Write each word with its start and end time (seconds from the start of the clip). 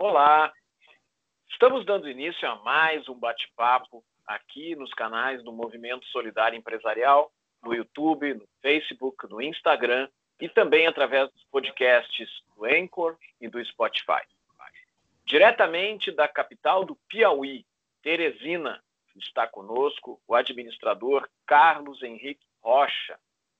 Olá! 0.00 0.52
Estamos 1.50 1.84
dando 1.84 2.08
início 2.08 2.48
a 2.48 2.54
mais 2.62 3.08
um 3.08 3.18
bate-papo 3.18 4.04
aqui 4.24 4.76
nos 4.76 4.94
canais 4.94 5.42
do 5.42 5.50
Movimento 5.52 6.06
Solidário 6.06 6.56
Empresarial, 6.56 7.32
no 7.64 7.74
YouTube, 7.74 8.32
no 8.32 8.46
Facebook, 8.62 9.28
no 9.28 9.42
Instagram 9.42 10.08
e 10.40 10.48
também 10.48 10.86
através 10.86 11.28
dos 11.32 11.42
podcasts 11.50 12.28
do 12.54 12.64
Anchor 12.64 13.16
e 13.40 13.48
do 13.48 13.62
Spotify. 13.64 14.22
Diretamente 15.24 16.12
da 16.12 16.28
capital 16.28 16.84
do 16.84 16.94
Piauí, 17.08 17.66
Teresina, 18.00 18.80
está 19.16 19.48
conosco 19.48 20.22
o 20.28 20.34
administrador 20.36 21.28
Carlos 21.44 22.04
Henrique 22.04 22.46
Rocha, 22.62 23.18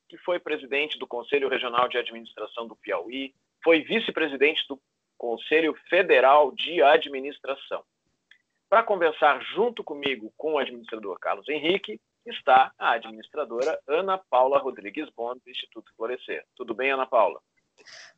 que 0.09 0.17
foi 0.17 0.39
presidente 0.39 1.01
do 1.01 1.07
Conselho 1.07 1.49
Regional 1.49 1.89
de 1.89 1.99
Administração 1.99 2.69
do 2.69 2.77
Piauí, 2.77 3.35
foi 3.61 3.81
vice-presidente 3.81 4.65
do 4.69 4.81
Conselho 5.19 5.75
Federal 5.91 6.53
de 6.53 6.81
Administração. 6.81 7.83
Para 8.71 8.83
conversar 8.83 9.43
junto 9.55 9.83
comigo 9.83 10.33
com 10.37 10.53
o 10.53 10.59
administrador 10.59 11.19
Carlos 11.19 11.49
Henrique, 11.49 12.01
está 12.25 12.73
a 12.79 12.93
administradora 12.93 13.79
Ana 13.87 14.19
Paula 14.19 14.59
Rodrigues 14.59 15.09
Bond, 15.17 15.41
do 15.45 15.51
Instituto 15.51 15.91
Florescer. 15.97 16.45
Tudo 16.55 16.75
bem, 16.75 16.93
Ana 16.93 17.07
Paula? 17.07 17.41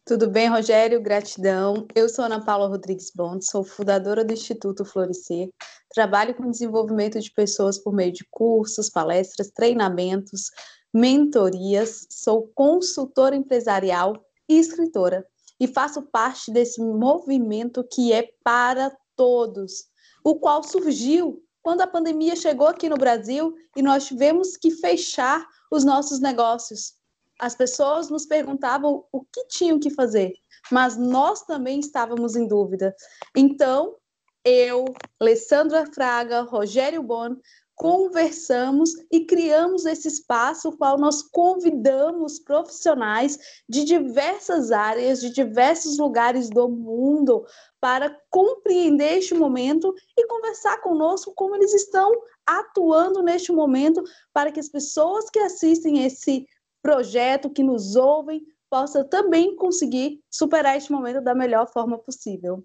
Tudo 0.05 0.29
bem, 0.29 0.49
Rogério? 0.49 1.01
Gratidão. 1.01 1.87
Eu 1.95 2.09
sou 2.09 2.25
Ana 2.25 2.45
Paula 2.45 2.67
Rodrigues 2.67 3.13
Bond, 3.15 3.45
sou 3.45 3.63
fundadora 3.63 4.25
do 4.25 4.33
Instituto 4.33 4.85
Florescer. 4.85 5.51
Trabalho 5.91 6.35
com 6.35 6.51
desenvolvimento 6.51 7.21
de 7.21 7.31
pessoas 7.31 7.79
por 7.79 7.93
meio 7.93 8.13
de 8.13 8.25
cursos, 8.31 8.91
palestras, 8.91 9.51
treinamentos, 9.51 10.51
mentorias. 10.93 12.07
Sou 12.11 12.49
consultora 12.55 13.37
empresarial 13.37 14.15
e 14.49 14.59
escritora. 14.59 15.25
E 15.61 15.69
faço 15.69 16.03
parte 16.03 16.51
desse 16.51 16.81
movimento 16.81 17.85
que 17.85 18.13
é 18.13 18.33
para 18.43 18.91
todos, 19.15 19.85
o 20.25 20.37
qual 20.37 20.63
surgiu 20.63 21.45
quando 21.63 21.83
a 21.83 21.87
pandemia 21.87 22.35
chegou 22.35 22.67
aqui 22.67 22.89
no 22.89 22.97
Brasil 22.97 23.55
e 23.77 23.83
nós 23.83 24.07
tivemos 24.07 24.57
que 24.57 24.71
fechar 24.71 25.47
os 25.71 25.85
nossos 25.85 26.19
negócios. 26.19 26.95
As 27.39 27.55
pessoas 27.55 28.09
nos 28.09 28.27
perguntavam 28.27 29.05
o 29.13 29.23
que 29.23 29.47
tinham 29.49 29.79
que 29.79 29.91
fazer, 29.91 30.33
mas 30.71 30.97
nós 30.97 31.43
também 31.43 31.81
estávamos 31.81 32.37
em 32.37 32.47
dúvida. 32.47 32.95
Então, 33.37 33.97
eu, 34.45 34.87
Alessandra 35.19 35.87
Fraga, 35.93 36.43
Rogério 36.43 37.03
Bon, 37.03 37.37
conversamos 37.81 38.91
e 39.11 39.25
criamos 39.25 39.87
esse 39.87 40.07
espaço, 40.07 40.77
qual 40.77 40.99
nós 40.99 41.23
convidamos 41.23 42.39
profissionais 42.39 43.39
de 43.67 43.85
diversas 43.85 44.71
áreas, 44.71 45.19
de 45.19 45.31
diversos 45.31 45.97
lugares 45.97 46.51
do 46.51 46.69
mundo, 46.69 47.43
para 47.81 48.15
compreender 48.29 49.17
este 49.17 49.33
momento 49.33 49.95
e 50.15 50.27
conversar 50.27 50.83
conosco 50.83 51.33
como 51.35 51.57
eles 51.57 51.73
estão 51.73 52.13
atuando 52.47 53.23
neste 53.23 53.51
momento, 53.51 54.05
para 54.31 54.53
que 54.53 54.61
as 54.61 54.69
pessoas 54.69 55.31
que 55.31 55.39
assistem 55.39 56.05
esse 56.05 56.45
projeto, 56.83 57.49
que 57.49 57.63
nos 57.63 57.97
ouvem, 57.97 58.43
possam 58.69 59.09
também 59.09 59.57
conseguir 59.57 60.21
superar 60.31 60.77
este 60.77 60.93
momento 60.93 61.23
da 61.23 61.35
melhor 61.35 61.67
forma 61.73 61.97
possível. 61.97 62.63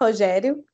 Rogério? 0.00 0.64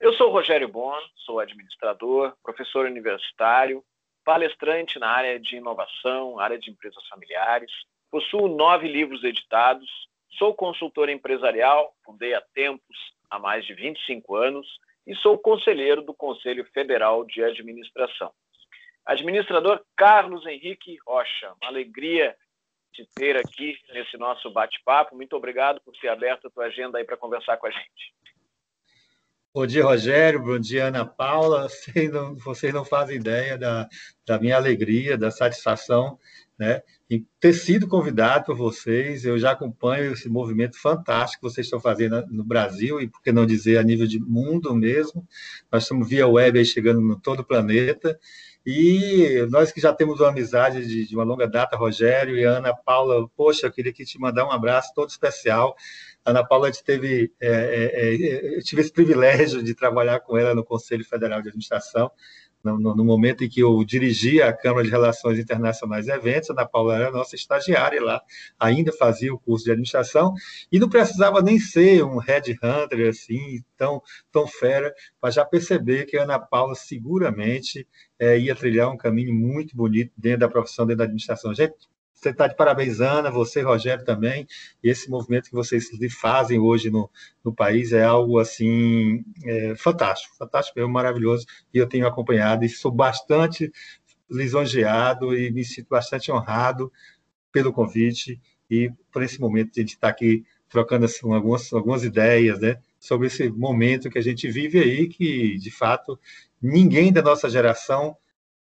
Eu 0.00 0.14
sou 0.14 0.30
Rogério 0.30 0.66
Bon, 0.66 0.98
sou 1.26 1.40
administrador, 1.40 2.34
professor 2.42 2.86
universitário, 2.86 3.84
palestrante 4.24 4.98
na 4.98 5.10
área 5.10 5.38
de 5.38 5.56
inovação, 5.56 6.40
área 6.40 6.58
de 6.58 6.70
empresas 6.70 7.06
familiares. 7.06 7.70
Possuo 8.10 8.48
nove 8.48 8.88
livros 8.88 9.22
editados, 9.22 9.90
sou 10.38 10.54
consultor 10.54 11.10
empresarial, 11.10 11.94
fundei 12.02 12.32
há 12.32 12.40
tempos, 12.40 12.96
há 13.28 13.38
mais 13.38 13.62
de 13.66 13.74
25 13.74 14.36
anos, 14.36 14.66
e 15.06 15.14
sou 15.16 15.36
conselheiro 15.36 16.00
do 16.00 16.14
Conselho 16.14 16.64
Federal 16.72 17.22
de 17.26 17.44
Administração. 17.44 18.32
Administrador 19.04 19.84
Carlos 19.94 20.46
Henrique 20.46 20.96
Rocha, 21.06 21.52
uma 21.60 21.68
alegria 21.68 22.34
te 22.94 23.06
ter 23.14 23.36
aqui 23.36 23.78
nesse 23.90 24.16
nosso 24.16 24.50
bate-papo. 24.50 25.14
Muito 25.14 25.36
obrigado 25.36 25.78
por 25.82 25.92
ter 25.98 26.08
aberto 26.08 26.46
a 26.46 26.50
tua 26.50 26.64
agenda 26.64 26.96
aí 26.96 27.04
para 27.04 27.18
conversar 27.18 27.58
com 27.58 27.66
a 27.66 27.70
gente. 27.70 28.14
Bom 29.52 29.66
dia, 29.66 29.82
Rogério. 29.82 30.40
Bom 30.40 30.60
dia, 30.60 30.86
Ana 30.86 31.04
Paula. 31.04 31.68
Vocês 31.68 32.12
não, 32.12 32.36
vocês 32.36 32.72
não 32.72 32.84
fazem 32.84 33.16
ideia 33.16 33.58
da, 33.58 33.88
da 34.24 34.38
minha 34.38 34.54
alegria, 34.54 35.18
da 35.18 35.28
satisfação 35.28 36.16
né, 36.56 36.82
em 37.10 37.26
ter 37.40 37.52
sido 37.52 37.88
convidado 37.88 38.44
por 38.44 38.56
vocês. 38.56 39.24
Eu 39.24 39.36
já 39.40 39.50
acompanho 39.50 40.12
esse 40.12 40.28
movimento 40.28 40.80
fantástico 40.80 41.44
que 41.44 41.52
vocês 41.52 41.66
estão 41.66 41.80
fazendo 41.80 42.24
no 42.28 42.44
Brasil 42.44 43.00
e, 43.00 43.08
por 43.08 43.20
que 43.22 43.32
não 43.32 43.44
dizer, 43.44 43.78
a 43.78 43.82
nível 43.82 44.06
de 44.06 44.20
mundo 44.20 44.72
mesmo. 44.72 45.26
Nós 45.72 45.82
estamos 45.82 46.08
via 46.08 46.28
web 46.28 46.56
aí 46.56 46.64
chegando 46.64 47.00
no 47.00 47.18
todo 47.18 47.40
o 47.40 47.44
planeta. 47.44 48.16
E 48.64 49.44
nós 49.50 49.72
que 49.72 49.80
já 49.80 49.92
temos 49.92 50.20
uma 50.20 50.28
amizade 50.28 50.86
de, 50.86 51.08
de 51.08 51.16
uma 51.16 51.24
longa 51.24 51.48
data, 51.48 51.76
Rogério 51.76 52.36
e 52.36 52.44
Ana 52.44 52.72
Paula, 52.72 53.26
poxa, 53.34 53.66
eu 53.66 53.72
queria 53.72 53.92
que 53.92 54.04
te 54.04 54.16
mandar 54.16 54.46
um 54.46 54.52
abraço 54.52 54.92
todo 54.94 55.08
especial 55.08 55.74
Ana 56.24 56.46
Paula, 56.46 56.68
a 56.68 56.70
gente 56.70 56.84
teve, 56.84 57.32
é, 57.40 57.48
é, 57.48 58.14
é, 58.14 58.56
eu 58.56 58.62
tive 58.62 58.82
esse 58.82 58.92
privilégio 58.92 59.62
de 59.62 59.74
trabalhar 59.74 60.20
com 60.20 60.36
ela 60.36 60.54
no 60.54 60.64
Conselho 60.64 61.04
Federal 61.04 61.40
de 61.40 61.48
Administração, 61.48 62.10
no, 62.62 62.78
no, 62.78 62.94
no, 62.94 63.04
momento 63.04 63.42
em 63.42 63.48
que 63.48 63.60
eu 63.60 63.82
dirigia 63.84 64.46
a 64.46 64.52
Câmara 64.52 64.84
de 64.84 64.90
Relações 64.90 65.38
Internacionais 65.38 66.06
e 66.06 66.10
Eventos, 66.10 66.50
a 66.50 66.52
Ana 66.52 66.66
Paula 66.66 66.94
era 66.94 67.10
nossa 67.10 67.34
estagiária 67.34 68.02
lá, 68.02 68.22
ainda 68.58 68.92
fazia 68.92 69.32
o 69.32 69.38
curso 69.38 69.64
de 69.64 69.70
administração, 69.70 70.34
e 70.70 70.78
não 70.78 70.88
precisava 70.88 71.40
nem 71.40 71.58
ser 71.58 72.04
um 72.04 72.18
headhunter 72.18 73.08
assim, 73.08 73.62
tão, 73.76 74.02
tão 74.30 74.46
fera, 74.46 74.94
para 75.20 75.30
já 75.30 75.44
perceber 75.44 76.04
que 76.04 76.16
a 76.16 76.24
Ana 76.24 76.38
Paula 76.38 76.74
seguramente 76.74 77.86
é, 78.18 78.38
ia 78.38 78.54
trilhar 78.54 78.90
um 78.90 78.96
caminho 78.96 79.34
muito 79.34 79.74
bonito 79.74 80.12
dentro 80.16 80.40
da 80.40 80.48
profissão, 80.48 80.84
dentro 80.84 80.98
da 80.98 81.04
administração. 81.04 81.54
Gente, 81.54 81.74
você 82.20 82.30
está 82.30 82.46
de 82.46 82.54
parabéns, 82.54 83.00
Ana, 83.00 83.30
você, 83.30 83.62
Rogério, 83.62 84.04
também. 84.04 84.46
E 84.84 84.90
esse 84.90 85.08
movimento 85.08 85.48
que 85.48 85.54
vocês 85.54 85.88
fazem 86.20 86.58
hoje 86.58 86.90
no, 86.90 87.10
no 87.42 87.50
país 87.50 87.92
é 87.92 88.04
algo, 88.04 88.38
assim, 88.38 89.24
é, 89.42 89.74
fantástico, 89.74 90.36
fantástico, 90.36 90.78
é 90.78 90.86
maravilhoso. 90.86 91.46
E 91.72 91.78
eu 91.78 91.88
tenho 91.88 92.06
acompanhado 92.06 92.62
e 92.62 92.68
sou 92.68 92.92
bastante 92.92 93.72
lisonjeado 94.30 95.34
e 95.34 95.50
me 95.50 95.64
sinto 95.64 95.88
bastante 95.88 96.30
honrado 96.30 96.92
pelo 97.50 97.72
convite 97.72 98.38
e 98.70 98.92
por 99.10 99.22
esse 99.22 99.40
momento 99.40 99.72
de 99.72 99.80
a 99.80 99.82
gente 99.82 99.94
estar 99.94 100.08
tá 100.08 100.12
aqui 100.12 100.44
trocando 100.68 101.06
assim, 101.06 101.32
algumas, 101.32 101.72
algumas 101.72 102.04
ideias, 102.04 102.60
né? 102.60 102.76
Sobre 102.98 103.28
esse 103.28 103.48
momento 103.48 104.10
que 104.10 104.18
a 104.18 104.22
gente 104.22 104.48
vive 104.50 104.78
aí, 104.78 105.08
que, 105.08 105.56
de 105.56 105.70
fato, 105.70 106.20
ninguém 106.60 107.10
da 107.10 107.22
nossa 107.22 107.48
geração 107.48 108.14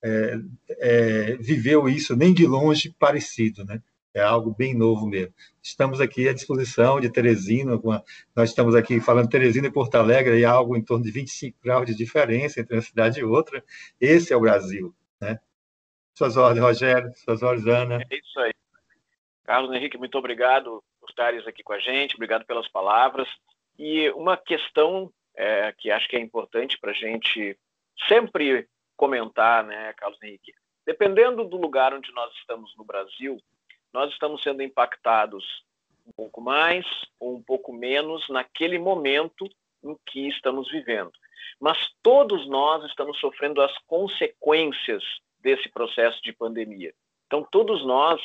é, 0.03 0.35
é, 0.71 1.37
viveu 1.37 1.89
isso 1.89 2.17
nem 2.17 2.35
de 2.35 2.47
longe 2.47 2.95
parecido, 2.99 3.65
né? 3.65 3.81
É 4.15 4.21
algo 4.21 4.55
bem 4.55 4.75
novo 4.75 5.07
mesmo. 5.07 5.33
Estamos 5.63 6.01
aqui 6.01 6.29
à 6.29 6.35
disposição 6.35 7.01
de 7.01 7.11
Teresina, 7.11 7.77
uma, 7.77 8.05
nós 8.37 8.51
estamos 8.51 8.75
aqui 8.75 9.01
falando 9.01 9.31
Teresina 9.31 9.69
e 9.69 9.73
Porto 9.73 9.95
Alegre, 9.95 10.39
e 10.39 10.45
algo 10.45 10.77
em 10.77 10.85
torno 10.85 11.05
de 11.05 11.11
25 11.11 11.59
graus 11.63 11.87
de 11.87 11.95
diferença 11.95 12.61
entre 12.61 12.77
uma 12.77 12.83
cidade 12.83 13.21
e 13.21 13.25
outra. 13.25 13.65
Esse 13.99 14.33
é 14.33 14.37
o 14.37 14.41
Brasil, 14.41 14.95
né? 15.19 15.39
Suas 16.15 16.37
ordens, 16.37 16.63
Rogério, 16.63 17.11
suas 17.17 17.43
ordens, 17.43 17.67
Ana. 17.67 18.03
É 18.11 18.17
isso 18.17 18.39
aí. 18.41 18.53
Carlos 19.45 19.75
Henrique, 19.75 19.97
muito 19.97 20.19
obrigado 20.19 20.83
por 21.01 21.09
estares 21.09 21.47
aqui 21.47 21.63
com 21.63 21.73
a 21.73 21.79
gente, 21.79 22.15
obrigado 22.15 22.45
pelas 22.45 22.69
palavras. 22.69 23.29
E 23.79 24.11
uma 24.11 24.37
questão 24.37 25.11
é, 25.35 25.73
que 25.79 25.91
acho 25.91 26.07
que 26.07 26.17
é 26.17 26.21
importante 26.21 26.79
para 26.79 26.91
a 26.91 26.95
gente 26.95 27.57
sempre 28.09 28.69
comentar, 29.03 29.65
né, 29.65 29.93
Carlos 29.95 30.23
Henrique? 30.23 30.55
Dependendo 30.87 31.43
do 31.43 31.57
lugar 31.57 31.93
onde 31.93 32.13
nós 32.13 32.33
estamos 32.35 32.73
no 32.77 32.85
Brasil, 32.85 33.37
nós 33.93 34.13
estamos 34.13 34.41
sendo 34.45 34.63
impactados 34.63 35.45
um 36.07 36.13
pouco 36.13 36.41
mais 36.41 36.87
ou 37.19 37.35
um 37.35 37.43
pouco 37.43 37.73
menos 37.73 38.29
naquele 38.29 38.79
momento 38.79 39.49
em 39.83 39.97
que 40.07 40.29
estamos 40.29 40.71
vivendo. 40.71 41.11
Mas 41.59 41.77
todos 42.01 42.47
nós 42.47 42.85
estamos 42.85 43.19
sofrendo 43.19 43.61
as 43.61 43.77
consequências 43.89 45.03
desse 45.41 45.69
processo 45.69 46.23
de 46.23 46.33
pandemia. 46.33 46.95
Então, 47.27 47.43
todos 47.51 47.85
nós, 47.85 48.21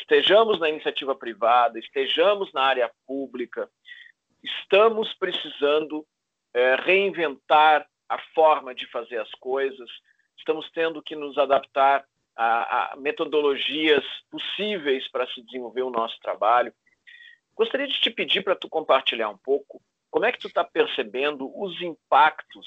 estejamos 0.00 0.58
na 0.58 0.70
iniciativa 0.70 1.14
privada, 1.14 1.78
estejamos 1.78 2.50
na 2.54 2.62
área 2.62 2.90
pública, 3.06 3.68
estamos 4.42 5.12
precisando 5.12 6.06
é, 6.54 6.76
reinventar 6.76 7.86
a 8.08 8.18
forma 8.34 8.74
de 8.74 8.86
fazer 8.90 9.18
as 9.18 9.30
coisas, 9.32 9.90
estamos 10.36 10.70
tendo 10.70 11.02
que 11.02 11.16
nos 11.16 11.38
adaptar 11.38 12.04
a, 12.36 12.92
a 12.92 12.96
metodologias 12.96 14.04
possíveis 14.30 15.08
para 15.08 15.26
se 15.28 15.42
desenvolver 15.42 15.82
o 15.82 15.90
nosso 15.90 16.18
trabalho. 16.20 16.72
Gostaria 17.54 17.86
de 17.86 18.00
te 18.00 18.10
pedir 18.10 18.42
para 18.42 18.56
tu 18.56 18.68
compartilhar 18.68 19.28
um 19.28 19.38
pouco 19.38 19.80
como 20.10 20.24
é 20.24 20.32
que 20.32 20.38
tu 20.38 20.48
está 20.48 20.62
percebendo 20.62 21.50
os 21.60 21.80
impactos, 21.82 22.66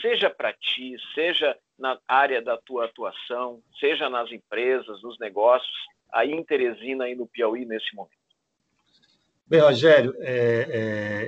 seja 0.00 0.28
para 0.28 0.52
ti, 0.52 0.96
seja 1.14 1.56
na 1.78 1.98
área 2.08 2.42
da 2.42 2.56
tua 2.56 2.86
atuação, 2.86 3.62
seja 3.78 4.08
nas 4.08 4.30
empresas, 4.32 5.00
nos 5.02 5.18
negócios, 5.18 5.76
aí 6.12 6.32
em 6.32 6.44
Teresina 6.44 7.08
e 7.08 7.14
no 7.14 7.26
Piauí 7.26 7.64
nesse 7.64 7.94
momento. 7.94 8.17
Bem, 9.48 9.60
Rogério, 9.60 10.14
é, 10.18 10.68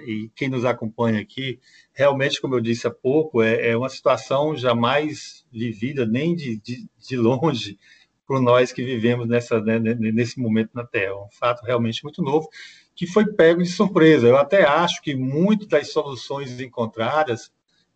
é, 0.03 0.05
e 0.05 0.29
quem 0.37 0.51
nos 0.51 0.67
acompanha 0.67 1.19
aqui, 1.23 1.59
realmente, 1.91 2.39
como 2.39 2.55
eu 2.55 2.61
disse 2.61 2.87
há 2.87 2.91
pouco, 2.91 3.41
é, 3.43 3.71
é 3.71 3.77
uma 3.77 3.89
situação 3.89 4.55
jamais 4.55 5.47
vivida, 5.51 6.05
nem 6.05 6.37
de, 6.37 6.59
de, 6.61 6.87
de 6.99 7.17
longe, 7.17 7.79
por 8.27 8.39
nós 8.43 8.73
que 8.73 8.85
vivemos 8.85 9.27
nessa, 9.27 9.59
né, 9.63 9.79
nesse 9.79 10.39
momento 10.39 10.71
na 10.75 10.85
Terra. 10.85 11.17
Um 11.17 11.31
fato 11.31 11.65
realmente 11.65 12.05
muito 12.05 12.23
novo, 12.23 12.47
que 12.95 13.07
foi 13.07 13.25
pego 13.25 13.63
de 13.63 13.71
surpresa. 13.71 14.29
Eu 14.29 14.37
até 14.37 14.65
acho 14.65 15.01
que 15.01 15.15
muitas 15.15 15.67
das 15.67 15.91
soluções 15.91 16.61
encontradas 16.61 17.51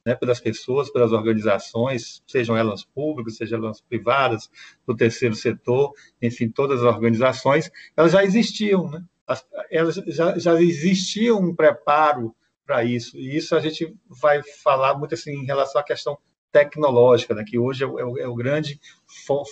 né, 0.07 0.15
pelas 0.15 0.41
pessoas, 0.41 0.91
pelas 0.91 1.13
organizações, 1.13 2.23
sejam 2.27 2.57
elas 2.57 2.83
públicas, 2.83 3.37
sejam 3.37 3.59
elas 3.63 3.83
privadas, 3.83 4.51
do 4.87 4.97
terceiro 4.97 5.35
setor, 5.35 5.93
enfim, 6.23 6.49
todas 6.49 6.83
as 6.83 6.87
organizações, 6.87 7.71
elas 7.95 8.13
já 8.13 8.25
existiam, 8.25 8.91
né? 8.91 9.05
Elas 9.71 9.95
já, 10.07 10.39
já 10.39 10.61
existia 10.61 11.35
um 11.35 11.55
preparo 11.55 12.35
para 12.67 12.83
isso, 12.85 13.17
e 13.19 13.37
isso 13.37 13.55
a 13.55 13.61
gente 13.61 13.95
vai 14.09 14.43
falar 14.63 14.97
muito 14.99 15.15
assim 15.15 15.33
em 15.33 15.45
relação 15.45 15.81
à 15.81 15.85
questão 15.85 16.19
tecnológica, 16.55 17.35
né, 17.35 17.43
que 17.45 17.59
hoje 17.59 17.83
é 17.83 17.87
o, 17.87 18.17
é 18.17 18.29
o 18.29 18.35
grande 18.35 18.81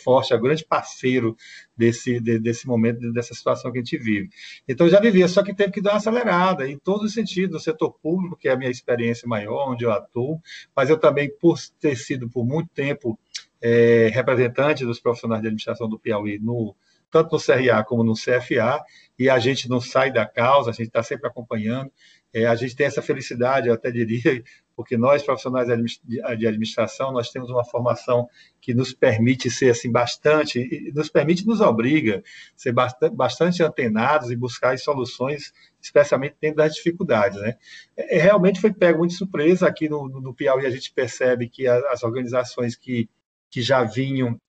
forte, 0.05 0.33
é 0.33 0.37
o 0.37 0.41
grande 0.41 0.65
parceiro 0.65 1.37
desse, 1.77 2.21
de, 2.21 2.39
desse 2.39 2.65
momento, 2.65 3.13
dessa 3.13 3.35
situação 3.35 3.73
que 3.73 3.79
a 3.79 3.81
gente 3.81 3.99
vive. 3.99 4.31
Então, 4.69 4.89
já 4.89 5.01
vivia, 5.01 5.27
só 5.27 5.43
que 5.43 5.53
teve 5.53 5.73
que 5.73 5.83
dar 5.83 5.91
uma 5.91 5.97
acelerada, 5.97 6.69
em 6.69 6.79
todos 6.79 7.07
os 7.07 7.13
sentidos, 7.13 7.55
no 7.55 7.59
setor 7.59 7.93
público, 8.01 8.37
que 8.37 8.49
é 8.49 8.53
a 8.53 8.57
minha 8.57 8.71
experiência 8.71 9.27
maior, 9.27 9.73
onde 9.73 9.85
eu 9.85 9.91
atuo, 9.91 10.41
mas 10.77 10.91
eu 10.91 10.97
também, 10.97 11.29
por 11.29 11.59
ter 11.81 11.97
sido 11.97 12.31
por 12.31 12.47
muito 12.47 12.71
tempo 12.73 13.19
é, 13.61 14.09
representante 14.13 14.87
dos 14.87 15.01
profissionais 15.01 15.43
de 15.43 15.49
administração 15.49 15.89
do 15.89 15.99
Piauí 15.99 16.39
no 16.39 16.77
tanto 17.12 17.37
no 17.37 17.41
CRA 17.41 17.85
como 17.85 18.03
no 18.03 18.14
CFA, 18.14 18.82
e 19.19 19.29
a 19.29 19.38
gente 19.38 19.69
não 19.69 19.81
sai 19.81 20.11
da 20.11 20.26
causa, 20.26 20.70
a 20.70 20.73
gente 20.73 20.88
está 20.88 21.03
sempre 21.03 21.29
acompanhando. 21.29 21.93
É, 22.35 22.47
a 22.47 22.55
gente 22.55 22.75
tem 22.75 22.87
essa 22.87 23.03
felicidade, 23.03 23.69
eu 23.69 23.75
até 23.75 23.91
diria, 23.91 24.43
porque 24.75 24.97
nós, 24.97 25.23
profissionais 25.23 25.69
de 26.03 26.47
administração, 26.47 27.12
nós 27.12 27.31
temos 27.31 27.50
uma 27.50 27.62
formação 27.62 28.26
que 28.59 28.73
nos 28.73 28.94
permite 28.94 29.50
ser 29.50 29.70
assim 29.70 29.93
bastante, 29.93 30.91
nos 30.94 31.11
permite, 31.11 31.47
nos 31.47 31.61
obriga 31.61 32.20
a 32.20 32.59
ser 32.59 32.73
bastante, 33.12 33.62
antenados 33.62 34.31
e 34.31 34.37
buscar 34.37 34.79
soluções, 34.79 35.53
especialmente 35.81 36.37
dentro 36.41 36.56
das 36.56 36.75
dificuldades. 36.75 37.38
Né? 37.38 37.56
É, 37.94 38.17
é 38.17 38.23
realmente 38.23 38.62
foi 38.62 38.73
pego 38.73 39.00
muito 39.00 39.12
surpresa 39.12 39.69
aqui 39.69 39.91
no, 39.91 40.08
no 40.08 40.32
Piauí, 40.32 40.65
a 40.65 40.70
gente 40.70 40.91
percebe 40.91 41.50
que 41.50 41.69
as 41.69 42.03
organizações 42.03 42.75
que, 42.75 43.11
que 43.50 43.61
já 43.61 43.85
vinham 43.85 44.41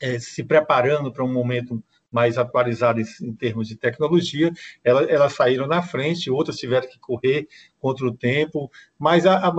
é, 0.00 0.18
se 0.18 0.44
preparando 0.44 1.12
para 1.12 1.24
um 1.24 1.32
momento 1.32 1.82
mais 2.10 2.38
atualizadas 2.38 3.20
em 3.20 3.34
termos 3.34 3.68
de 3.68 3.76
tecnologia, 3.76 4.52
elas, 4.82 5.34
saíram 5.34 5.66
na 5.66 5.82
frente, 5.82 6.30
outras 6.30 6.56
tiveram 6.56 6.88
que 6.88 6.98
correr 6.98 7.46
contra 7.78 8.06
o 8.06 8.14
tempo, 8.14 8.70
mas, 8.98 9.26
a, 9.26 9.46
a 9.46 9.52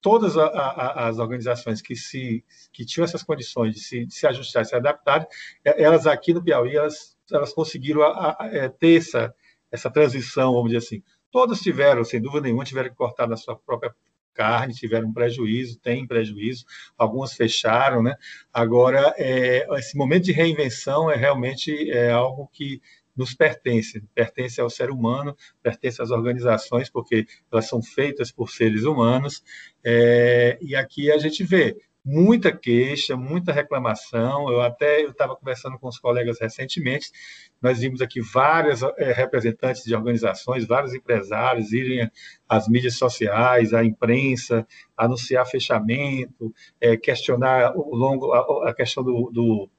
todas 0.00 0.36
a, 0.36 0.46
a, 0.46 1.08
as 1.08 1.18
organizações 1.18 1.82
que 1.82 1.94
se 1.94 2.44
que 2.72 2.84
tinham 2.84 3.04
essas 3.04 3.22
condições 3.22 3.74
de 3.74 3.80
se, 3.80 4.06
de 4.06 4.14
se 4.14 4.26
ajustar, 4.26 4.64
se 4.64 4.74
adaptar, 4.74 5.26
elas 5.62 6.06
aqui 6.06 6.32
no 6.32 6.42
Piauí 6.42 6.74
elas, 6.74 7.16
elas 7.30 7.52
conseguiram 7.52 8.02
é, 8.50 8.68
ter 8.68 8.98
essa 8.98 9.34
essa 9.70 9.90
transição, 9.90 10.52
vamos 10.52 10.70
dizer 10.70 10.84
assim. 10.84 11.02
Todas 11.30 11.60
tiveram, 11.60 12.02
sem 12.02 12.20
dúvida 12.20 12.42
nenhuma, 12.42 12.64
tiveram 12.64 12.90
que 12.90 12.96
cortar 12.96 13.28
na 13.28 13.36
sua 13.36 13.54
própria 13.54 13.94
carne, 14.40 14.72
tiveram 14.72 15.12
prejuízo, 15.12 15.78
tem 15.78 16.06
prejuízo, 16.06 16.64
algumas 16.96 17.34
fecharam, 17.34 18.02
né? 18.02 18.14
Agora, 18.50 19.14
é, 19.18 19.66
esse 19.78 19.94
momento 19.98 20.24
de 20.24 20.32
reinvenção 20.32 21.10
é 21.10 21.14
realmente 21.14 21.90
é 21.90 22.10
algo 22.10 22.48
que 22.50 22.80
nos 23.14 23.34
pertence, 23.34 24.02
pertence 24.14 24.58
ao 24.58 24.70
ser 24.70 24.90
humano, 24.90 25.36
pertence 25.62 26.00
às 26.00 26.10
organizações, 26.10 26.88
porque 26.88 27.26
elas 27.52 27.68
são 27.68 27.82
feitas 27.82 28.32
por 28.32 28.50
seres 28.50 28.84
humanos, 28.84 29.42
é, 29.84 30.58
e 30.62 30.74
aqui 30.74 31.12
a 31.12 31.18
gente 31.18 31.44
vê 31.44 31.76
muita 32.10 32.50
queixa, 32.50 33.16
muita 33.16 33.52
reclamação. 33.52 34.50
Eu 34.50 34.60
até 34.60 35.02
estava 35.02 35.36
conversando 35.36 35.78
com 35.78 35.86
os 35.86 35.98
colegas 35.98 36.40
recentemente. 36.40 37.12
Nós 37.62 37.78
vimos 37.78 38.02
aqui 38.02 38.20
várias 38.20 38.82
é, 38.82 39.12
representantes 39.12 39.84
de 39.84 39.94
organizações, 39.94 40.66
vários 40.66 40.92
empresários 40.92 41.72
irem 41.72 42.10
às 42.48 42.66
mídias 42.66 42.96
sociais, 42.96 43.72
à 43.72 43.84
imprensa, 43.84 44.66
anunciar 44.96 45.46
fechamento, 45.46 46.52
é, 46.80 46.96
questionar 46.96 47.76
o 47.76 47.94
longo 47.94 48.32
a, 48.32 48.70
a 48.70 48.74
questão 48.74 49.04
do, 49.04 49.30
do, 49.30 49.70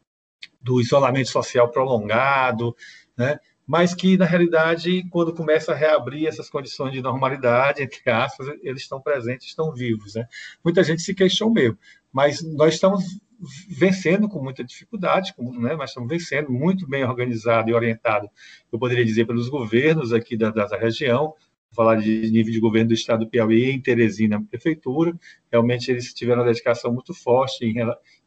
do 0.62 0.80
isolamento 0.80 1.30
social 1.30 1.70
prolongado, 1.70 2.74
né? 3.18 3.40
mas 3.72 3.96
que, 3.96 4.18
na 4.18 4.26
realidade, 4.26 5.08
quando 5.10 5.34
começa 5.34 5.72
a 5.72 5.76
reabrir 5.76 6.28
essas 6.28 6.50
condições 6.50 6.92
de 6.92 7.02
normalidade, 7.02 7.82
entre 7.82 8.02
aspas, 8.12 8.48
eles 8.62 8.82
estão 8.82 9.00
presentes, 9.00 9.48
estão 9.48 9.72
vivos. 9.74 10.16
Né? 10.16 10.26
Muita 10.64 10.84
gente 10.84 11.02
se 11.02 11.14
queixou 11.14 11.50
mesmo, 11.50 11.78
mas 12.12 12.42
nós 12.42 12.74
estamos 12.74 13.04
vencendo 13.68 14.30
com 14.30 14.44
muita 14.44 14.64
dificuldade, 14.64 15.34
né? 15.38 15.76
mas 15.76 15.90
estamos 15.90 16.10
vencendo 16.10 16.52
muito 16.52 16.88
bem 16.88 17.04
organizado 17.04 17.70
e 17.70 17.74
orientado, 17.74 18.30
eu 18.72 18.78
poderia 18.78 19.04
dizer, 19.04 19.26
pelos 19.26 19.50
governos 19.50 20.14
aqui 20.14 20.38
da, 20.38 20.52
da 20.52 20.78
região, 20.78 21.34
falar 21.74 21.96
de 21.96 22.30
nível 22.30 22.52
de 22.52 22.60
governo 22.60 22.90
do 22.90 22.94
estado 22.94 23.26
do 23.26 23.30
Piauí, 23.30 23.72
em 23.72 23.82
Teresina, 23.82 24.44
prefeitura, 24.44 25.18
realmente 25.52 25.90
eles 25.90 26.14
tiveram 26.14 26.42
uma 26.42 26.48
dedicação 26.48 26.94
muito 26.94 27.14
forte 27.14 27.66
em, 27.66 27.76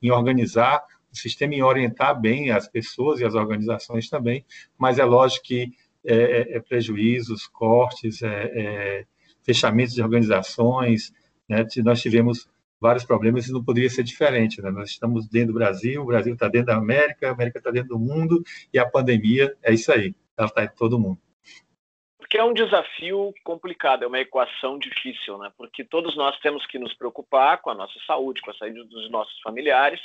em 0.02 0.10
organizar 0.10 0.82
o 1.12 1.16
sistema, 1.16 1.54
em 1.54 1.62
orientar 1.62 2.18
bem 2.18 2.50
as 2.50 2.66
pessoas 2.66 3.20
e 3.20 3.24
as 3.24 3.34
organizações 3.34 4.08
também, 4.08 4.44
mas 4.76 4.98
é 4.98 5.04
lógico 5.04 5.44
que 5.44 5.72
é, 6.04 6.14
é, 6.14 6.56
é 6.56 6.60
prejuízos, 6.60 7.46
cortes, 7.46 8.22
é, 8.22 8.50
é, 8.54 9.06
fechamentos 9.42 9.94
de 9.94 10.02
organizações, 10.02 11.12
né? 11.48 11.64
nós 11.84 12.00
tivemos 12.00 12.48
vários 12.84 13.02
problemas 13.02 13.46
e 13.46 13.52
não 13.52 13.64
poderia 13.64 13.88
ser 13.88 14.02
diferente. 14.02 14.60
Né? 14.60 14.70
Nós 14.70 14.90
estamos 14.90 15.26
dentro 15.26 15.54
do 15.54 15.58
Brasil, 15.58 16.02
o 16.02 16.06
Brasil 16.06 16.34
está 16.34 16.48
dentro 16.48 16.66
da 16.66 16.76
América, 16.76 17.28
a 17.28 17.32
América 17.32 17.56
está 17.56 17.70
dentro 17.70 17.88
do 17.88 17.98
mundo 17.98 18.42
e 18.70 18.78
a 18.78 18.86
pandemia 18.86 19.56
é 19.62 19.72
isso 19.72 19.90
aí, 19.90 20.14
ela 20.36 20.48
está 20.48 20.64
em 20.64 20.68
todo 20.68 20.98
mundo. 20.98 21.18
Porque 22.18 22.36
é 22.36 22.44
um 22.44 22.52
desafio 22.52 23.32
complicado, 23.42 24.04
é 24.04 24.06
uma 24.06 24.20
equação 24.20 24.78
difícil, 24.78 25.38
né? 25.38 25.50
Porque 25.56 25.82
todos 25.82 26.14
nós 26.14 26.38
temos 26.40 26.66
que 26.66 26.78
nos 26.78 26.92
preocupar 26.92 27.62
com 27.62 27.70
a 27.70 27.74
nossa 27.74 27.98
saúde, 28.06 28.42
com 28.42 28.50
a 28.50 28.54
saúde 28.54 28.84
dos 28.84 29.10
nossos 29.10 29.40
familiares, 29.40 30.00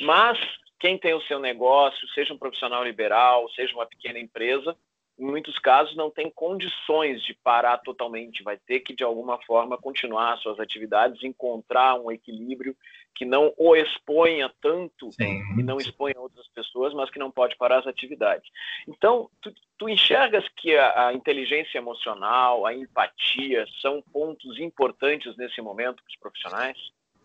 mas 0.00 0.38
quem 0.80 0.96
tem 0.96 1.12
o 1.12 1.22
seu 1.22 1.38
negócio, 1.38 2.08
seja 2.14 2.32
um 2.32 2.38
profissional 2.38 2.82
liberal, 2.82 3.46
seja 3.50 3.74
uma 3.74 3.84
pequena 3.84 4.18
empresa, 4.18 4.74
em 5.18 5.24
muitos 5.24 5.58
casos 5.58 5.94
não 5.96 6.10
tem 6.10 6.30
condições 6.30 7.22
de 7.22 7.34
parar 7.34 7.78
totalmente, 7.78 8.42
vai 8.42 8.56
ter 8.56 8.80
que 8.80 8.94
de 8.94 9.04
alguma 9.04 9.38
forma 9.42 9.78
continuar 9.78 10.38
suas 10.38 10.58
atividades, 10.58 11.22
encontrar 11.22 11.94
um 12.00 12.10
equilíbrio 12.10 12.76
que 13.14 13.24
não 13.24 13.52
o 13.56 13.76
exponha 13.76 14.50
tanto 14.60 15.12
Sim. 15.12 15.42
e 15.58 15.62
não 15.62 15.76
exponha 15.76 16.18
outras 16.18 16.48
pessoas, 16.48 16.94
mas 16.94 17.10
que 17.10 17.18
não 17.18 17.30
pode 17.30 17.56
parar 17.56 17.80
as 17.80 17.86
atividades. 17.86 18.48
Então, 18.88 19.28
tu, 19.40 19.52
tu 19.78 19.88
enxergas 19.88 20.44
que 20.56 20.74
a, 20.74 21.08
a, 21.08 21.14
inteligência 21.14 21.78
emocional, 21.78 22.64
a 22.64 22.74
empatia 22.74 23.66
são 23.80 24.02
pontos 24.12 24.58
importantes 24.58 25.36
nesse 25.36 25.60
momento 25.60 26.02
para 26.02 26.10
os 26.10 26.16
profissionais? 26.16 26.78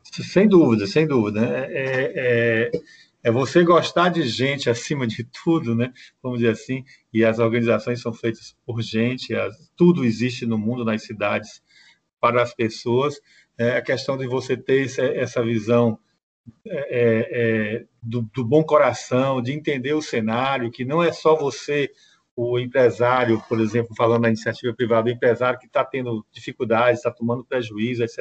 Sem 0.04 0.48
dúvida, 0.48 0.86
sem 0.88 1.08
dúvida. 1.08 1.40
É, 1.70 2.14
é, 2.16 2.72
é 3.28 3.32
você 3.32 3.62
gostar 3.62 4.08
de 4.08 4.24
gente 4.24 4.70
acima 4.70 5.06
de 5.06 5.26
tudo, 5.44 5.76
né? 5.76 5.92
Vamos 6.24 6.40
dizer 6.40 6.52
assim, 6.52 6.86
e 7.14 7.26
as 7.26 7.40
organizações 7.40 8.02
são 8.02 8.14
feitas 8.14 8.56
por 8.66 8.82
gente, 8.82 9.36
as, 9.36 9.70
tudo 9.76 10.06
existe 10.06 10.46
no 10.46 10.58
mundo, 10.58 10.86
nas 10.86 11.04
cidades, 11.04 11.62
para 12.22 12.42
as 12.42 12.54
pessoas. 12.54 13.20
É 13.58 13.72
a 13.72 13.82
questão 13.82 14.18
de 14.18 14.26
você 14.28 14.56
ter 14.56 14.86
essa, 14.86 15.02
essa 15.02 15.44
visão 15.44 16.00
é, 16.66 16.78
é, 16.78 17.28
é, 17.80 17.86
do, 18.02 18.22
do 18.34 18.46
bom 18.46 18.64
coração, 18.64 19.42
de 19.42 19.52
entender 19.52 19.94
o 19.94 20.02
cenário, 20.02 20.72
que 20.72 20.86
não 20.86 21.04
é 21.04 21.12
só 21.12 21.36
você 21.36 21.92
o 22.40 22.60
empresário, 22.60 23.42
por 23.50 23.60
exemplo, 23.60 23.96
falando 23.96 24.22
da 24.22 24.28
iniciativa 24.28 24.72
privada, 24.72 25.10
o 25.10 25.12
empresário 25.12 25.58
que 25.58 25.66
está 25.66 25.84
tendo 25.84 26.24
dificuldades, 26.32 27.00
está 27.00 27.10
tomando 27.10 27.44
prejuízo, 27.44 28.04
etc. 28.04 28.20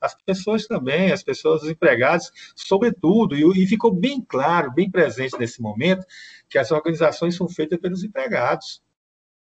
As 0.00 0.14
pessoas 0.22 0.68
também, 0.68 1.10
as 1.10 1.24
pessoas, 1.24 1.64
os 1.64 1.68
empregados, 1.68 2.30
sobretudo, 2.54 3.34
e, 3.34 3.66
ficou 3.66 3.92
bem 3.92 4.20
claro, 4.20 4.72
bem 4.72 4.88
presente 4.88 5.36
nesse 5.36 5.60
momento, 5.60 6.06
que 6.48 6.58
as 6.58 6.70
organizações 6.70 7.34
são 7.34 7.48
feitas 7.48 7.80
pelos 7.80 8.04
empregados 8.04 8.80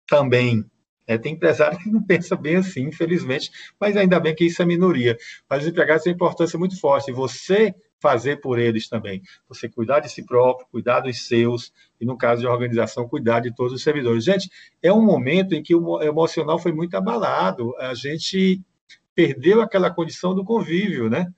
também. 0.06 0.64
É, 1.06 1.18
tem 1.18 1.34
empresário 1.34 1.78
que 1.78 1.90
não 1.90 2.02
pensa 2.02 2.34
bem 2.34 2.56
assim, 2.56 2.84
infelizmente, 2.84 3.50
mas 3.78 3.94
ainda 3.94 4.18
bem 4.18 4.34
que 4.34 4.46
isso 4.46 4.62
é 4.62 4.64
minoria. 4.64 5.18
Mas 5.50 5.64
os 5.64 5.68
empregados 5.68 6.02
têm 6.02 6.14
importância 6.14 6.58
muito 6.58 6.80
forte. 6.80 7.12
Você 7.12 7.74
fazer 8.04 8.42
por 8.42 8.58
eles 8.58 8.86
também. 8.86 9.22
Você 9.48 9.66
cuidar 9.66 10.00
de 10.00 10.10
si 10.10 10.22
próprio, 10.22 10.66
cuidar 10.70 11.00
dos 11.00 11.26
seus, 11.26 11.72
e 11.98 12.04
no 12.04 12.18
caso 12.18 12.42
de 12.42 12.46
organização, 12.46 13.08
cuidar 13.08 13.40
de 13.40 13.54
todos 13.54 13.72
os 13.72 13.82
servidores. 13.82 14.22
Gente, 14.22 14.50
é 14.82 14.92
um 14.92 15.02
momento 15.02 15.54
em 15.54 15.62
que 15.62 15.74
o 15.74 16.02
emocional 16.02 16.58
foi 16.58 16.70
muito 16.70 16.94
abalado. 16.98 17.74
A 17.78 17.94
gente 17.94 18.60
perdeu 19.14 19.62
aquela 19.62 19.90
condição 19.90 20.34
do 20.34 20.44
convívio, 20.44 21.08
né? 21.08 21.32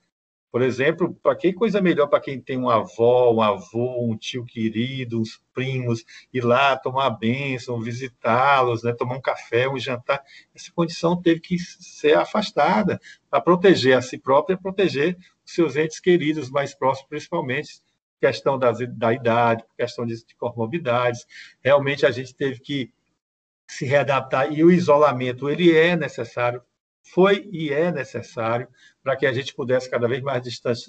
Por 0.51 0.61
exemplo, 0.61 1.15
para 1.23 1.37
que 1.37 1.53
coisa 1.53 1.81
melhor 1.81 2.09
para 2.09 2.19
quem 2.19 2.41
tem 2.41 2.57
uma 2.57 2.77
avó, 2.77 3.33
um 3.33 3.43
avô, 3.43 4.11
um 4.11 4.17
tio 4.17 4.45
querido, 4.45 5.21
uns 5.21 5.41
primos, 5.55 6.05
ir 6.33 6.41
lá 6.41 6.77
tomar 6.77 7.07
a 7.07 7.11
bênção, 7.11 7.81
visitá-los, 7.81 8.83
né, 8.83 8.93
tomar 8.93 9.17
um 9.17 9.21
café, 9.21 9.69
um 9.69 9.79
jantar. 9.79 10.21
Essa 10.53 10.73
condição 10.75 11.21
teve 11.21 11.41
que 11.41 11.59
ser 11.59 12.17
afastada 12.17 12.99
para 13.31 13.41
proteger 13.41 13.97
a 13.97 14.03
si 14.03 14.19
própria 14.19 14.55
e 14.55 14.57
proteger 14.57 15.17
seus 15.47 15.77
entes 15.77 16.01
queridos 16.01 16.51
mais 16.51 16.75
próximos, 16.75 17.09
principalmente 17.09 17.81
questão 18.21 18.59
das, 18.59 18.79
da 18.97 19.13
idade, 19.13 19.65
questão 19.77 20.07
de, 20.07 20.15
de 20.15 20.35
comorbidades. 20.37 21.27
Realmente 21.63 22.07
a 22.07 22.11
gente 22.11 22.35
teve 22.35 22.61
que 22.61 22.93
se 23.69 23.85
readaptar 23.85 24.53
e 24.53 24.63
o 24.65 24.71
isolamento 24.71 25.51
ele 25.51 25.77
é 25.77 25.97
necessário, 25.97 26.63
foi 27.03 27.49
e 27.53 27.73
é 27.73 27.91
necessário 27.93 28.69
para 29.03 29.17
que 29.17 29.27
a 29.27 29.33
gente 29.33 29.55
pudesse 29.55 29.89
cada 29.89 30.09
vez 30.09 30.23
mais 30.23 30.43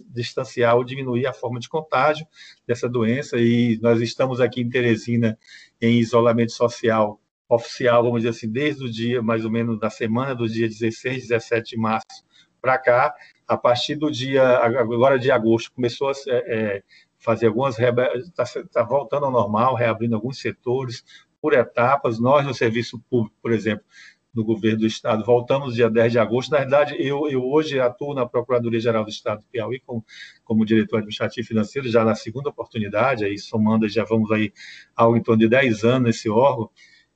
distanciar 0.09 0.75
ou 0.75 0.83
diminuir 0.83 1.27
a 1.27 1.33
forma 1.33 1.59
de 1.59 1.69
contágio 1.69 2.25
dessa 2.65 2.89
doença 2.89 3.37
e 3.37 3.79
nós 3.81 4.01
estamos 4.01 4.41
aqui 4.41 4.61
em 4.61 4.69
Teresina 4.69 5.37
em 5.81 5.99
isolamento 5.99 6.51
social 6.51 7.19
oficial, 7.49 8.03
vamos 8.03 8.21
dizer 8.21 8.29
assim, 8.29 8.49
desde 8.49 8.83
o 8.83 8.91
dia 8.91 9.21
mais 9.21 9.45
ou 9.45 9.51
menos 9.51 9.79
da 9.79 9.89
semana 9.89 10.35
do 10.35 10.49
dia 10.49 10.67
16, 10.67 11.27
17 11.27 11.71
de 11.71 11.77
março 11.77 12.26
para 12.61 12.77
cá, 12.77 13.13
a 13.47 13.57
partir 13.57 13.95
do 13.95 14.11
dia 14.11 14.43
agora 14.43 15.17
de 15.17 15.31
agosto 15.31 15.71
começou 15.71 16.09
a 16.09 16.13
é, 16.27 16.83
fazer 17.17 17.47
algumas 17.47 17.77
está 17.79 18.45
tá 18.71 18.83
voltando 18.83 19.25
ao 19.25 19.31
normal, 19.31 19.75
reabrindo 19.75 20.15
alguns 20.15 20.39
setores 20.39 21.03
por 21.41 21.53
etapas. 21.53 22.19
Nós 22.19 22.45
no 22.45 22.53
serviço 22.53 22.99
público, 23.09 23.35
por 23.41 23.51
exemplo, 23.51 23.85
no 24.33 24.43
governo 24.43 24.81
do 24.81 24.85
Estado. 24.85 25.25
Voltamos 25.25 25.73
dia 25.73 25.89
10 25.89 26.11
de 26.11 26.19
agosto. 26.19 26.51
Na 26.51 26.59
verdade, 26.59 26.95
eu, 26.99 27.27
eu 27.27 27.43
hoje 27.43 27.79
atuo 27.79 28.13
na 28.13 28.25
Procuradoria-Geral 28.25 29.03
do 29.03 29.09
Estado 29.09 29.39
do 29.39 29.47
Piauí 29.47 29.79
como, 29.79 30.05
como 30.43 30.65
diretor 30.65 30.97
administrativo 30.97 31.47
financeiro, 31.47 31.89
já 31.89 32.05
na 32.05 32.13
segunda 32.13 32.49
oportunidade, 32.49 33.25
aí 33.25 33.37
somando, 33.39 33.89
já 33.89 34.03
vamos 34.03 34.31
aí 34.31 34.53
algo 34.95 35.17
em 35.17 35.23
torno 35.23 35.39
de 35.39 35.49
10 35.49 35.83
anos 35.83 36.03
nesse 36.03 36.29
órgão. 36.29 36.69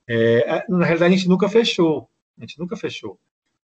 É, 0.08 0.64
na 0.68 0.84
realidade, 0.84 1.14
a 1.14 1.16
gente 1.16 1.28
nunca 1.28 1.48
fechou. 1.48 2.08
A 2.36 2.40
gente 2.40 2.58
nunca 2.58 2.76
fechou. 2.76 3.18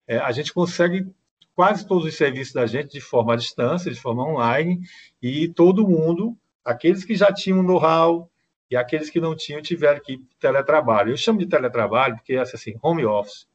É, 0.05 0.17
a 0.17 0.31
gente 0.31 0.53
consegue 0.53 1.07
quase 1.55 1.87
todos 1.87 2.05
os 2.05 2.15
serviços 2.15 2.53
da 2.53 2.65
gente 2.65 2.91
de 2.91 3.01
forma 3.01 3.33
à 3.33 3.35
distância, 3.35 3.91
de 3.91 3.99
forma 3.99 4.23
online, 4.23 4.81
e 5.21 5.47
todo 5.47 5.87
mundo, 5.87 6.37
aqueles 6.63 7.05
que 7.05 7.15
já 7.15 7.31
tinham 7.31 7.63
know-how, 7.63 8.29
e 8.69 8.75
aqueles 8.75 9.09
que 9.09 9.21
não 9.21 9.35
tinham 9.35 9.61
tiveram 9.61 10.01
que 10.01 10.13
ir 10.13 10.21
teletrabalho. 10.39 11.11
Eu 11.11 11.17
chamo 11.17 11.39
de 11.39 11.45
teletrabalho 11.45 12.15
porque 12.15 12.33
é 12.33 12.41
assim, 12.41 12.75
home 12.81 13.05
office. 13.05 13.47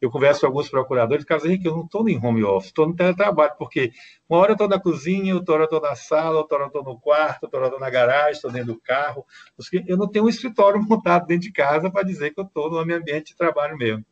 Eu 0.00 0.10
converso 0.10 0.42
com 0.42 0.46
alguns 0.46 0.68
procuradores, 0.68 1.24
caso 1.24 1.46
que 1.46 1.66
eu 1.66 1.74
não 1.74 1.84
estou 1.84 2.06
em 2.08 2.22
home 2.22 2.44
office, 2.44 2.66
estou 2.66 2.86
no 2.86 2.94
teletrabalho, 2.94 3.54
porque 3.58 3.90
uma 4.28 4.38
hora 4.38 4.50
eu 4.50 4.54
estou 4.54 4.68
na 4.68 4.78
cozinha, 4.78 5.34
outra 5.34 5.54
hora 5.54 5.62
eu 5.62 5.64
estou 5.64 5.80
na 5.80 5.94
sala, 5.94 6.38
outra 6.38 6.56
hora 6.56 6.64
eu 6.64 6.68
estou 6.68 6.84
no 6.84 7.00
quarto, 7.00 7.44
outra 7.44 7.58
hora 7.58 7.66
eu 7.68 7.70
estou 7.70 7.80
na 7.80 7.90
garagem, 7.90 8.32
estou 8.32 8.52
dentro 8.52 8.74
do 8.74 8.80
carro. 8.80 9.24
Eu 9.86 9.96
não 9.96 10.08
tenho 10.08 10.26
um 10.26 10.28
escritório 10.28 10.80
montado 10.86 11.26
dentro 11.26 11.44
de 11.44 11.52
casa 11.52 11.90
para 11.90 12.02
dizer 12.02 12.34
que 12.34 12.40
eu 12.40 12.44
estou 12.44 12.70
no 12.70 12.84
meu 12.84 12.98
ambiente 12.98 13.28
de 13.28 13.36
trabalho 13.36 13.78
mesmo. 13.78 14.04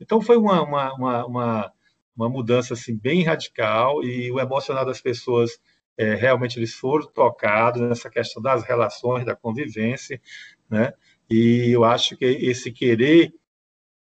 Então 0.00 0.20
foi 0.20 0.36
uma, 0.36 0.62
uma, 0.62 0.94
uma, 0.94 1.26
uma, 1.26 1.72
uma 2.20 2.28
mudança 2.28 2.74
assim, 2.74 2.96
bem 2.96 3.22
radical 3.22 4.04
e 4.04 4.30
o 4.30 4.38
emocional 4.38 4.84
das 4.84 5.00
pessoas 5.00 5.58
é, 5.96 6.14
realmente 6.14 6.58
eles 6.58 6.74
foram 6.74 7.06
tocados 7.06 7.80
nessa 7.80 8.10
questão 8.10 8.42
das 8.42 8.62
relações, 8.62 9.24
da 9.24 9.34
convivência, 9.34 10.20
né? 10.68 10.92
E 11.30 11.70
eu 11.70 11.84
acho 11.84 12.16
que 12.16 12.24
esse 12.24 12.72
querer 12.72 13.32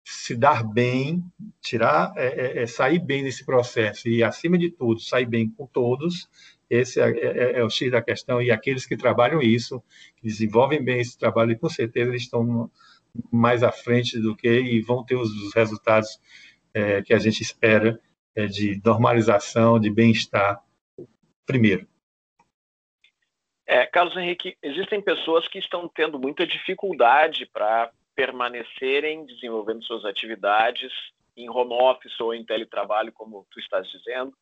se 0.04 0.34
dar 0.34 0.64
bem, 0.64 1.22
tirar, 1.60 2.12
é, 2.16 2.26
é, 2.26 2.62
é 2.62 2.66
sair 2.66 2.98
bem 2.98 3.22
desse 3.22 3.44
processo 3.44 4.08
e, 4.08 4.24
acima 4.24 4.58
de 4.58 4.70
tudo, 4.70 5.00
sair 5.00 5.26
bem 5.26 5.48
com 5.48 5.66
todos, 5.66 6.28
esse 6.68 7.00
é, 7.00 7.10
é, 7.10 7.58
é, 7.58 7.64
o 7.64 7.70
X 7.70 7.90
da 7.90 8.02
questão. 8.02 8.40
E 8.40 8.50
aqueles 8.50 8.86
que 8.86 8.96
trabalham 8.96 9.42
isso, 9.42 9.82
que 10.16 10.26
desenvolvem 10.26 10.82
bem 10.82 11.00
esse 11.00 11.18
trabalho, 11.18 11.58
com 11.58 11.68
certeza 11.68 12.10
eles 12.10 12.22
estão 12.22 12.70
mais 13.30 13.62
à 13.62 13.72
frente 13.72 14.18
do 14.18 14.36
que 14.36 14.48
e 14.48 14.80
vão 14.80 15.04
ter 15.04 15.16
os, 15.16 15.30
os 15.30 15.54
resultados 16.74 17.06
que 17.06 17.14
a 17.14 17.18
gente 17.18 17.42
espera 17.42 18.00
de 18.50 18.80
normalização, 18.84 19.78
de 19.78 19.90
bem-estar 19.90 20.62
primeiro? 21.46 21.86
É, 23.66 23.86
Carlos 23.86 24.16
Henrique, 24.16 24.56
existem 24.62 25.00
pessoas 25.00 25.46
que 25.46 25.58
estão 25.58 25.88
tendo 25.88 26.18
muita 26.18 26.46
dificuldade 26.46 27.46
para 27.46 27.90
permanecerem 28.16 29.24
desenvolvendo 29.26 29.84
suas 29.84 30.04
atividades 30.04 30.92
em 31.36 31.48
home 31.48 31.72
office 31.72 32.18
ou 32.20 32.34
em 32.34 32.44
teletrabalho, 32.44 33.12
como 33.12 33.46
tu 33.50 33.60
estás 33.60 33.88
dizendo, 33.88 34.32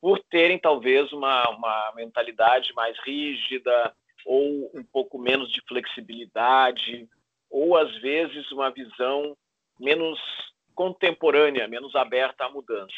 por 0.00 0.18
terem 0.30 0.58
talvez 0.58 1.12
uma, 1.12 1.48
uma 1.50 1.92
mentalidade 1.94 2.72
mais 2.74 2.98
rígida 3.00 3.94
ou 4.24 4.70
um 4.74 4.82
pouco 4.82 5.18
menos 5.18 5.52
de 5.52 5.60
flexibilidade, 5.68 7.06
ou 7.50 7.76
às 7.76 7.94
vezes 8.00 8.50
uma 8.50 8.70
visão 8.70 9.36
menos 9.78 10.18
contemporânea, 10.74 11.68
menos 11.68 11.94
aberta 11.94 12.44
à 12.44 12.50
mudança 12.50 12.94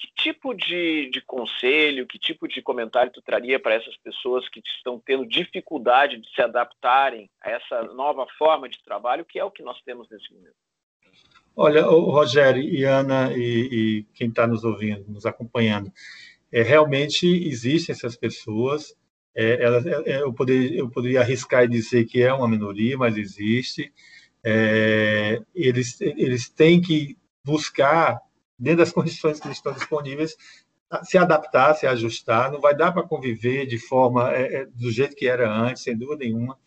que 0.00 0.08
tipo 0.14 0.54
de, 0.54 1.10
de 1.10 1.20
conselho, 1.20 2.06
que 2.06 2.18
tipo 2.18 2.48
de 2.48 2.62
comentário 2.62 3.12
tu 3.12 3.20
traria 3.20 3.60
para 3.60 3.74
essas 3.74 3.94
pessoas 3.98 4.48
que 4.48 4.62
estão 4.64 4.98
tendo 4.98 5.26
dificuldade 5.26 6.16
de 6.16 6.26
se 6.34 6.40
adaptarem 6.40 7.28
a 7.42 7.50
essa 7.50 7.82
nova 7.82 8.26
forma 8.38 8.66
de 8.66 8.82
trabalho, 8.82 9.26
que 9.26 9.38
é 9.38 9.44
o 9.44 9.50
que 9.50 9.62
nós 9.62 9.78
temos 9.82 10.08
nesse 10.10 10.32
momento? 10.32 10.54
Olha, 11.54 11.82
Rogério 11.82 12.62
e 12.62 12.82
Ana 12.84 13.30
e, 13.36 13.42
e 13.42 14.02
quem 14.14 14.28
está 14.28 14.46
nos 14.46 14.64
ouvindo, 14.64 15.04
nos 15.06 15.26
acompanhando, 15.26 15.92
é, 16.50 16.62
realmente 16.62 17.26
existem 17.26 17.92
essas 17.92 18.16
pessoas. 18.16 18.96
É, 19.34 19.62
elas, 19.62 19.84
é, 19.84 20.22
eu, 20.22 20.32
poder, 20.32 20.72
eu 20.72 20.88
poderia 20.88 21.20
arriscar 21.20 21.64
e 21.64 21.68
dizer 21.68 22.06
que 22.06 22.22
é 22.22 22.32
uma 22.32 22.48
minoria, 22.48 22.96
mas 22.96 23.18
existe. 23.18 23.92
É, 24.42 25.42
eles, 25.54 26.00
eles 26.00 26.48
têm 26.48 26.80
que 26.80 27.19
buscar 27.44 28.20
dentro 28.58 28.78
das 28.78 28.92
condições 28.92 29.40
que 29.40 29.48
estão 29.48 29.72
disponíveis, 29.72 30.36
se 31.04 31.16
adaptar, 31.16 31.74
se 31.74 31.86
ajustar. 31.86 32.50
Não 32.50 32.60
vai 32.60 32.74
dar 32.74 32.92
para 32.92 33.02
conviver 33.02 33.66
de 33.66 33.78
forma 33.78 34.32
é, 34.32 34.62
é, 34.62 34.66
do 34.66 34.90
jeito 34.90 35.14
que 35.14 35.28
era 35.28 35.50
antes, 35.50 35.82
sem 35.82 35.96
dúvida 35.96 36.24
nenhuma. 36.24 36.58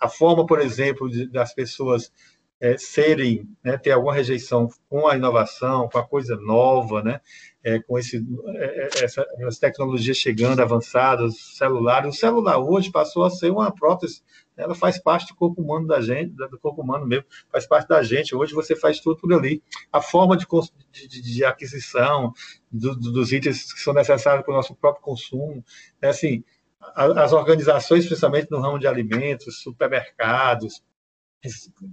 A 0.00 0.08
forma, 0.08 0.46
por 0.46 0.60
exemplo, 0.60 1.10
de, 1.10 1.26
das 1.28 1.52
pessoas 1.52 2.12
é, 2.60 2.78
serem, 2.78 3.48
né, 3.62 3.76
ter 3.76 3.90
alguma 3.90 4.14
rejeição 4.14 4.68
com 4.88 5.08
a 5.08 5.16
inovação, 5.16 5.88
com 5.88 5.98
a 5.98 6.06
coisa 6.06 6.36
nova, 6.36 7.02
né, 7.02 7.20
é, 7.64 7.80
com 7.80 7.98
esse, 7.98 8.24
é, 8.54 8.84
é 8.84 9.04
essa, 9.04 9.26
as 9.48 9.58
tecnologias 9.58 10.16
chegando 10.16 10.60
avançadas, 10.60 11.36
celulares. 11.56 12.14
O 12.14 12.18
celular 12.18 12.58
hoje 12.58 12.90
passou 12.90 13.24
a 13.24 13.30
ser 13.30 13.50
uma 13.50 13.72
prótese 13.72 14.22
ela 14.62 14.74
faz 14.74 14.98
parte 14.98 15.28
do 15.28 15.34
corpo 15.34 15.60
humano 15.60 15.86
da 15.86 16.00
gente, 16.00 16.34
do 16.34 16.58
corpo 16.58 16.82
humano 16.82 17.06
mesmo, 17.06 17.26
faz 17.50 17.66
parte 17.66 17.88
da 17.88 18.02
gente. 18.02 18.34
Hoje 18.34 18.54
você 18.54 18.76
faz 18.76 19.00
tudo 19.00 19.20
por 19.20 19.32
ali. 19.32 19.62
A 19.92 20.00
forma 20.00 20.36
de, 20.36 20.46
de, 20.92 21.22
de 21.22 21.44
aquisição 21.44 22.32
do, 22.70 22.94
dos 22.94 23.32
itens 23.32 23.72
que 23.72 23.80
são 23.80 23.92
necessários 23.92 24.44
para 24.44 24.52
o 24.52 24.56
nosso 24.56 24.74
próprio 24.74 25.02
consumo, 25.02 25.64
é 26.00 26.08
assim, 26.08 26.44
as 26.94 27.32
organizações, 27.32 28.06
principalmente 28.06 28.50
no 28.50 28.60
ramo 28.60 28.78
de 28.78 28.86
alimentos, 28.86 29.60
supermercados, 29.60 30.82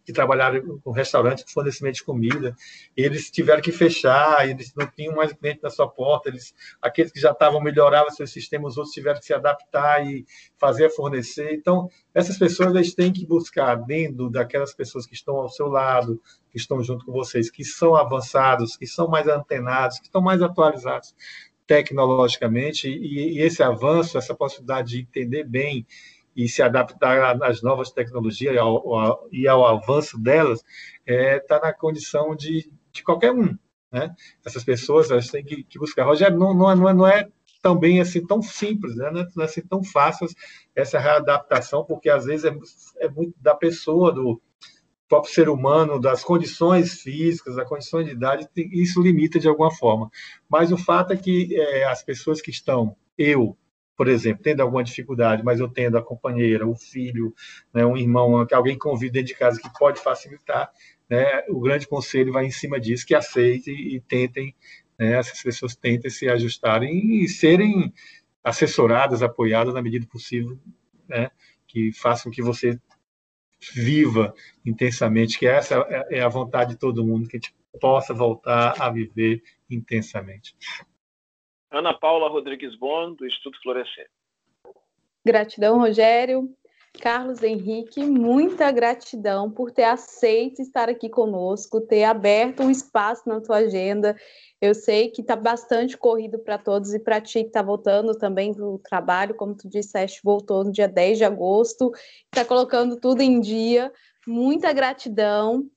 que 0.05 0.13
trabalharam 0.13 0.79
com 0.79 0.91
restaurante 0.91 1.43
com 1.43 1.49
fornecimento 1.49 1.95
de 1.95 2.03
comida, 2.03 2.55
eles 2.95 3.31
tiveram 3.31 3.61
que 3.61 3.71
fechar, 3.71 4.47
eles 4.47 4.73
não 4.75 4.85
tinham 4.85 5.15
mais 5.15 5.33
cliente 5.33 5.61
na 5.63 5.69
sua 5.71 5.87
porta, 5.87 6.29
eles, 6.29 6.53
aqueles 6.81 7.11
que 7.11 7.19
já 7.19 7.31
estavam 7.31 7.59
melhoravam 7.59 8.11
seus 8.11 8.31
sistemas, 8.31 8.73
os 8.73 8.77
outros 8.77 8.93
tiveram 8.93 9.19
que 9.19 9.25
se 9.25 9.33
adaptar 9.33 10.05
e 10.05 10.25
fazer 10.57 10.89
fornecer. 10.91 11.53
Então, 11.53 11.89
essas 12.13 12.37
pessoas 12.37 12.75
eles 12.75 12.93
têm 12.93 13.11
que 13.11 13.25
buscar 13.25 13.75
dentro 13.75 14.29
daquelas 14.29 14.73
pessoas 14.73 15.07
que 15.07 15.15
estão 15.15 15.37
ao 15.37 15.49
seu 15.49 15.67
lado, 15.67 16.21
que 16.51 16.57
estão 16.57 16.83
junto 16.83 17.05
com 17.05 17.11
vocês, 17.11 17.49
que 17.49 17.63
são 17.63 17.95
avançados, 17.95 18.77
que 18.77 18.85
são 18.85 19.07
mais 19.07 19.27
antenados, 19.27 19.97
que 19.97 20.05
estão 20.05 20.21
mais 20.21 20.41
atualizados 20.41 21.15
tecnologicamente, 21.65 22.87
e, 22.87 23.37
e 23.37 23.41
esse 23.41 23.61
avanço, 23.61 24.17
essa 24.17 24.33
possibilidade 24.33 24.89
de 24.89 25.01
entender 25.01 25.43
bem 25.43 25.85
e 26.39 26.47
se 26.47 26.61
adaptar 26.61 27.37
às 27.43 27.61
novas 27.61 27.91
tecnologias 27.91 28.55
e 28.55 28.57
ao, 28.57 29.27
e 29.29 29.45
ao 29.45 29.65
avanço 29.65 30.17
delas, 30.17 30.63
está 31.05 31.13
é, 31.13 31.39
tá 31.39 31.59
na 31.59 31.73
condição 31.73 32.33
de, 32.33 32.71
de 32.93 33.03
qualquer 33.03 33.33
um. 33.33 33.57
Né? 33.91 34.15
Essas 34.45 34.63
pessoas 34.63 35.11
elas 35.11 35.27
têm 35.27 35.43
que, 35.43 35.63
que 35.65 35.77
buscar. 35.77 36.05
Rogério, 36.05 36.39
não, 36.39 36.53
não, 36.53 36.73
não, 36.73 36.89
é, 36.89 36.93
não 36.93 37.07
é 37.07 37.27
também 37.61 37.99
assim 37.99 38.25
tão 38.25 38.41
simples, 38.41 38.95
né? 38.95 39.11
não 39.11 39.43
é 39.43 39.45
assim 39.45 39.61
tão 39.61 39.83
fácil 39.83 40.27
essa 40.73 40.97
readaptação, 40.97 41.83
porque 41.83 42.09
às 42.09 42.23
vezes 42.23 42.45
é, 42.45 43.05
é 43.05 43.09
muito 43.09 43.33
da 43.41 43.53
pessoa, 43.53 44.09
do 44.13 44.41
próprio 45.09 45.33
ser 45.33 45.49
humano, 45.49 45.99
das 45.99 46.23
condições 46.23 47.01
físicas, 47.01 47.57
das 47.57 47.67
condições 47.67 48.05
de 48.05 48.13
idade, 48.13 48.47
isso 48.55 49.01
limita 49.01 49.39
de 49.39 49.47
alguma 49.49 49.71
forma. 49.71 50.09
Mas 50.47 50.71
o 50.71 50.77
fato 50.77 51.11
é 51.11 51.17
que 51.17 51.53
é, 51.53 51.83
as 51.83 52.01
pessoas 52.01 52.39
que 52.41 52.51
estão, 52.51 52.95
eu, 53.17 53.57
por 53.99 54.07
exemplo, 54.07 54.41
tendo 54.41 54.61
alguma 54.61 54.81
dificuldade, 54.81 55.43
mas 55.43 55.59
eu 55.59 55.67
tendo 55.67 55.97
a 55.97 56.01
companheira, 56.01 56.65
o 56.65 56.73
filho, 56.73 57.35
né, 57.73 57.85
um 57.85 57.97
irmão, 57.97 58.47
alguém 58.49 58.77
convive 58.77 59.11
dentro 59.11 59.27
de 59.27 59.35
casa 59.35 59.59
que 59.59 59.69
pode 59.77 59.99
facilitar, 59.99 60.71
né, 61.09 61.43
o 61.49 61.59
grande 61.59 61.85
conselho 61.85 62.31
vai 62.31 62.45
em 62.45 62.49
cima 62.49 62.79
disso, 62.79 63.05
que 63.05 63.13
aceitem 63.13 63.75
e 63.75 63.99
tentem 63.99 64.55
né, 64.97 65.17
essas 65.17 65.43
pessoas 65.43 65.75
tentem 65.75 66.09
se 66.09 66.29
ajustarem 66.29 67.21
e 67.21 67.27
serem 67.27 67.93
assessoradas, 68.41 69.21
apoiadas 69.21 69.73
na 69.73 69.81
medida 69.81 70.07
possível, 70.07 70.57
né, 71.05 71.29
que 71.67 71.91
façam 71.91 72.31
que 72.31 72.41
você 72.41 72.79
viva 73.73 74.33
intensamente, 74.65 75.37
que 75.37 75.45
essa 75.45 75.75
é 76.09 76.21
a 76.21 76.29
vontade 76.29 76.71
de 76.71 76.79
todo 76.79 77.05
mundo, 77.05 77.27
que 77.27 77.35
a 77.35 77.39
gente 77.39 77.53
possa 77.81 78.13
voltar 78.13 78.75
a 78.79 78.89
viver 78.89 79.43
intensamente. 79.69 80.55
Ana 81.71 81.93
Paula 81.93 82.29
Rodrigues 82.29 82.75
Bon, 82.75 83.13
do 83.13 83.25
Instituto 83.27 83.61
Florescer. 83.61 84.09
Gratidão, 85.25 85.77
Rogério. 85.77 86.49
Carlos 86.99 87.43
Henrique, 87.43 88.03
muita 88.03 88.71
gratidão 88.71 89.49
por 89.49 89.71
ter 89.71 89.83
aceito 89.83 90.61
estar 90.61 90.89
aqui 90.89 91.07
conosco, 91.07 91.79
ter 91.79 92.03
aberto 92.03 92.63
um 92.63 92.71
espaço 92.71 93.29
na 93.29 93.39
tua 93.39 93.57
agenda. 93.57 94.17
Eu 94.59 94.73
sei 94.73 95.09
que 95.09 95.21
está 95.21 95.35
bastante 95.35 95.95
corrido 95.95 96.39
para 96.39 96.57
todos 96.57 96.93
e 96.93 96.99
para 96.99 97.21
ti 97.21 97.41
que 97.43 97.49
está 97.49 97.61
voltando 97.61 98.17
também 98.17 98.51
do 98.51 98.79
trabalho, 98.79 99.35
como 99.35 99.55
tu 99.55 99.69
disseste, 99.69 100.19
voltou 100.23 100.63
no 100.63 100.71
dia 100.71 100.87
10 100.87 101.19
de 101.19 101.23
agosto, 101.23 101.91
está 102.25 102.43
colocando 102.43 102.99
tudo 102.99 103.21
em 103.21 103.39
dia. 103.39 103.93
Muita 104.27 104.73
gratidão. 104.73 105.69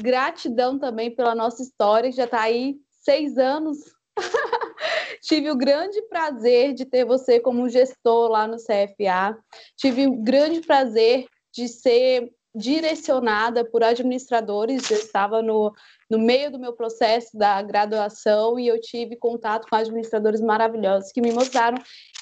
Gratidão 0.00 0.78
também 0.78 1.10
pela 1.10 1.34
nossa 1.34 1.62
história, 1.62 2.10
que 2.10 2.16
já 2.16 2.24
está 2.24 2.42
aí 2.42 2.76
seis 2.90 3.36
anos 3.36 3.78
Tive 5.22 5.50
o 5.50 5.56
grande 5.56 6.00
prazer 6.02 6.72
de 6.72 6.84
ter 6.84 7.04
você 7.04 7.38
como 7.38 7.68
gestor 7.68 8.28
lá 8.28 8.46
no 8.46 8.56
CFA. 8.56 9.36
Tive 9.76 10.06
o 10.06 10.16
grande 10.16 10.60
prazer 10.60 11.26
de 11.52 11.68
ser 11.68 12.32
direcionada 12.54 13.64
por 13.64 13.82
administradores. 13.82 14.90
Eu 14.90 14.96
estava 14.96 15.42
no, 15.42 15.72
no 16.10 16.18
meio 16.18 16.50
do 16.50 16.58
meu 16.58 16.72
processo 16.72 17.36
da 17.36 17.60
graduação 17.62 18.58
e 18.58 18.66
eu 18.66 18.80
tive 18.80 19.16
contato 19.16 19.68
com 19.68 19.76
administradores 19.76 20.40
maravilhosos 20.40 21.12
que 21.12 21.20
me 21.20 21.32
mostraram 21.32 21.78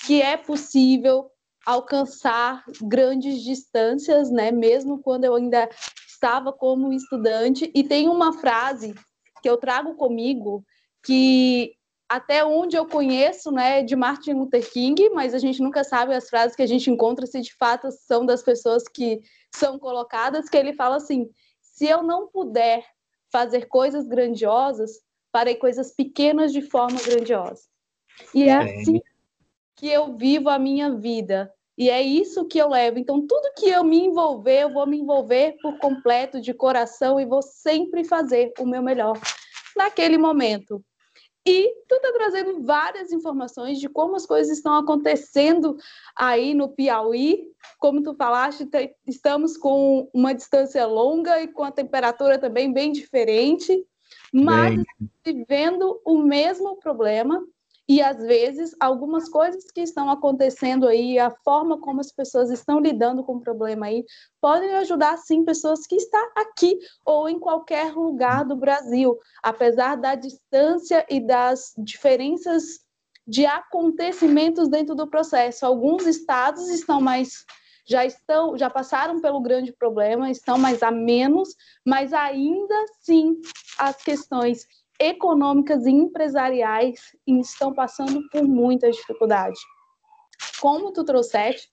que 0.06 0.20
é 0.20 0.36
possível 0.36 1.30
alcançar 1.64 2.64
grandes 2.82 3.42
distâncias, 3.42 4.30
né? 4.30 4.50
Mesmo 4.50 5.02
quando 5.02 5.24
eu 5.24 5.34
ainda 5.34 5.68
estava 6.06 6.52
como 6.52 6.92
estudante. 6.92 7.70
E 7.74 7.84
tem 7.84 8.08
uma 8.08 8.32
frase 8.32 8.94
que 9.42 9.48
eu 9.48 9.56
trago 9.56 9.94
comigo 9.94 10.64
que 11.04 11.77
até 12.08 12.44
onde 12.44 12.76
eu 12.76 12.86
conheço, 12.86 13.50
né, 13.52 13.82
de 13.82 13.94
Martin 13.94 14.32
Luther 14.32 14.68
King, 14.70 15.10
mas 15.10 15.34
a 15.34 15.38
gente 15.38 15.60
nunca 15.60 15.84
sabe 15.84 16.14
as 16.14 16.28
frases 16.28 16.56
que 16.56 16.62
a 16.62 16.66
gente 16.66 16.90
encontra 16.90 17.26
se 17.26 17.40
de 17.40 17.54
fato 17.54 17.90
são 17.90 18.24
das 18.24 18.42
pessoas 18.42 18.84
que 18.88 19.20
são 19.54 19.78
colocadas, 19.78 20.48
que 20.48 20.56
ele 20.56 20.72
fala 20.72 20.96
assim: 20.96 21.28
se 21.60 21.86
eu 21.86 22.02
não 22.02 22.26
puder 22.26 22.84
fazer 23.30 23.66
coisas 23.66 24.06
grandiosas, 24.06 25.00
farei 25.30 25.56
coisas 25.56 25.94
pequenas 25.94 26.52
de 26.52 26.62
forma 26.62 26.98
grandiosa. 27.02 27.62
E 28.34 28.48
é 28.48 28.56
assim 28.56 29.00
que 29.76 29.88
eu 29.88 30.16
vivo 30.16 30.48
a 30.48 30.58
minha 30.58 30.94
vida. 30.94 31.52
E 31.76 31.88
é 31.88 32.02
isso 32.02 32.46
que 32.46 32.58
eu 32.58 32.68
levo. 32.68 32.98
Então, 32.98 33.24
tudo 33.24 33.54
que 33.56 33.68
eu 33.68 33.84
me 33.84 34.00
envolver, 34.00 34.62
eu 34.62 34.72
vou 34.72 34.84
me 34.84 34.98
envolver 34.98 35.56
por 35.62 35.78
completo, 35.78 36.40
de 36.40 36.52
coração, 36.52 37.20
e 37.20 37.24
vou 37.24 37.40
sempre 37.40 38.02
fazer 38.02 38.52
o 38.58 38.66
meu 38.66 38.82
melhor 38.82 39.16
naquele 39.76 40.18
momento. 40.18 40.84
E 41.48 41.74
tu 41.88 41.94
está 41.94 42.12
trazendo 42.12 42.62
várias 42.62 43.10
informações 43.10 43.80
de 43.80 43.88
como 43.88 44.14
as 44.14 44.26
coisas 44.26 44.54
estão 44.54 44.74
acontecendo 44.74 45.78
aí 46.14 46.52
no 46.52 46.68
Piauí. 46.68 47.50
Como 47.78 48.02
tu 48.02 48.14
falaste, 48.14 48.68
estamos 49.06 49.56
com 49.56 50.10
uma 50.12 50.34
distância 50.34 50.84
longa 50.84 51.40
e 51.40 51.48
com 51.48 51.64
a 51.64 51.72
temperatura 51.72 52.38
também 52.38 52.70
bem 52.70 52.92
diferente, 52.92 53.82
mas 54.30 54.76
bem... 54.76 54.86
vivendo 55.24 55.98
o 56.04 56.18
mesmo 56.18 56.76
problema 56.76 57.42
e 57.88 58.02
às 58.02 58.18
vezes 58.18 58.76
algumas 58.78 59.30
coisas 59.30 59.70
que 59.70 59.80
estão 59.80 60.10
acontecendo 60.10 60.86
aí, 60.86 61.18
a 61.18 61.30
forma 61.30 61.80
como 61.80 62.00
as 62.00 62.12
pessoas 62.12 62.50
estão 62.50 62.78
lidando 62.78 63.24
com 63.24 63.36
o 63.36 63.40
problema 63.40 63.86
aí, 63.86 64.04
podem 64.40 64.74
ajudar 64.74 65.16
sim 65.16 65.42
pessoas 65.42 65.86
que 65.86 65.96
estão 65.96 66.30
aqui 66.36 66.78
ou 67.04 67.30
em 67.30 67.40
qualquer 67.40 67.94
lugar 67.94 68.44
do 68.44 68.56
Brasil, 68.56 69.18
apesar 69.42 69.96
da 69.96 70.14
distância 70.14 71.06
e 71.08 71.18
das 71.18 71.72
diferenças 71.78 72.80
de 73.26 73.46
acontecimentos 73.46 74.68
dentro 74.68 74.94
do 74.94 75.08
processo. 75.08 75.64
Alguns 75.64 76.06
estados 76.06 76.68
estão 76.68 77.00
mais 77.00 77.46
já 77.88 78.04
estão, 78.04 78.56
já 78.58 78.68
passaram 78.68 79.18
pelo 79.18 79.40
grande 79.40 79.72
problema, 79.72 80.30
estão 80.30 80.58
mais 80.58 80.82
a 80.82 80.90
menos, 80.90 81.56
mas 81.86 82.12
ainda 82.12 82.74
assim 82.82 83.40
as 83.78 83.96
questões 84.02 84.66
econômicas 85.00 85.86
e 85.86 85.90
empresariais 85.90 87.00
estão 87.26 87.72
passando 87.72 88.20
por 88.30 88.42
muita 88.44 88.90
dificuldade. 88.90 89.58
Como 90.60 90.92
tu 90.92 91.04
trouxeste, 91.04 91.68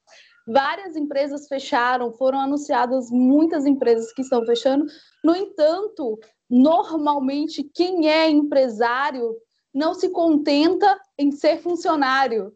várias 0.48 0.96
empresas 0.96 1.48
fecharam, 1.48 2.12
foram 2.12 2.40
anunciadas 2.40 3.10
muitas 3.10 3.66
empresas 3.66 4.14
que 4.14 4.22
estão 4.22 4.46
fechando. 4.46 4.86
No 5.24 5.36
entanto, 5.36 6.20
normalmente 6.50 7.64
quem 7.74 8.10
é 8.10 8.30
empresário 8.30 9.36
não 9.74 9.94
se 9.94 10.10
contenta 10.10 11.00
em 11.18 11.32
ser 11.32 11.62
funcionário, 11.62 12.54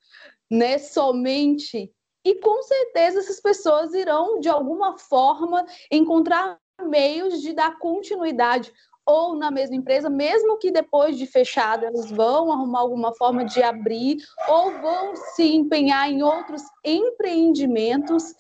né, 0.50 0.78
somente. 0.78 1.92
E 2.24 2.36
com 2.36 2.62
certeza 2.64 3.20
essas 3.20 3.42
pessoas 3.42 3.94
irão 3.94 4.40
de 4.40 4.50
alguma 4.50 4.98
forma 4.98 5.66
encontrar 5.92 6.60
meios 6.86 7.42
de 7.42 7.54
dar 7.54 7.78
continuidade 7.78 8.72
ou 9.10 9.36
na 9.36 9.50
mesma 9.50 9.76
empresa, 9.76 10.08
mesmo 10.08 10.60
que 10.60 10.70
depois 10.70 11.18
de 11.18 11.26
fechado 11.26 11.84
eles 11.84 12.12
vão 12.12 12.52
arrumar 12.52 12.82
alguma 12.82 13.12
forma 13.16 13.44
de 13.44 13.64
abrir 13.64 14.18
ou 14.48 14.80
vão 14.80 15.16
se 15.16 15.56
empenhar 15.56 16.12
em 16.12 16.22
outros 16.22 16.62
empreendimentos. 16.86 18.36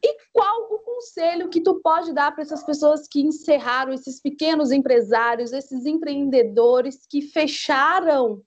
E 0.00 0.16
qual 0.32 0.68
o 0.70 0.78
conselho 0.78 1.48
que 1.48 1.60
tu 1.60 1.80
pode 1.82 2.12
dar 2.12 2.30
para 2.30 2.42
essas 2.42 2.62
pessoas 2.62 3.08
que 3.08 3.20
encerraram, 3.20 3.92
esses 3.92 4.20
pequenos 4.22 4.70
empresários, 4.70 5.52
esses 5.52 5.84
empreendedores 5.84 7.04
que 7.10 7.20
fecharam 7.20 8.40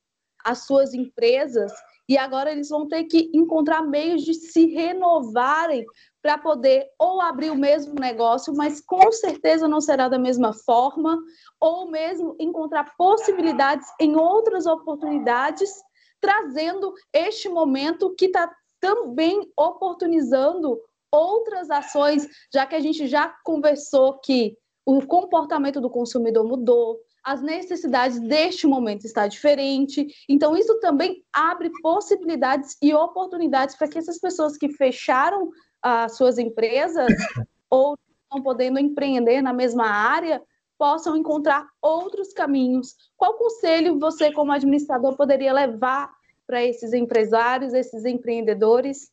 as 0.46 0.66
suas 0.66 0.94
empresas 0.94 1.74
e 2.08 2.18
agora 2.18 2.52
eles 2.52 2.70
vão 2.70 2.88
ter 2.88 3.04
que 3.06 3.30
encontrar 3.34 3.82
meios 3.82 4.24
de 4.24 4.34
se 4.34 4.68
renovarem 4.68 5.86
para 6.22 6.38
poder 6.38 6.88
ou 7.00 7.20
abrir 7.20 7.50
o 7.50 7.56
mesmo 7.56 7.96
negócio, 7.96 8.54
mas 8.56 8.80
com 8.80 9.12
certeza 9.12 9.68
não 9.68 9.82
será 9.82 10.08
da 10.08 10.20
mesma 10.20 10.54
forma, 10.54 11.18
ou 11.60 11.90
mesmo 11.90 12.36
encontrar 12.40 12.96
possibilidades 12.98 13.88
em 14.00 14.16
outras 14.16 14.66
oportunidades, 14.66 15.72
trazendo 16.20 16.94
este 17.12 17.50
momento 17.50 18.14
que 18.16 18.26
está 18.26 18.52
também 18.80 19.52
oportunizando 19.58 20.80
outras 21.12 21.70
ações, 21.70 22.28
já 22.54 22.66
que 22.66 22.76
a 22.76 22.80
gente 22.80 23.08
já 23.08 23.34
conversou 23.44 24.20
que 24.20 24.56
o 24.86 25.06
comportamento 25.06 25.82
do 25.82 25.90
consumidor 25.90 26.46
mudou, 26.46 27.00
as 27.24 27.42
necessidades 27.42 28.20
deste 28.20 28.66
momento 28.66 29.06
está 29.06 29.28
diferente. 29.28 30.08
Então, 30.28 30.58
isso 30.58 30.80
também 30.80 31.24
abre 31.32 31.70
possibilidades 31.82 32.76
e 32.82 32.94
oportunidades 32.94 33.76
para 33.76 33.88
que 33.88 33.98
essas 34.00 34.20
pessoas 34.20 34.58
que 34.58 34.70
fecharam 34.70 35.52
as 35.82 36.16
suas 36.16 36.38
empresas 36.38 37.08
ou 37.70 37.98
estão 38.24 38.42
podendo 38.42 38.80
empreender 38.80 39.42
na 39.42 39.54
mesma 39.54 39.86
área 39.86 40.42
possam 40.78 41.16
encontrar 41.16 41.68
outros 41.82 42.34
caminhos. 42.34 42.96
Qual 43.16 43.36
conselho 43.36 44.00
você, 44.00 44.32
como 44.32 44.52
administrador, 44.52 45.16
poderia 45.16 45.54
levar 45.54 46.10
para 46.48 46.64
esses 46.64 46.92
empresários, 46.92 47.74
esses 47.74 48.04
empreendedores? 48.04 49.12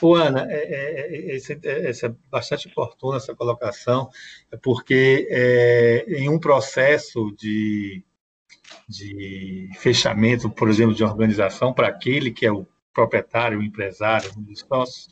Ô, 0.00 0.14
Ana, 0.14 0.46
é, 0.48 0.56
é, 0.56 1.36
é, 1.36 1.36
é, 1.36 1.90
é 1.90 2.14
bastante 2.30 2.68
oportuna 2.68 3.16
essa 3.16 3.34
colocação, 3.34 4.08
porque 4.62 5.26
é, 5.28 6.04
em 6.08 6.28
um 6.28 6.38
processo 6.38 7.34
de, 7.36 8.04
de 8.88 9.68
fechamento, 9.78 10.48
por 10.48 10.68
exemplo, 10.68 10.94
de 10.94 11.02
organização, 11.02 11.72
para 11.72 11.88
aquele 11.88 12.30
que 12.30 12.46
é 12.46 12.52
o 12.52 12.64
proprietário, 12.92 13.62
empresário, 13.62 14.30
um 14.36 14.42
dos 14.42 14.60
sócios, 14.60 15.08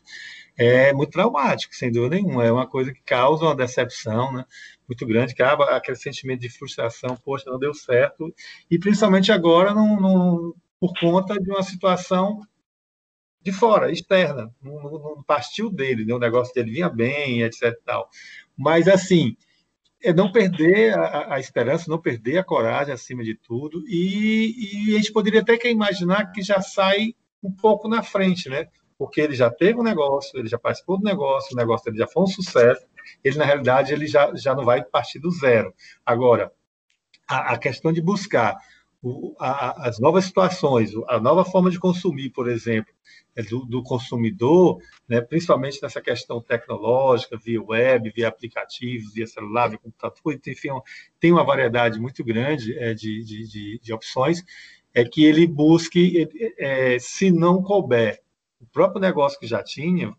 é 0.57 0.93
muito 0.93 1.13
traumático, 1.13 1.75
sem 1.75 1.93
dúvida 1.93 2.17
nenhuma. 2.17 2.45
É 2.45 2.51
uma 2.51 2.67
coisa 2.67 2.93
que 2.93 3.03
causa 3.03 3.45
uma 3.45 3.55
decepção 3.55 4.33
né, 4.33 4.45
muito 4.89 5.07
grande, 5.07 5.35
que 5.35 5.43
acaba 5.43 5.77
aquele 5.77 5.97
sentimento 5.97 6.41
de 6.41 6.49
frustração, 6.49 7.17
poxa, 7.17 7.51
não 7.51 7.59
deu 7.59 7.75
certo, 7.75 8.35
e 8.71 8.79
principalmente 8.79 9.31
agora 9.31 9.75
não, 9.75 10.01
não, 10.01 10.55
por 10.81 10.93
conta 10.99 11.39
de 11.39 11.51
uma 11.51 11.63
situação 11.63 12.41
de 13.43 13.53
fora, 13.53 13.93
externa, 13.93 14.53
não, 14.61 14.83
não 14.83 15.23
partiu 15.23 15.71
dele, 15.71 16.05
né, 16.05 16.15
o 16.15 16.19
negócio 16.19 16.53
dele 16.55 16.73
vinha 16.73 16.89
bem, 16.89 17.43
etc. 17.43 17.79
Tal. 17.85 18.09
Mas, 18.57 18.89
assim, 18.89 19.37
é 20.03 20.13
não 20.13 20.33
perder 20.33 20.99
a, 20.99 21.35
a, 21.35 21.41
esperança, 21.41 21.91
não 21.91 22.01
perder 22.01 22.39
a 22.39 22.45
coragem 22.45 22.93
acima 22.93 23.23
de 23.23 23.35
tudo, 23.35 23.85
e, 23.87 24.89
e 24.91 24.95
a 24.95 24.99
gente 24.99 25.13
poderia 25.13 25.43
até 25.43 25.57
que 25.57 25.69
imaginar 25.69 26.33
que 26.33 26.43
já 26.43 26.61
sai 26.61 27.15
um 27.47 27.53
pouco 27.53 27.89
na 27.89 28.03
frente, 28.03 28.49
né? 28.49 28.69
Porque 28.99 29.21
ele 29.21 29.35
já 29.35 29.51
teve 29.51 29.79
um 29.79 29.83
negócio, 29.83 30.39
ele 30.39 30.49
já 30.49 30.59
participou 30.59 30.99
do 30.99 31.05
negócio, 31.05 31.55
o 31.55 31.57
negócio 31.57 31.85
dele 31.85 31.99
já 31.99 32.07
foi 32.07 32.23
um 32.23 32.27
sucesso, 32.27 32.85
ele, 33.23 33.39
na 33.39 33.45
realidade, 33.45 33.93
ele 33.93 34.07
já, 34.07 34.35
já 34.35 34.55
não 34.55 34.65
vai 34.65 34.83
partir 34.83 35.19
do 35.19 35.31
zero. 35.31 35.73
Agora, 36.05 36.53
a, 37.29 37.55
a 37.55 37.59
questão 37.59 37.93
de 37.93 38.01
buscar 38.01 38.57
o, 39.03 39.35
a, 39.39 39.89
as 39.89 40.01
novas 40.01 40.25
situações, 40.25 40.91
a 41.09 41.21
nova 41.21 41.45
forma 41.45 41.71
de 41.71 41.79
consumir, 41.79 42.31
por 42.31 42.49
exemplo, 42.49 42.93
é 43.37 43.43
do, 43.43 43.65
do 43.65 43.83
consumidor, 43.83 44.79
né, 45.09 45.21
principalmente 45.21 45.81
nessa 45.83 46.01
questão 46.01 46.41
tecnológica, 46.41 47.37
via 47.37 47.63
web, 47.63 48.11
via 48.11 48.29
aplicativos, 48.29 49.13
via 49.13 49.27
celular, 49.27 49.69
via 49.69 49.79
computador, 49.79 50.41
enfim, 50.47 50.71
tem 51.21 51.33
uma 51.33 51.45
variedade 51.45 52.01
muito 52.01 52.25
grande 52.25 52.77
é, 52.79 52.95
de, 52.95 53.23
de, 53.23 53.47
de, 53.47 53.81
de, 53.81 53.93
opções, 53.93 54.43
é 54.97 55.05
que 55.05 55.23
ele 55.27 55.47
busque, 55.47 56.27
é, 56.57 56.99
se 56.99 57.31
não 57.31 57.63
couber 57.63 58.19
o 58.59 58.65
próprio 58.65 58.99
negócio 58.99 59.39
que 59.39 59.47
já 59.47 59.63
tinha, 59.63 60.11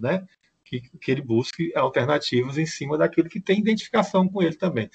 né, 0.00 0.24
que, 0.64 0.80
que 0.80 1.10
ele 1.10 1.20
busque 1.20 1.72
alternativas 1.74 2.56
em 2.56 2.64
cima 2.64 2.96
daquilo 2.96 3.28
que 3.28 3.40
tem 3.40 3.58
identificação 3.58 4.28
com 4.28 4.40
ele 4.40 4.54
também. 4.54 4.88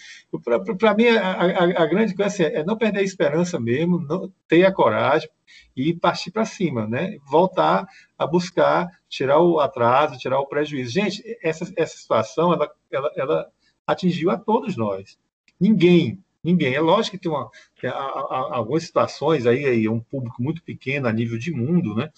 Para 0.80 0.96
mim, 0.96 1.08
a, 1.10 1.32
a, 1.34 1.84
a, 1.84 1.86
grande 1.86 2.16
coisa 2.16 2.34
assim, 2.34 2.44
é 2.44 2.64
não 2.64 2.78
perder 2.78 3.02
a 3.02 3.04
esperança 3.04 3.60
mesmo, 3.60 4.00
não, 4.00 4.32
ter 4.48 4.64
a 4.64 4.72
coragem 4.72 5.30
e 5.76 5.94
partir 5.94 6.32
para 6.32 6.46
cima, 6.46 6.88
né? 6.88 7.18
voltar 7.30 7.86
a 8.18 8.26
buscar 8.26 8.90
tirar 9.10 9.42
o 9.42 9.60
atraso, 9.60 10.18
tirar 10.18 10.40
o 10.40 10.48
prejuízo. 10.48 10.94
Gente, 10.94 11.22
essa, 11.44 11.70
essa 11.76 11.98
situação 11.98 12.54
ela, 12.54 12.72
ela, 12.90 13.12
ela 13.18 13.48
atingiu 13.86 14.32
a 14.32 14.38
todos 14.38 14.78
nós. 14.78 15.20
Ninguém 15.60 16.24
ninguém. 16.48 16.74
É 16.74 16.80
lógico 16.80 17.18
que 17.18 17.24
tem 17.24 17.32
uma, 17.32 17.50
que 17.76 17.86
há, 17.86 17.92
há, 17.92 18.56
algumas 18.56 18.84
situações 18.84 19.46
aí, 19.46 19.66
aí, 19.66 19.90
um 19.90 20.00
público 20.00 20.42
muito 20.42 20.64
pequeno 20.64 21.08
a 21.08 21.12
nível 21.12 21.38
de 21.38 21.52
mundo, 21.52 21.94
né? 21.94 22.10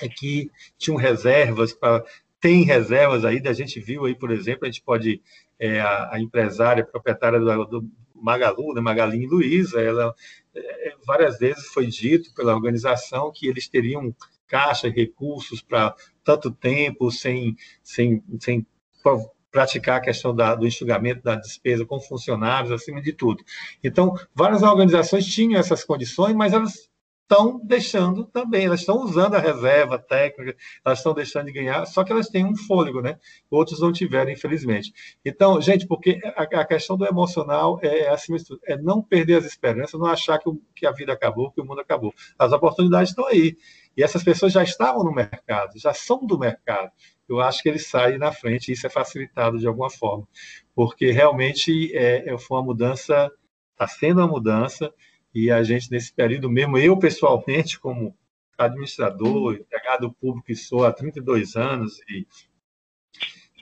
É 0.00 0.08
que 0.08 0.50
tinham 0.78 0.96
reservas 0.96 1.72
para 1.72 2.04
tem 2.40 2.62
reservas 2.62 3.24
aí, 3.24 3.42
a 3.44 3.52
gente 3.52 3.80
viu 3.80 4.04
aí, 4.04 4.14
por 4.14 4.30
exemplo, 4.30 4.64
a 4.64 4.66
gente 4.66 4.80
pode, 4.82 5.20
é, 5.58 5.80
a, 5.80 6.14
a, 6.14 6.20
empresária, 6.20 6.86
proprietária 6.86 7.40
do, 7.40 7.64
do 7.64 7.90
Magalu, 8.14 8.74
né, 8.74 8.80
Magaline 8.80 9.26
Luiza, 9.26 9.80
ela 9.80 10.14
é, 10.54 10.94
várias 11.04 11.36
vezes 11.36 11.66
foi 11.66 11.86
dito 11.86 12.32
pela 12.34 12.54
organização 12.54 13.32
que 13.34 13.48
eles 13.48 13.66
teriam 13.68 14.14
caixa 14.46 14.86
e 14.86 14.92
recursos 14.92 15.60
para 15.60 15.96
tanto 16.22 16.52
tempo 16.52 17.10
sem, 17.10 17.56
sem, 17.82 18.22
sem 18.38 18.64
praticar 19.58 19.96
a 19.96 20.00
questão 20.00 20.32
da, 20.32 20.54
do 20.54 20.64
enxugamento 20.64 21.20
da 21.20 21.34
despesa 21.34 21.84
com 21.84 21.98
funcionários, 21.98 22.70
acima 22.70 23.02
de 23.02 23.12
tudo. 23.12 23.42
Então, 23.82 24.14
várias 24.32 24.62
organizações 24.62 25.26
tinham 25.26 25.58
essas 25.58 25.82
condições, 25.82 26.32
mas 26.32 26.52
elas 26.52 26.88
estão 27.22 27.60
deixando 27.64 28.24
também, 28.24 28.66
elas 28.66 28.80
estão 28.80 29.02
usando 29.02 29.34
a 29.34 29.40
reserva 29.40 29.98
técnica, 29.98 30.56
elas 30.84 31.00
estão 31.00 31.12
deixando 31.12 31.46
de 31.46 31.52
ganhar, 31.52 31.84
só 31.86 32.04
que 32.04 32.12
elas 32.12 32.28
têm 32.28 32.46
um 32.46 32.56
fôlego, 32.56 33.02
né? 33.02 33.18
Outros 33.50 33.80
não 33.80 33.92
tiveram, 33.92 34.30
infelizmente. 34.30 34.92
Então, 35.24 35.60
gente, 35.60 35.88
porque 35.88 36.20
a, 36.24 36.44
a 36.44 36.64
questão 36.64 36.96
do 36.96 37.04
emocional 37.04 37.80
é, 37.82 38.02
é 38.02 38.10
acima 38.10 38.38
de 38.38 38.44
tudo, 38.44 38.60
é 38.64 38.76
não 38.76 39.02
perder 39.02 39.38
as 39.38 39.44
esperanças, 39.44 39.98
não 39.98 40.06
achar 40.06 40.38
que, 40.38 40.48
que 40.72 40.86
a 40.86 40.92
vida 40.92 41.12
acabou, 41.12 41.50
que 41.50 41.60
o 41.60 41.64
mundo 41.64 41.80
acabou. 41.80 42.14
As 42.38 42.52
oportunidades 42.52 43.10
estão 43.10 43.26
aí. 43.26 43.56
E 43.96 44.04
essas 44.04 44.22
pessoas 44.22 44.52
já 44.52 44.62
estavam 44.62 45.02
no 45.02 45.12
mercado, 45.12 45.76
já 45.76 45.92
são 45.92 46.24
do 46.24 46.38
mercado. 46.38 46.92
Eu 47.28 47.40
acho 47.40 47.62
que 47.62 47.68
eles 47.68 47.86
saem 47.86 48.18
na 48.18 48.32
frente 48.32 48.68
e 48.68 48.72
isso 48.72 48.86
é 48.86 48.90
facilitado 48.90 49.58
de 49.58 49.66
alguma 49.66 49.90
forma. 49.90 50.26
Porque 50.74 51.10
realmente 51.10 51.94
é, 51.94 52.32
é 52.32 52.38
foi 52.38 52.56
uma 52.58 52.64
mudança, 52.64 53.30
está 53.72 53.86
sendo 53.86 54.20
uma 54.20 54.28
mudança, 54.28 54.92
e 55.34 55.50
a 55.50 55.62
gente, 55.62 55.90
nesse 55.90 56.12
período 56.12 56.50
mesmo, 56.50 56.78
eu 56.78 56.98
pessoalmente, 56.98 57.78
como 57.78 58.16
administrador, 58.56 59.54
empregado 59.54 60.12
público 60.14 60.46
que 60.46 60.56
sou 60.56 60.84
há 60.84 60.92
32 60.92 61.54
anos, 61.54 62.00
e 62.08 62.26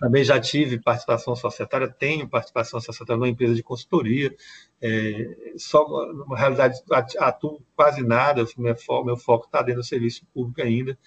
também 0.01 0.23
já 0.25 0.39
tive 0.41 0.79
participação 0.79 1.35
societária, 1.35 1.89
tenho 1.89 2.29
participação 2.29 2.81
societária 2.81 3.19
numa 3.19 3.29
empresa 3.29 3.55
de 3.55 3.63
consultoria, 3.63 4.35
é, 4.81 5.55
só, 5.57 5.87
na 6.29 6.39
realidade, 6.39 6.81
atuo 7.19 7.63
quase 7.75 8.03
nada, 8.03 8.45
meu 8.57 9.17
foco 9.17 9.47
está 9.47 9.63
dentro 9.63 9.81
do 9.81 9.87
serviço 9.87 10.27
público 10.33 10.63
ainda, 10.63 10.99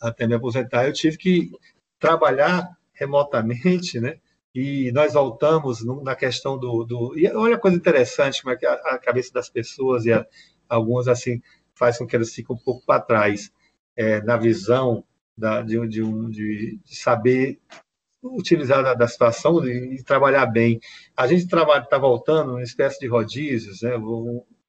até 0.00 0.26
me 0.26 0.34
aposentar. 0.34 0.86
Eu 0.86 0.92
tive 0.92 1.16
que 1.16 1.50
trabalhar 1.98 2.76
remotamente, 2.92 4.00
né? 4.00 4.18
e 4.54 4.90
nós 4.92 5.12
voltamos 5.12 5.84
na 6.02 6.16
questão 6.16 6.58
do, 6.58 6.84
do, 6.84 7.16
E 7.16 7.28
olha 7.28 7.56
a 7.56 7.60
coisa 7.60 7.76
interessante, 7.76 8.42
como 8.42 8.54
é 8.54 8.56
que 8.56 8.66
a, 8.66 8.72
a 8.72 8.98
cabeça 8.98 9.32
das 9.32 9.48
pessoas 9.48 10.04
e 10.04 10.12
a, 10.12 10.26
algumas 10.68 11.06
assim 11.06 11.40
faz 11.74 11.98
com 11.98 12.06
que 12.06 12.16
elas 12.16 12.34
fiquem 12.34 12.56
um 12.56 12.58
pouco 12.58 12.84
para 12.84 13.00
trás 13.00 13.52
é, 13.96 14.20
na 14.22 14.36
visão 14.36 15.04
da, 15.36 15.62
de, 15.62 15.86
de, 15.86 16.02
um, 16.02 16.28
de, 16.28 16.80
de 16.84 16.96
saber 16.96 17.60
utilizar 18.20 18.82
da, 18.82 18.94
da 18.94 19.06
situação 19.06 19.64
e, 19.64 19.96
e, 19.96 20.02
trabalhar 20.02 20.46
bem. 20.46 20.80
A 21.16 21.26
gente 21.28 21.44
está 21.44 21.98
voltando 21.98 22.52
uma 22.52 22.62
espécie 22.62 22.98
de 22.98 23.06
rodízios, 23.06 23.82
né, 23.82 23.92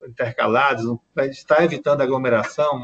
intercalados, 0.07 0.85
a 1.15 1.23
gente 1.23 1.37
está 1.37 1.63
evitando 1.63 2.01
aglomeração, 2.01 2.79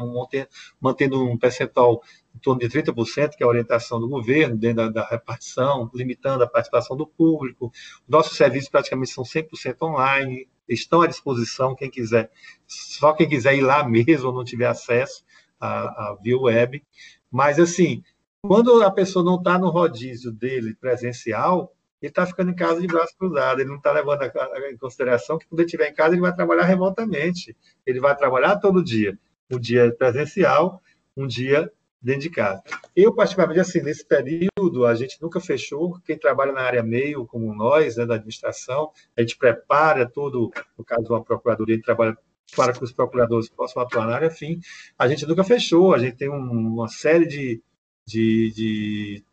mantendo 0.80 1.24
um 1.24 1.38
percentual 1.38 2.02
em 2.34 2.38
torno 2.38 2.60
de 2.60 2.68
30%, 2.68 3.30
que 3.36 3.42
é 3.42 3.46
a 3.46 3.48
orientação 3.48 3.98
do 3.98 4.08
governo, 4.08 4.56
dentro 4.56 4.76
da, 4.76 5.02
da, 5.02 5.08
repartição, 5.08 5.90
limitando 5.94 6.44
a 6.44 6.46
participação 6.46 6.96
do 6.96 7.06
público. 7.06 7.72
Nossos 8.06 8.36
serviços 8.36 8.68
praticamente 8.68 9.10
são 9.10 9.24
100% 9.24 9.76
online, 9.82 10.48
estão 10.68 11.02
à 11.02 11.06
disposição, 11.06 11.74
quem 11.74 11.90
quiser, 11.90 12.30
só 12.66 13.12
quem 13.12 13.28
quiser 13.28 13.54
ir 13.56 13.62
lá 13.62 13.82
mesmo, 13.88 14.28
ou 14.28 14.34
não 14.34 14.44
tiver 14.44 14.66
acesso 14.66 15.24
à, 15.58 15.68
à 16.10 16.18
via 16.22 16.38
web. 16.38 16.84
Mas, 17.30 17.58
assim, 17.58 18.02
quando 18.42 18.82
a 18.82 18.90
pessoa 18.90 19.24
não 19.24 19.36
está 19.36 19.58
no 19.58 19.70
rodízio 19.70 20.30
dele 20.30 20.74
presencial, 20.74 21.75
ele 22.00 22.10
está 22.10 22.26
ficando 22.26 22.50
em 22.50 22.54
casa 22.54 22.80
de 22.80 22.86
braço 22.86 23.16
cruzado, 23.18 23.60
ele 23.60 23.68
não 23.68 23.76
está 23.76 23.92
levando 23.92 24.22
em 24.70 24.76
consideração 24.76 25.38
que 25.38 25.46
quando 25.46 25.60
ele 25.60 25.66
estiver 25.66 25.88
em 25.90 25.94
casa, 25.94 26.14
ele 26.14 26.20
vai 26.20 26.34
trabalhar 26.34 26.64
remotamente, 26.64 27.56
ele 27.86 28.00
vai 28.00 28.16
trabalhar 28.16 28.56
todo 28.56 28.84
dia, 28.84 29.18
um 29.50 29.58
dia 29.58 29.94
presencial, 29.96 30.82
um 31.16 31.26
dia 31.26 31.70
dentro 32.00 32.22
de 32.22 32.30
casa. 32.30 32.62
Eu, 32.94 33.14
particularmente, 33.14 33.60
assim, 33.60 33.80
nesse 33.82 34.04
período, 34.04 34.86
a 34.86 34.94
gente 34.94 35.20
nunca 35.20 35.40
fechou. 35.40 35.98
Quem 36.04 36.16
trabalha 36.16 36.52
na 36.52 36.60
área 36.60 36.82
meio, 36.82 37.26
como 37.26 37.52
nós, 37.54 37.96
né, 37.96 38.06
da 38.06 38.14
administração, 38.14 38.92
a 39.16 39.22
gente 39.22 39.36
prepara 39.36 40.08
todo, 40.08 40.52
no 40.78 40.84
caso 40.84 41.02
de 41.02 41.10
uma 41.10 41.24
procuradoria, 41.24 41.74
a 41.74 41.76
gente 41.76 41.84
trabalha 41.84 42.16
para 42.54 42.72
que 42.72 42.84
os 42.84 42.92
procuradores 42.92 43.48
possam 43.48 43.82
atuar 43.82 44.06
na 44.06 44.14
área, 44.14 44.26
enfim, 44.26 44.60
a 44.96 45.08
gente 45.08 45.26
nunca 45.26 45.42
fechou. 45.42 45.92
A 45.92 45.98
gente 45.98 46.16
tem 46.16 46.28
uma 46.28 46.86
série 46.86 47.26
de, 47.26 47.60
de, 48.06 48.52
de 48.52 49.24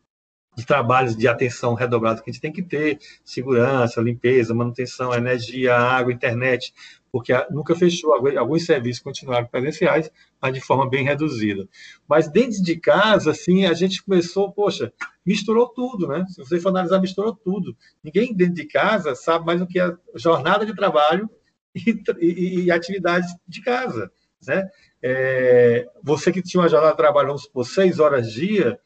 de 0.56 0.64
trabalhos 0.64 1.16
de 1.16 1.26
atenção 1.26 1.74
redobrada 1.74 2.22
que 2.22 2.30
a 2.30 2.32
gente 2.32 2.42
tem 2.42 2.52
que 2.52 2.62
ter, 2.62 2.98
segurança, 3.24 4.00
limpeza, 4.00 4.54
manutenção, 4.54 5.12
energia, 5.12 5.76
água, 5.76 6.12
internet, 6.12 6.72
porque 7.10 7.32
nunca 7.50 7.76
fechou, 7.76 8.12
alguns 8.12 8.66
serviços 8.66 9.00
continuaram 9.00 9.46
presenciais, 9.46 10.10
mas 10.42 10.52
de 10.52 10.60
forma 10.60 10.90
bem 10.90 11.04
reduzida. 11.04 11.68
Mas 12.08 12.28
dentro 12.28 12.60
de 12.60 12.76
casa, 12.76 13.30
assim, 13.30 13.66
a 13.66 13.72
gente 13.72 14.02
começou, 14.02 14.50
poxa, 14.50 14.92
misturou 15.24 15.68
tudo, 15.68 16.08
né? 16.08 16.26
Se 16.28 16.38
você 16.38 16.58
for 16.58 16.70
analisar, 16.70 17.00
misturou 17.00 17.32
tudo. 17.32 17.76
Ninguém 18.02 18.34
dentro 18.34 18.54
de 18.54 18.64
casa 18.64 19.14
sabe 19.14 19.46
mais 19.46 19.62
o 19.62 19.66
que 19.66 19.78
é 19.78 19.92
jornada 20.16 20.66
de 20.66 20.74
trabalho 20.74 21.30
e, 21.72 22.02
e, 22.20 22.64
e 22.64 22.70
atividade 22.72 23.28
de 23.46 23.62
casa, 23.62 24.10
né? 24.44 24.68
É, 25.00 25.86
você 26.02 26.32
que 26.32 26.42
tinha 26.42 26.62
uma 26.62 26.68
jornada 26.68 26.94
de 26.94 26.98
trabalho, 26.98 27.28
vamos 27.28 27.42
supor, 27.42 27.64
seis 27.64 28.00
horas 28.00 28.32
dia, 28.32 28.76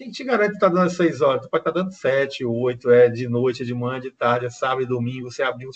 quem 0.00 0.10
te 0.10 0.24
garante 0.24 0.52
que 0.52 0.56
está 0.56 0.68
dando 0.68 0.88
seis 0.88 1.20
horas? 1.20 1.42
Tu 1.42 1.50
pode 1.50 1.60
estar 1.60 1.72
tá 1.72 1.80
dando 1.82 1.92
sete, 1.92 2.42
oito, 2.42 2.90
é 2.90 3.10
de 3.10 3.28
noite, 3.28 3.62
é 3.62 3.66
de 3.66 3.74
manhã, 3.74 4.00
de 4.00 4.10
tarde, 4.10 4.46
é 4.46 4.48
sábado 4.50 4.80
e 4.80 4.86
domingo, 4.86 5.30
você 5.30 5.42
abriu. 5.42 5.68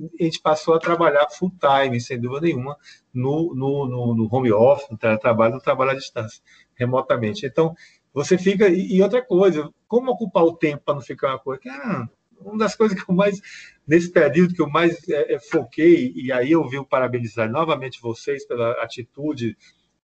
A 0.00 0.22
gente 0.22 0.40
passou 0.40 0.74
a 0.74 0.78
trabalhar 0.78 1.26
full 1.30 1.50
time, 1.58 2.00
sem 2.00 2.20
dúvida 2.20 2.42
nenhuma, 2.42 2.76
no, 3.12 3.52
no, 3.52 3.88
no, 3.88 4.14
no 4.14 4.28
home 4.32 4.52
office, 4.52 4.88
no 4.88 4.96
teletrabalho, 4.96 5.54
no 5.54 5.60
trabalho 5.60 5.90
à 5.90 5.94
distância, 5.94 6.40
remotamente. 6.76 7.44
Então, 7.44 7.74
você 8.14 8.38
fica. 8.38 8.68
E, 8.68 9.02
outra 9.02 9.20
coisa, 9.20 9.68
como 9.88 10.12
ocupar 10.12 10.44
o 10.44 10.56
tempo 10.56 10.84
para 10.84 10.94
não 10.94 11.02
ficar 11.02 11.30
uma 11.30 11.40
coisa. 11.40 11.60
Ah, 11.66 12.08
uma 12.40 12.58
das 12.58 12.76
coisas 12.76 12.96
que 12.96 13.10
eu 13.10 13.16
mais, 13.16 13.40
nesse 13.84 14.12
período 14.12 14.54
que 14.54 14.62
eu 14.62 14.70
mais 14.70 15.08
é, 15.08 15.34
é, 15.34 15.40
foquei, 15.40 16.12
e 16.14 16.30
aí 16.30 16.52
eu 16.52 16.68
venho 16.68 16.84
parabenizar 16.84 17.50
novamente 17.50 18.00
vocês 18.00 18.46
pela 18.46 18.80
atitude 18.80 19.56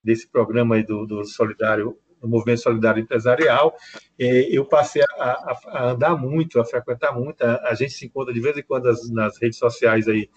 desse 0.03 0.27
programa 0.27 0.75
aí 0.75 0.83
do, 0.83 1.05
do 1.05 1.23
Solidário 1.25 1.95
no 2.21 2.27
movimento 2.29 2.61
solidário 2.61 3.01
empresarial, 3.01 3.75
é, 4.19 4.55
eu 4.55 4.65
passei 4.65 5.01
a, 5.01 5.57
a, 5.67 5.83
andar 5.91 6.15
muito, 6.15 6.59
a 6.59 6.65
frequentar 6.65 7.13
muito. 7.13 7.41
A, 7.43 7.69
a, 7.69 7.73
gente 7.73 7.93
se 7.93 8.05
encontra 8.05 8.33
de 8.33 8.39
vez 8.39 8.57
em 8.57 8.63
quando 8.63 8.85
nas, 8.85 9.09
nas 9.09 9.37
redes 9.41 9.57
sociais 9.57 10.07
aí, 10.07 10.29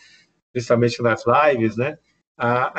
principalmente 0.53 1.03
nas 1.03 1.25
lives, 1.27 1.77
né? 1.77 1.99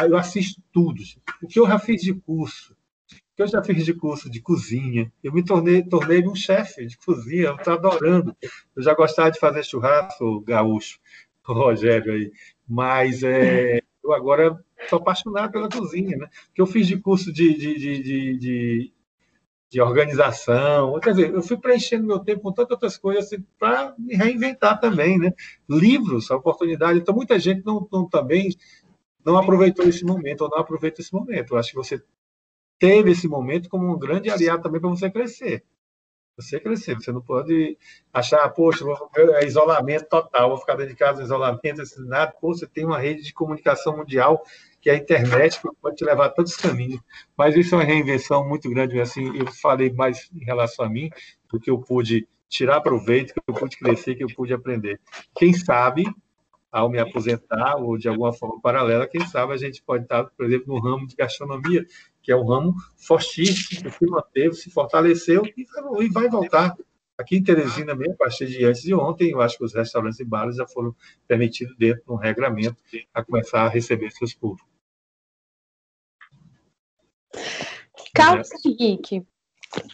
eu 0.10 0.18
assisto 0.18 0.62
tudo. 0.72 1.02
O 1.42 1.48
que 1.48 1.60
eu 1.60 1.68
já 1.68 1.78
fiz 1.78 2.02
de 2.02 2.14
curso, 2.14 2.74
o 3.12 3.36
que 3.36 3.44
eu 3.44 3.48
já 3.48 3.64
fiz 3.64 3.86
de 3.86 3.94
curso 3.94 4.30
de 4.30 4.42
cozinha, 4.42 5.12
eu 5.24 5.32
me 5.32 5.44
tornei, 5.44 5.84
tornei 5.84 6.28
um 6.28 6.36
chefe 6.36 6.86
de 6.86 6.98
cozinha, 6.98 7.50
eu 7.50 7.56
estou 7.56 7.74
adorando. 7.74 8.36
Eu 8.76 8.82
já 8.82 8.94
gostava 8.96 9.32
de 9.32 9.40
fazer 9.40 9.64
churrasco 9.64 10.42
gaúcho, 10.42 11.00
o 11.48 11.54
Rogério 11.54 12.14
aí, 12.14 12.32
mas 12.68 13.24
é, 13.24 13.82
eu 14.04 14.14
agora 14.14 14.58
sou 14.90 15.00
apaixonado 15.00 15.52
pela 15.52 15.70
cozinha, 15.70 16.18
né? 16.18 16.30
Que 16.54 16.62
eu 16.62 16.66
fiz 16.66 16.88
de 16.88 16.98
curso 16.98 17.32
de, 17.32 17.54
de, 17.54 17.78
de, 17.78 18.38
de, 18.38 18.94
de 19.70 19.82
organização, 19.82 21.00
quer 21.00 21.12
dizer, 21.12 21.34
eu 21.34 21.42
fui 21.42 21.58
preenchendo 21.58 22.06
meu 22.06 22.20
tempo 22.20 22.42
com 22.42 22.52
tantas 22.52 22.72
outras 22.72 22.98
coisas 22.98 23.26
assim, 23.26 23.44
para 23.58 23.96
me 23.98 24.16
reinventar 24.16 24.80
também, 24.80 25.18
né? 25.18 25.34
Livros, 25.70 26.30
a 26.30 26.36
oportunidade. 26.36 27.00
Então, 27.00 27.16
muita 27.16 27.40
gente 27.40 27.66
não, 27.66 27.88
não 27.92 28.08
também 28.08 28.50
não 29.26 29.38
aproveitou 29.38 29.88
esse 29.88 30.04
momento 30.04 30.42
ou 30.42 30.50
não 30.50 30.58
aproveita 30.58 31.02
esse 31.02 31.14
momento. 31.14 31.54
Eu 31.54 31.58
acho 31.58 31.70
que 31.70 31.76
você 31.76 32.02
teve 32.80 33.12
esse 33.12 33.28
momento 33.28 33.70
como 33.70 33.90
um 33.90 33.98
grande 33.98 34.30
aliado 34.30 34.64
também 34.64 34.82
para 34.82 34.90
você 34.90 35.10
crescer. 35.10 35.64
Você 36.36 36.60
crescer, 36.60 36.96
você 36.96 37.12
não 37.12 37.22
pode 37.22 37.78
achar, 38.12 38.50
poxa, 38.50 38.84
é 39.40 39.46
isolamento 39.46 40.08
total, 40.10 40.50
vou 40.50 40.58
ficar 40.58 40.76
dentro 40.76 40.94
de 40.94 40.98
casa, 40.98 41.22
isolamento, 41.22 41.84
nada. 42.00 42.34
Pô, 42.42 42.54
você 42.54 42.66
tem 42.66 42.86
uma 42.86 42.98
rede 42.98 43.22
de 43.22 43.34
comunicação 43.34 43.96
mundial 43.96 44.44
que 44.82 44.90
a 44.90 44.96
internet, 44.96 45.62
pode 45.82 45.96
te 45.96 46.04
levar 46.04 46.26
a 46.26 46.30
todos 46.30 46.52
os 46.52 46.58
caminhos. 46.58 47.00
Mas 47.38 47.56
isso 47.56 47.76
é 47.76 47.78
uma 47.78 47.84
reinvenção 47.84 48.48
muito 48.48 48.70
grande. 48.70 49.00
Assim, 49.00 49.38
eu 49.38 49.46
falei 49.48 49.92
mais 49.92 50.30
em 50.34 50.44
relação 50.44 50.86
a 50.86 50.90
mim, 50.90 51.10
do 51.52 51.60
que 51.60 51.70
eu 51.70 51.78
pude 51.78 52.28
tirar 52.50 52.82
proveito, 52.82 53.34
que 53.34 53.40
eu 53.48 53.54
pude 53.54 53.78
crescer, 53.78 54.16
que 54.16 54.24
eu 54.24 54.28
pude 54.36 54.54
aprender. 54.54 55.00
Quem 55.36 55.54
sabe, 55.54 56.06
ao 56.72 56.90
me 56.90 57.00
aposentar 57.00 57.76
ou 57.78 57.98
de 57.98 58.10
alguma 58.10 58.34
forma 58.34 58.60
paralela, 58.60 59.08
quem 59.08 59.26
sabe 59.28 59.54
a 59.54 59.58
gente 59.58 59.84
pode 59.84 60.04
estar, 60.04 60.26
por 60.26 60.46
exemplo, 60.46 60.74
no 60.74 60.82
ramo 60.82 61.08
de 61.08 61.16
gastronomia, 61.16 61.86
que 62.22 62.32
é 62.32 62.36
um 62.36 62.46
ramo 62.46 62.74
fortíssimo, 62.98 63.84
que 63.84 63.92
se 63.92 64.06
manteve, 64.06 64.54
se 64.56 64.72
fortaleceu 64.72 65.44
e 65.56 66.10
vai 66.10 66.28
voltar. 66.28 66.76
Aqui 67.18 67.38
em 67.38 67.44
Teresina 67.44 67.94
mesmo, 67.94 68.14
a 68.14 68.18
partir 68.18 68.48
de 68.48 68.66
antes 68.66 68.82
de 68.82 68.96
ontem, 68.96 69.32
eu 69.32 69.42
acho 69.42 69.58
que 69.58 69.64
os 69.64 69.76
restaurantes 69.76 70.20
e 70.20 70.26
bares 70.26 70.56
já 70.56 70.66
foram 70.66 70.96
permitidos 71.28 71.76
dentro 71.78 72.04
de 72.04 72.12
um 72.12 72.16
regramento 72.16 72.78
a 73.14 73.24
começar 73.24 73.64
a 73.64 73.70
receber 73.70 74.10
seus 74.12 74.34
públicos. 74.34 74.71
Carlos 78.14 78.50
Henrique, 78.66 79.26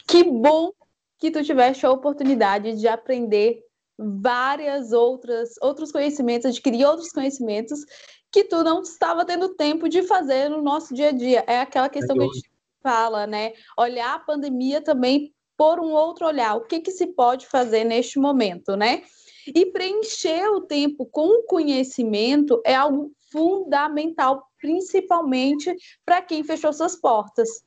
que 0.08 0.24
bom 0.24 0.72
que 1.20 1.32
tu 1.32 1.44
tiveste 1.44 1.86
a 1.86 1.92
oportunidade 1.92 2.80
de 2.80 2.88
aprender 2.88 3.64
várias 3.98 4.92
outras 4.92 5.56
outros 5.62 5.92
conhecimentos, 5.92 6.46
adquirir 6.46 6.86
outros 6.86 7.12
conhecimentos 7.12 7.80
que 8.32 8.44
tu 8.44 8.64
não 8.64 8.82
estava 8.82 9.26
tendo 9.26 9.56
tempo 9.56 9.90
de 9.90 10.04
fazer 10.04 10.50
no 10.50 10.62
nosso 10.62 10.94
dia 10.94 11.10
a 11.10 11.12
dia. 11.12 11.44
É 11.48 11.60
aquela 11.60 11.90
questão 11.90 12.16
que 12.16 12.24
a 12.24 12.28
gente 12.28 12.52
fala, 12.84 13.26
né? 13.26 13.54
Olhar 13.78 14.16
a 14.16 14.20
pandemia 14.20 14.82
também 14.82 15.34
por 15.58 15.80
um 15.80 15.92
outro 15.92 16.28
olhar. 16.28 16.56
O 16.56 16.66
que, 16.66 16.80
que 16.80 16.92
se 16.92 17.08
pode 17.08 17.48
fazer 17.48 17.84
neste 17.84 18.20
momento, 18.20 18.76
né? 18.76 19.02
E 19.48 19.66
preencher 19.66 20.48
o 20.50 20.62
tempo 20.62 21.06
com 21.06 21.44
conhecimento 21.48 22.62
é 22.66 22.76
algo 22.76 23.12
fundamental, 23.32 24.46
principalmente 24.60 25.74
para 26.06 26.22
quem 26.22 26.44
fechou 26.44 26.72
suas 26.74 26.96
portas. 26.96 27.64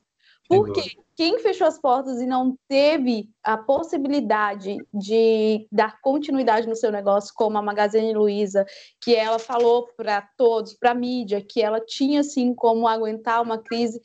Porque 0.57 0.97
quem 1.15 1.39
fechou 1.39 1.67
as 1.67 1.79
portas 1.79 2.21
e 2.21 2.25
não 2.25 2.57
teve 2.67 3.29
a 3.43 3.57
possibilidade 3.57 4.77
de 4.93 5.67
dar 5.71 5.99
continuidade 6.01 6.67
no 6.67 6.75
seu 6.75 6.91
negócio, 6.91 7.33
como 7.35 7.57
a 7.57 7.61
Magazine 7.61 8.13
Luiza, 8.13 8.65
que 8.99 9.15
ela 9.15 9.39
falou 9.39 9.87
para 9.95 10.21
todos, 10.37 10.73
para 10.73 10.91
a 10.91 10.95
mídia, 10.95 11.41
que 11.41 11.61
ela 11.61 11.79
tinha 11.79 12.21
assim 12.21 12.53
como 12.53 12.87
aguentar 12.87 13.41
uma 13.41 13.57
crise 13.57 14.01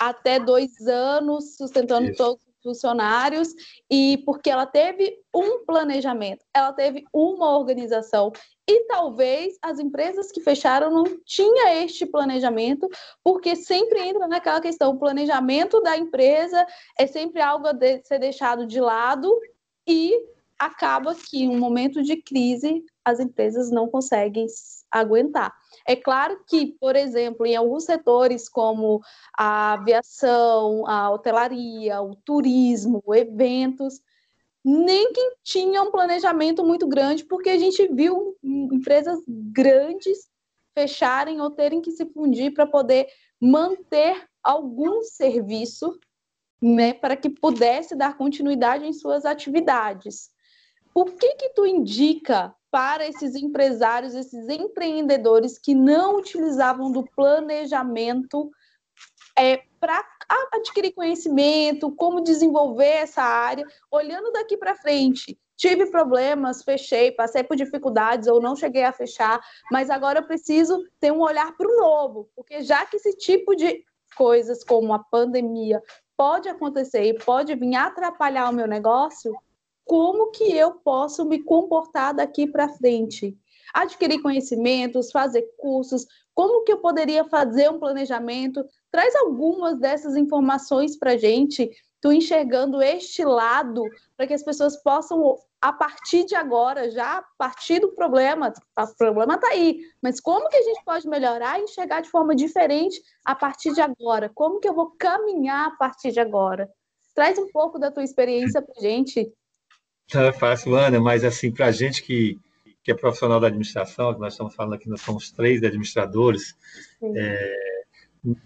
até 0.00 0.38
dois 0.38 0.86
anos, 0.86 1.56
sustentando 1.56 2.08
Isso. 2.08 2.18
todos 2.18 2.48
funcionários 2.62 3.54
e 3.90 4.18
porque 4.26 4.50
ela 4.50 4.66
teve 4.66 5.18
um 5.34 5.64
planejamento, 5.64 6.44
ela 6.52 6.72
teve 6.72 7.04
uma 7.12 7.56
organização 7.56 8.32
e 8.68 8.84
talvez 8.84 9.58
as 9.62 9.78
empresas 9.78 10.30
que 10.30 10.42
fecharam 10.42 10.90
não 10.90 11.04
tinha 11.24 11.82
este 11.82 12.04
planejamento, 12.04 12.86
porque 13.24 13.56
sempre 13.56 13.98
entra 13.98 14.28
naquela 14.28 14.60
questão, 14.60 14.90
o 14.90 14.98
planejamento 14.98 15.80
da 15.80 15.96
empresa 15.96 16.66
é 16.98 17.06
sempre 17.06 17.40
algo 17.40 17.66
a 17.66 17.72
de 17.72 18.04
ser 18.04 18.18
deixado 18.18 18.66
de 18.66 18.78
lado 18.78 19.34
e 19.86 20.14
acaba 20.58 21.14
que 21.14 21.44
em 21.44 21.48
um 21.48 21.58
momento 21.58 22.02
de 22.02 22.16
crise 22.20 22.84
as 23.02 23.20
empresas 23.20 23.70
não 23.70 23.88
conseguem 23.88 24.46
aguentar. 24.90 25.54
É 25.86 25.96
claro 25.96 26.42
que, 26.46 26.76
por 26.78 26.94
exemplo, 26.94 27.46
em 27.46 27.56
alguns 27.56 27.84
setores 27.84 28.50
como 28.50 29.00
a 29.34 29.74
aviação, 29.74 30.86
a 30.86 31.10
hotelaria, 31.10 32.02
o 32.02 32.14
turismo, 32.16 33.02
eventos, 33.14 34.02
nem 34.64 35.12
quem 35.12 35.32
tinha 35.42 35.82
um 35.82 35.90
planejamento 35.90 36.64
muito 36.64 36.86
grande, 36.86 37.24
porque 37.24 37.50
a 37.50 37.58
gente 37.58 37.86
viu 37.88 38.36
empresas 38.42 39.18
grandes 39.26 40.28
fecharem 40.74 41.40
ou 41.40 41.50
terem 41.50 41.80
que 41.80 41.90
se 41.90 42.06
fundir 42.06 42.52
para 42.52 42.66
poder 42.66 43.08
manter 43.40 44.26
algum 44.42 45.02
serviço, 45.02 45.98
né, 46.60 46.92
para 46.92 47.16
que 47.16 47.30
pudesse 47.30 47.94
dar 47.96 48.16
continuidade 48.16 48.84
em 48.84 48.92
suas 48.92 49.24
atividades. 49.24 50.30
O 50.94 51.04
que 51.04 51.34
que 51.36 51.50
tu 51.50 51.64
indica 51.64 52.54
para 52.70 53.06
esses 53.06 53.34
empresários, 53.34 54.14
esses 54.14 54.48
empreendedores 54.48 55.58
que 55.58 55.74
não 55.74 56.16
utilizavam 56.16 56.90
do 56.90 57.04
planejamento 57.04 58.50
é, 59.36 59.62
para 59.80 60.02
adquirir 60.52 60.92
conhecimento, 60.92 61.90
como 61.92 62.20
desenvolver 62.20 62.84
essa 62.84 63.22
área, 63.22 63.66
olhando 63.90 64.30
daqui 64.32 64.56
para 64.56 64.74
frente. 64.74 65.38
Tive 65.56 65.86
problemas, 65.86 66.62
fechei, 66.62 67.10
passei 67.10 67.42
por 67.42 67.56
dificuldades 67.56 68.28
ou 68.28 68.40
não 68.40 68.54
cheguei 68.54 68.84
a 68.84 68.92
fechar, 68.92 69.40
mas 69.72 69.90
agora 69.90 70.20
eu 70.20 70.26
preciso 70.26 70.84
ter 71.00 71.10
um 71.10 71.20
olhar 71.20 71.56
para 71.56 71.68
o 71.68 71.76
novo, 71.76 72.30
porque 72.36 72.62
já 72.62 72.86
que 72.86 72.96
esse 72.96 73.16
tipo 73.16 73.56
de 73.56 73.84
coisas 74.16 74.62
como 74.62 74.92
a 74.92 75.00
pandemia 75.00 75.82
pode 76.16 76.48
acontecer 76.48 77.04
e 77.04 77.18
pode 77.18 77.54
vir 77.54 77.74
atrapalhar 77.74 78.50
o 78.50 78.52
meu 78.52 78.68
negócio, 78.68 79.34
como 79.84 80.30
que 80.30 80.44
eu 80.44 80.72
posso 80.72 81.24
me 81.24 81.42
comportar 81.42 82.14
daqui 82.14 82.46
para 82.46 82.68
frente? 82.68 83.36
Adquirir 83.74 84.20
conhecimentos, 84.22 85.10
fazer 85.10 85.42
cursos, 85.56 86.06
como 86.34 86.62
que 86.62 86.70
eu 86.70 86.78
poderia 86.78 87.24
fazer 87.24 87.68
um 87.68 87.80
planejamento? 87.80 88.64
Traz 88.90 89.14
algumas 89.16 89.78
dessas 89.78 90.16
informações 90.16 90.96
para 90.96 91.12
a 91.12 91.16
gente, 91.16 91.70
tu 92.00 92.12
enxergando 92.12 92.82
este 92.82 93.24
lado, 93.24 93.82
para 94.16 94.26
que 94.26 94.34
as 94.34 94.42
pessoas 94.42 94.76
possam, 94.82 95.36
a 95.60 95.72
partir 95.72 96.24
de 96.24 96.34
agora, 96.34 96.90
já 96.90 97.18
a 97.18 97.24
partir 97.36 97.80
do 97.80 97.92
problema, 97.92 98.52
o 98.78 98.96
problema 98.96 99.34
está 99.34 99.48
aí, 99.48 99.80
mas 100.02 100.20
como 100.20 100.48
que 100.48 100.56
a 100.56 100.62
gente 100.62 100.82
pode 100.84 101.08
melhorar 101.08 101.58
e 101.58 101.64
enxergar 101.64 102.00
de 102.00 102.10
forma 102.10 102.34
diferente 102.34 103.00
a 103.24 103.34
partir 103.34 103.74
de 103.74 103.80
agora? 103.80 104.30
Como 104.32 104.60
que 104.60 104.68
eu 104.68 104.74
vou 104.74 104.92
caminhar 104.98 105.68
a 105.68 105.76
partir 105.76 106.12
de 106.12 106.20
agora? 106.20 106.70
Traz 107.14 107.38
um 107.38 107.48
pouco 107.48 107.78
da 107.78 107.90
tua 107.90 108.04
experiência 108.04 108.62
para 108.62 108.74
a 108.78 108.80
gente. 108.80 109.32
Não 110.14 110.22
é 110.22 110.32
fácil, 110.32 110.76
Ana, 110.76 111.00
mas 111.00 111.24
assim, 111.24 111.50
para 111.52 111.66
a 111.66 111.72
gente 111.72 112.02
que, 112.02 112.38
que 112.82 112.92
é 112.92 112.94
profissional 112.94 113.40
da 113.40 113.48
administração, 113.48 114.14
que 114.14 114.20
nós 114.20 114.34
estamos 114.34 114.54
falando 114.54 114.74
aqui, 114.74 114.88
nós 114.88 115.00
somos 115.00 115.30
três 115.32 115.62
administradores, 115.62 116.56
é, 117.02 117.77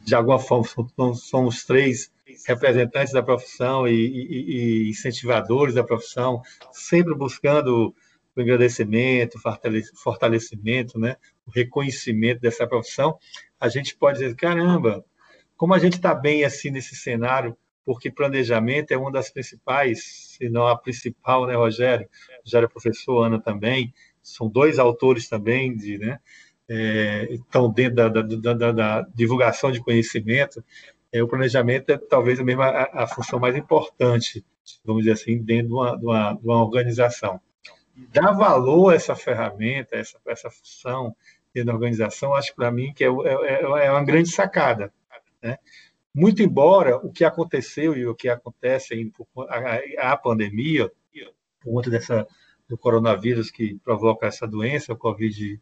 de 0.04 0.14
alguma 0.14 0.38
forma 0.38 0.66
somos 1.14 1.64
três 1.64 2.10
representantes 2.46 3.12
da 3.12 3.22
profissão 3.22 3.86
e, 3.86 3.92
e, 3.92 4.86
e, 4.86 4.90
incentivadores 4.90 5.74
da 5.74 5.84
profissão, 5.84 6.42
sempre 6.72 7.14
buscando 7.14 7.94
o 8.34 8.40
engrandecimento, 8.40 9.38
fortalecimento, 9.94 10.98
né, 10.98 11.16
o 11.46 11.50
reconhecimento 11.50 12.40
dessa 12.40 12.66
profissão, 12.66 13.18
a 13.60 13.68
gente 13.68 13.94
pode 13.96 14.18
dizer, 14.18 14.34
caramba, 14.34 15.04
como 15.56 15.74
a 15.74 15.78
gente 15.78 15.94
está 15.94 16.14
bem 16.14 16.44
assim 16.44 16.70
nesse 16.70 16.96
cenário, 16.96 17.56
porque 17.84 18.10
planejamento 18.10 18.92
é 18.92 18.96
uma 18.96 19.12
das 19.12 19.30
principais, 19.30 20.36
se 20.38 20.48
não 20.48 20.66
a 20.66 20.76
principal, 20.76 21.46
né, 21.46 21.54
Rogério? 21.54 22.08
Rogério 22.44 22.66
é 22.66 22.68
professor, 22.68 23.24
Ana 23.24 23.40
também, 23.40 23.92
são 24.22 24.48
dois 24.48 24.78
autores 24.78 25.28
também, 25.28 25.76
de, 25.76 25.98
né, 25.98 26.18
é, 26.68 27.28
estão 27.30 27.70
dentro 27.70 27.96
da, 27.96 28.08
da, 28.08 28.22
da, 28.22 28.72
da, 28.72 29.02
divulgação 29.14 29.70
de 29.70 29.80
conhecimento. 29.80 30.62
É, 31.12 31.22
o 31.22 31.28
planejamento 31.28 31.90
é 31.90 31.98
talvez 31.98 32.40
a, 32.40 32.44
mesma, 32.44 32.66
a, 32.66 33.04
a, 33.04 33.06
função 33.06 33.38
mais 33.38 33.56
importante, 33.56 34.44
vamos 34.84 35.02
dizer 35.02 35.12
assim, 35.12 35.42
dentro 35.42 35.68
de 35.68 35.74
uma, 35.74 35.98
de 35.98 36.04
uma, 36.04 36.32
de 36.34 36.46
uma 36.46 36.62
organização. 36.62 37.40
Dar 38.12 38.32
valor 38.32 38.92
a 38.92 38.94
essa 38.94 39.14
ferramenta, 39.14 39.96
essa, 39.96 40.18
essa 40.26 40.50
função 40.50 41.14
dentro 41.52 41.68
da 41.68 41.74
organização, 41.74 42.34
acho 42.34 42.54
para 42.54 42.70
mim 42.70 42.92
que 42.94 43.04
é, 43.04 43.08
é, 43.08 43.62
é 43.86 43.90
uma 43.90 44.04
grande 44.04 44.30
sacada. 44.30 44.92
Né? 45.42 45.58
Muito 46.14 46.42
embora 46.42 46.96
o 46.96 47.12
que 47.12 47.24
aconteceu 47.24 47.96
e 47.96 48.06
o 48.06 48.14
que 48.14 48.28
acontece 48.28 48.94
ainda 48.94 49.12
a, 49.98 50.12
a 50.12 50.16
pandemia, 50.16 50.90
por 51.60 51.72
conta 51.72 51.90
dessa 51.90 52.26
do 52.68 52.78
coronavírus 52.78 53.50
que 53.50 53.78
provoca 53.84 54.26
essa 54.26 54.46
doença, 54.46 54.94
o 54.94 54.96
Covid-19, 54.96 55.60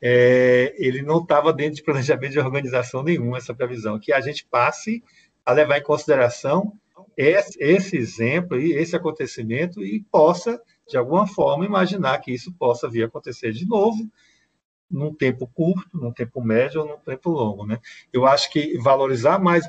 é, 0.00 0.74
ele 0.76 1.02
não 1.02 1.22
estava 1.22 1.52
dentro 1.52 1.76
de 1.76 1.82
planejamento 1.82 2.32
de 2.32 2.38
organização 2.38 3.02
nenhuma, 3.02 3.38
essa 3.38 3.54
previsão, 3.54 3.98
que 3.98 4.12
a 4.12 4.20
gente 4.20 4.46
passe 4.46 5.02
a 5.44 5.52
levar 5.52 5.78
em 5.78 5.82
consideração 5.82 6.78
esse, 7.16 7.56
esse 7.62 7.96
exemplo 7.96 8.60
e 8.60 8.72
esse 8.72 8.94
acontecimento 8.96 9.84
e 9.84 10.00
possa, 10.10 10.60
de 10.88 10.96
alguma 10.96 11.26
forma, 11.26 11.64
imaginar 11.64 12.18
que 12.18 12.32
isso 12.32 12.52
possa 12.52 12.88
vir 12.88 13.04
a 13.04 13.06
acontecer 13.06 13.52
de 13.52 13.66
novo 13.66 14.08
num 14.90 15.12
tempo 15.12 15.46
curto, 15.46 15.98
num 15.98 16.12
tempo 16.12 16.40
médio 16.42 16.82
ou 16.82 16.86
num 16.86 16.98
tempo 16.98 17.30
longo. 17.30 17.66
Né? 17.66 17.78
Eu 18.12 18.26
acho 18.26 18.50
que 18.50 18.78
valorizar 18.78 19.38
mais 19.38 19.68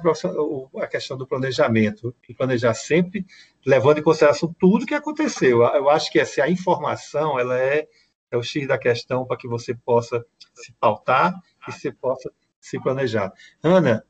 a 0.77 0.87
questão 0.87 1.17
do 1.17 1.25
planejamento 1.25 2.13
e 2.29 2.33
planejar 2.33 2.73
sempre 2.73 3.25
levando 3.65 3.99
em 3.99 4.03
consideração 4.03 4.53
tudo 4.59 4.85
que 4.85 4.93
aconteceu. 4.93 5.63
Eu 5.63 5.89
acho 5.89 6.11
que 6.11 6.19
essa 6.19 6.43
a 6.43 6.49
informação 6.49 7.39
ela 7.39 7.57
é, 7.57 7.87
é 8.31 8.37
o 8.37 8.43
X 8.43 8.67
da 8.67 8.77
questão 8.77 9.25
para 9.25 9.37
que 9.37 9.47
você 9.47 9.73
possa 9.73 10.25
se 10.53 10.73
pautar 10.79 11.33
que 11.65 11.71
você 11.71 11.91
possa 11.91 12.31
se 12.59 12.79
planejar. 12.79 13.31
Ana, 13.61 14.03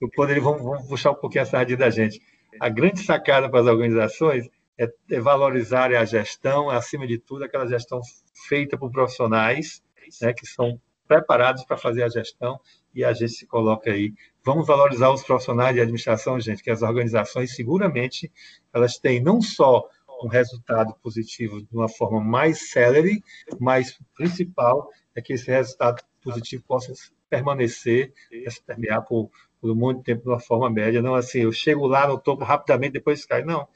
eu 0.00 0.08
poderia, 0.14 0.42
vamos, 0.42 0.62
vamos 0.62 0.88
puxar 0.88 1.12
um 1.12 1.14
pouquinho 1.14 1.42
a 1.42 1.46
sardinha 1.46 1.78
da 1.78 1.90
gente. 1.90 2.20
A 2.60 2.68
grande 2.68 3.02
sacada 3.02 3.48
para 3.48 3.60
as 3.60 3.66
organizações 3.66 4.48
é, 4.78 4.88
é 5.10 5.20
valorizar 5.20 5.92
a 5.92 6.04
gestão, 6.04 6.70
acima 6.70 7.06
de 7.06 7.18
tudo, 7.18 7.44
aquela 7.44 7.66
gestão 7.66 8.00
feita 8.48 8.76
por 8.76 8.90
profissionais 8.90 9.82
né, 10.20 10.32
que 10.32 10.46
são 10.46 10.80
preparados 11.06 11.64
para 11.64 11.76
fazer 11.76 12.02
a 12.02 12.08
gestão 12.08 12.58
e 12.94 13.04
a 13.04 13.12
gente 13.12 13.32
se 13.32 13.46
coloca 13.46 13.90
aí. 13.90 14.12
Vamos 14.44 14.66
valorizar 14.66 15.10
os 15.10 15.22
profissionais 15.22 15.74
de 15.74 15.80
administração, 15.80 16.40
gente, 16.40 16.62
que 16.62 16.70
as 16.70 16.82
organizações 16.82 17.54
seguramente 17.54 18.30
elas 18.72 18.98
têm 18.98 19.20
não 19.22 19.40
só 19.40 19.88
um 20.22 20.28
resultado 20.28 20.94
positivo 21.02 21.60
de 21.60 21.74
uma 21.74 21.88
forma 21.88 22.20
mais 22.20 22.70
célere, 22.70 23.22
mas 23.60 23.98
principal 24.14 24.90
é 25.14 25.20
que 25.20 25.32
esse 25.32 25.50
resultado 25.50 26.02
positivo 26.22 26.62
possa 26.66 26.92
permanecer, 27.28 28.12
se 28.48 28.62
permear 28.62 29.02
por, 29.02 29.30
por 29.60 29.74
muito 29.74 30.02
tempo 30.02 30.22
de 30.22 30.28
uma 30.28 30.40
forma 30.40 30.70
média. 30.70 31.02
Não 31.02 31.14
assim, 31.14 31.40
eu 31.40 31.52
chego 31.52 31.86
lá 31.86 32.06
no 32.06 32.18
topo 32.18 32.44
rapidamente, 32.44 32.92
depois 32.92 33.24
cai. 33.24 33.42
Não, 33.44 33.68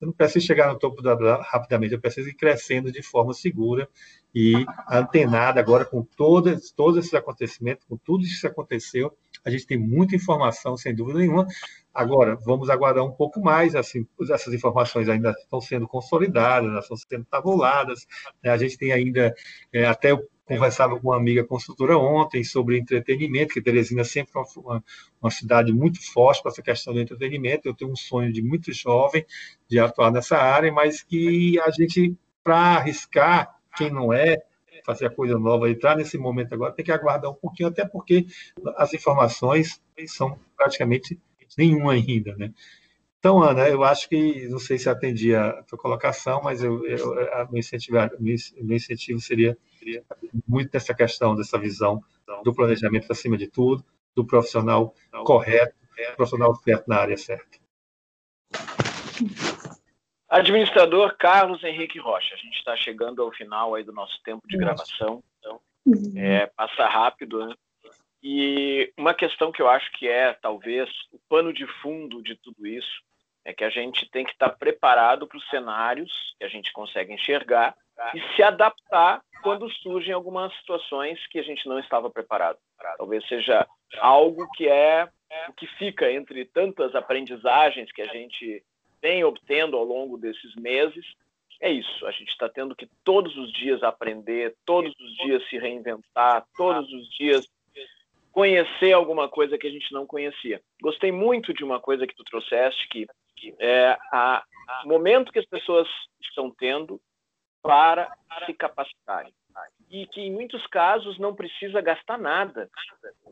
eu 0.00 0.06
não 0.06 0.12
preciso 0.12 0.46
chegar 0.46 0.72
no 0.72 0.78
topo 0.78 1.00
da, 1.00 1.14
rapidamente, 1.42 1.94
eu 1.94 2.00
preciso 2.00 2.28
ir 2.28 2.34
crescendo 2.34 2.92
de 2.92 3.02
forma 3.02 3.32
segura 3.32 3.88
e 4.34 4.52
antenada 4.90 5.58
agora 5.58 5.84
com 5.84 6.02
todos, 6.02 6.70
todos 6.70 6.98
esses 6.98 7.14
acontecimentos, 7.14 7.86
com 7.88 7.96
tudo 7.96 8.24
isso 8.24 8.42
que 8.42 8.46
aconteceu. 8.46 9.16
A 9.46 9.50
gente 9.50 9.66
tem 9.66 9.78
muita 9.78 10.16
informação, 10.16 10.76
sem 10.76 10.94
dúvida 10.94 11.20
nenhuma. 11.20 11.46
Agora, 11.94 12.36
vamos 12.44 12.68
aguardar 12.68 13.04
um 13.04 13.12
pouco 13.12 13.40
mais, 13.40 13.74
assim, 13.74 14.06
essas 14.30 14.52
informações 14.52 15.08
ainda 15.08 15.30
estão 15.30 15.60
sendo 15.60 15.86
consolidadas, 15.86 16.82
estão 16.82 16.96
sendo 16.96 17.24
tabuladas, 17.24 18.06
né? 18.42 18.50
a 18.50 18.56
gente 18.56 18.76
tem 18.76 18.92
ainda, 18.92 19.34
é, 19.72 19.86
até 19.86 20.12
o 20.12 20.22
conversava 20.46 20.98
com 20.98 21.08
uma 21.08 21.16
amiga 21.16 21.44
consultora 21.44 21.98
ontem 21.98 22.44
sobre 22.44 22.78
entretenimento, 22.78 23.52
que 23.52 23.60
Teresina 23.60 24.04
sempre 24.04 24.32
é 24.36 24.60
uma, 24.60 24.84
uma 25.20 25.30
cidade 25.30 25.72
muito 25.72 26.00
forte 26.12 26.40
para 26.40 26.52
essa 26.52 26.62
questão 26.62 26.94
do 26.94 27.00
entretenimento. 27.00 27.68
Eu 27.68 27.74
tenho 27.74 27.90
um 27.90 27.96
sonho 27.96 28.32
de 28.32 28.40
muito 28.40 28.72
jovem 28.72 29.26
de 29.68 29.78
atuar 29.78 30.12
nessa 30.12 30.38
área, 30.38 30.72
mas 30.72 31.02
que 31.02 31.58
a 31.60 31.70
gente, 31.70 32.16
para 32.44 32.76
arriscar, 32.76 33.56
quem 33.76 33.90
não 33.90 34.12
é, 34.12 34.40
fazer 34.86 35.06
a 35.06 35.10
coisa 35.10 35.38
nova, 35.38 35.68
entrar 35.68 35.96
nesse 35.96 36.16
momento 36.16 36.54
agora, 36.54 36.72
tem 36.72 36.84
que 36.84 36.92
aguardar 36.92 37.30
um 37.30 37.34
pouquinho, 37.34 37.68
até 37.68 37.84
porque 37.84 38.26
as 38.76 38.94
informações 38.94 39.82
são 40.06 40.38
praticamente 40.56 41.20
nenhuma 41.58 41.92
ainda, 41.92 42.34
né? 42.36 42.52
Então, 43.18 43.42
Ana, 43.42 43.68
eu 43.68 43.82
acho 43.82 44.08
que, 44.08 44.46
não 44.48 44.60
sei 44.60 44.78
se 44.78 44.88
atendi 44.88 45.34
a 45.34 45.60
tua 45.64 45.76
colocação, 45.76 46.40
mas 46.44 46.62
eu, 46.62 46.86
eu, 46.86 47.12
a 47.32 47.48
meu, 47.50 47.58
incentivo, 47.58 47.98
meu 48.20 48.76
incentivo 48.76 49.20
seria, 49.20 49.58
seria 49.78 50.04
muito 50.46 50.70
nessa 50.72 50.94
questão, 50.94 51.34
dessa 51.34 51.58
visão 51.58 52.00
do 52.44 52.54
planejamento 52.54 53.10
acima 53.10 53.36
de 53.36 53.48
tudo, 53.48 53.84
do 54.14 54.24
profissional 54.24 54.94
correto, 55.24 55.74
profissional 56.16 56.54
certo 56.54 56.86
na 56.86 56.98
área 56.98 57.16
certa. 57.16 57.58
Administrador 60.36 61.16
Carlos 61.16 61.64
Henrique 61.64 61.98
Rocha, 61.98 62.34
a 62.34 62.38
gente 62.38 62.58
está 62.58 62.76
chegando 62.76 63.22
ao 63.22 63.32
final 63.32 63.74
aí 63.74 63.82
do 63.82 63.92
nosso 63.92 64.20
tempo 64.22 64.46
de 64.46 64.58
gravação, 64.58 65.22
então 65.38 65.60
uhum. 65.86 66.12
é, 66.14 66.46
passa 66.46 66.86
rápido, 66.86 67.46
né? 67.46 67.54
E 68.22 68.92
uma 68.98 69.14
questão 69.14 69.50
que 69.50 69.62
eu 69.62 69.68
acho 69.68 69.90
que 69.92 70.06
é 70.06 70.34
talvez 70.34 70.90
o 71.12 71.18
pano 71.28 71.52
de 71.52 71.66
fundo 71.80 72.22
de 72.22 72.34
tudo 72.36 72.66
isso 72.66 73.02
é 73.46 73.54
que 73.54 73.64
a 73.64 73.70
gente 73.70 74.10
tem 74.10 74.24
que 74.24 74.32
estar 74.32 74.50
preparado 74.50 75.26
para 75.26 75.38
os 75.38 75.48
cenários 75.48 76.12
que 76.38 76.44
a 76.44 76.48
gente 76.48 76.72
consegue 76.72 77.14
enxergar 77.14 77.74
e 78.14 78.20
se 78.34 78.42
adaptar 78.42 79.22
quando 79.42 79.70
surgem 79.70 80.12
algumas 80.12 80.52
situações 80.56 81.24
que 81.28 81.38
a 81.38 81.42
gente 81.42 81.66
não 81.68 81.78
estava 81.78 82.10
preparado. 82.10 82.58
Talvez 82.98 83.26
seja 83.28 83.66
algo 84.00 84.46
que 84.52 84.68
é 84.68 85.08
o 85.48 85.52
que 85.52 85.66
fica 85.78 86.10
entre 86.10 86.44
tantas 86.44 86.94
aprendizagens 86.94 87.92
que 87.92 88.02
a 88.02 88.06
gente 88.06 88.62
vem 89.06 89.22
obtendo 89.22 89.76
ao 89.76 89.84
longo 89.84 90.18
desses 90.18 90.52
meses. 90.56 91.06
É 91.60 91.70
isso, 91.70 92.04
a 92.04 92.10
gente 92.10 92.28
está 92.28 92.48
tendo 92.48 92.74
que 92.74 92.88
todos 93.04 93.36
os 93.36 93.52
dias 93.52 93.82
aprender, 93.82 94.56
todos 94.66 94.92
os 94.98 95.16
dias 95.18 95.48
se 95.48 95.56
reinventar, 95.56 96.44
todos 96.56 96.92
os 96.92 97.08
dias 97.10 97.48
conhecer 98.32 98.92
alguma 98.92 99.28
coisa 99.28 99.56
que 99.56 99.66
a 99.66 99.70
gente 99.70 99.90
não 99.92 100.06
conhecia. 100.06 100.60
Gostei 100.82 101.10
muito 101.10 101.54
de 101.54 101.64
uma 101.64 101.80
coisa 101.80 102.06
que 102.06 102.14
tu 102.14 102.24
trouxeste, 102.24 102.86
que 102.88 103.06
é 103.58 103.96
a, 104.12 104.44
o 104.84 104.88
momento 104.88 105.32
que 105.32 105.38
as 105.38 105.46
pessoas 105.46 105.88
estão 106.20 106.50
tendo 106.50 107.00
para 107.62 108.12
se 108.44 108.52
capacitarem. 108.52 109.32
E 109.88 110.06
que 110.08 110.20
em 110.20 110.32
muitos 110.32 110.66
casos 110.66 111.18
não 111.18 111.34
precisa 111.34 111.80
gastar 111.80 112.18
nada. 112.18 112.68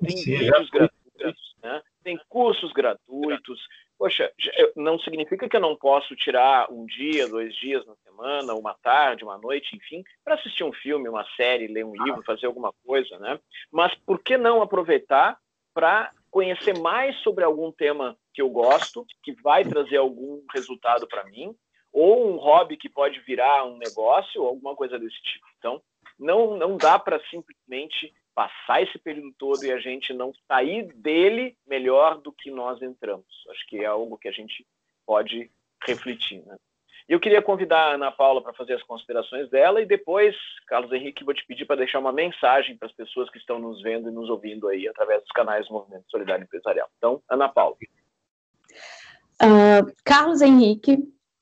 Tem 0.00 0.16
Sim, 0.16 0.38
vídeos 0.38 0.70
gratuitos, 0.70 1.54
né? 1.62 1.82
tem 2.02 2.18
cursos 2.28 2.72
gratuitos. 2.72 3.60
Poxa, 3.98 4.32
não 4.74 4.98
significa 4.98 5.48
que 5.48 5.56
eu 5.56 5.60
não 5.60 5.76
posso 5.76 6.16
tirar 6.16 6.70
um 6.70 6.84
dia, 6.84 7.28
dois 7.28 7.54
dias 7.54 7.86
na 7.86 7.94
semana, 7.96 8.54
uma 8.54 8.74
tarde, 8.74 9.24
uma 9.24 9.38
noite, 9.38 9.76
enfim, 9.76 10.02
para 10.24 10.34
assistir 10.34 10.64
um 10.64 10.72
filme, 10.72 11.08
uma 11.08 11.24
série, 11.36 11.68
ler 11.68 11.84
um 11.84 11.94
livro, 11.94 12.22
fazer 12.24 12.46
alguma 12.46 12.72
coisa, 12.84 13.18
né? 13.18 13.38
Mas 13.70 13.94
por 13.94 14.22
que 14.22 14.36
não 14.36 14.60
aproveitar 14.60 15.38
para 15.72 16.12
conhecer 16.30 16.76
mais 16.78 17.16
sobre 17.20 17.44
algum 17.44 17.70
tema 17.70 18.16
que 18.32 18.42
eu 18.42 18.48
gosto, 18.48 19.06
que 19.22 19.32
vai 19.40 19.64
trazer 19.64 19.96
algum 19.96 20.42
resultado 20.52 21.06
para 21.06 21.24
mim, 21.24 21.54
ou 21.92 22.28
um 22.28 22.36
hobby 22.36 22.76
que 22.76 22.88
pode 22.88 23.20
virar 23.20 23.64
um 23.64 23.78
negócio, 23.78 24.42
ou 24.42 24.48
alguma 24.48 24.74
coisa 24.74 24.98
desse 24.98 25.20
tipo. 25.22 25.46
Então, 25.58 25.80
não, 26.18 26.56
não 26.56 26.76
dá 26.76 26.98
para 26.98 27.20
simplesmente 27.30 28.12
passar 28.34 28.82
esse 28.82 28.98
período 28.98 29.32
todo 29.38 29.64
e 29.64 29.72
a 29.72 29.78
gente 29.78 30.12
não 30.12 30.32
sair 30.48 30.92
dele 30.94 31.56
melhor 31.66 32.20
do 32.20 32.32
que 32.32 32.50
nós 32.50 32.82
entramos. 32.82 33.26
Acho 33.50 33.66
que 33.66 33.78
é 33.78 33.86
algo 33.86 34.18
que 34.18 34.28
a 34.28 34.32
gente 34.32 34.66
pode 35.06 35.50
refletir. 35.86 36.44
Né? 36.44 36.56
Eu 37.08 37.20
queria 37.20 37.42
convidar 37.42 37.90
a 37.90 37.94
Ana 37.94 38.10
Paula 38.10 38.42
para 38.42 38.54
fazer 38.54 38.74
as 38.74 38.82
considerações 38.82 39.48
dela 39.50 39.80
e 39.80 39.86
depois, 39.86 40.34
Carlos 40.66 40.90
Henrique, 40.90 41.24
vou 41.24 41.34
te 41.34 41.46
pedir 41.46 41.66
para 41.66 41.76
deixar 41.76 41.98
uma 41.98 42.12
mensagem 42.12 42.76
para 42.76 42.88
as 42.88 42.94
pessoas 42.94 43.28
que 43.30 43.38
estão 43.38 43.58
nos 43.58 43.82
vendo 43.82 44.08
e 44.08 44.12
nos 44.12 44.30
ouvindo 44.30 44.68
aí 44.68 44.88
através 44.88 45.20
dos 45.20 45.30
canais 45.32 45.66
do 45.68 45.74
Movimento 45.74 46.10
Solidário 46.10 46.44
Empresarial. 46.44 46.88
Então, 46.96 47.22
Ana 47.28 47.48
Paula. 47.48 47.76
Uh, 49.42 49.92
Carlos 50.04 50.40
Henrique, 50.40 50.98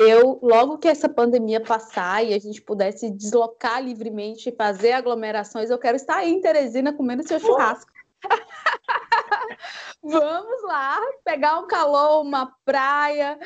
eu, 0.08 0.38
logo 0.42 0.78
que 0.78 0.88
essa 0.88 1.08
pandemia 1.08 1.60
passar 1.60 2.24
e 2.24 2.34
a 2.34 2.38
gente 2.38 2.60
pudesse 2.60 3.10
deslocar 3.10 3.82
livremente 3.82 4.48
e 4.48 4.56
fazer 4.56 4.92
aglomerações, 4.92 5.70
eu 5.70 5.78
quero 5.78 5.96
estar 5.96 6.16
aí 6.16 6.32
em 6.32 6.40
Teresina 6.40 6.92
comendo 6.92 7.26
seu 7.26 7.38
churrasco. 7.40 7.90
Vamos 10.02 10.62
lá, 10.64 10.98
pegar 11.24 11.60
um 11.60 11.66
calor, 11.66 12.22
uma 12.22 12.52
praia, 12.64 13.38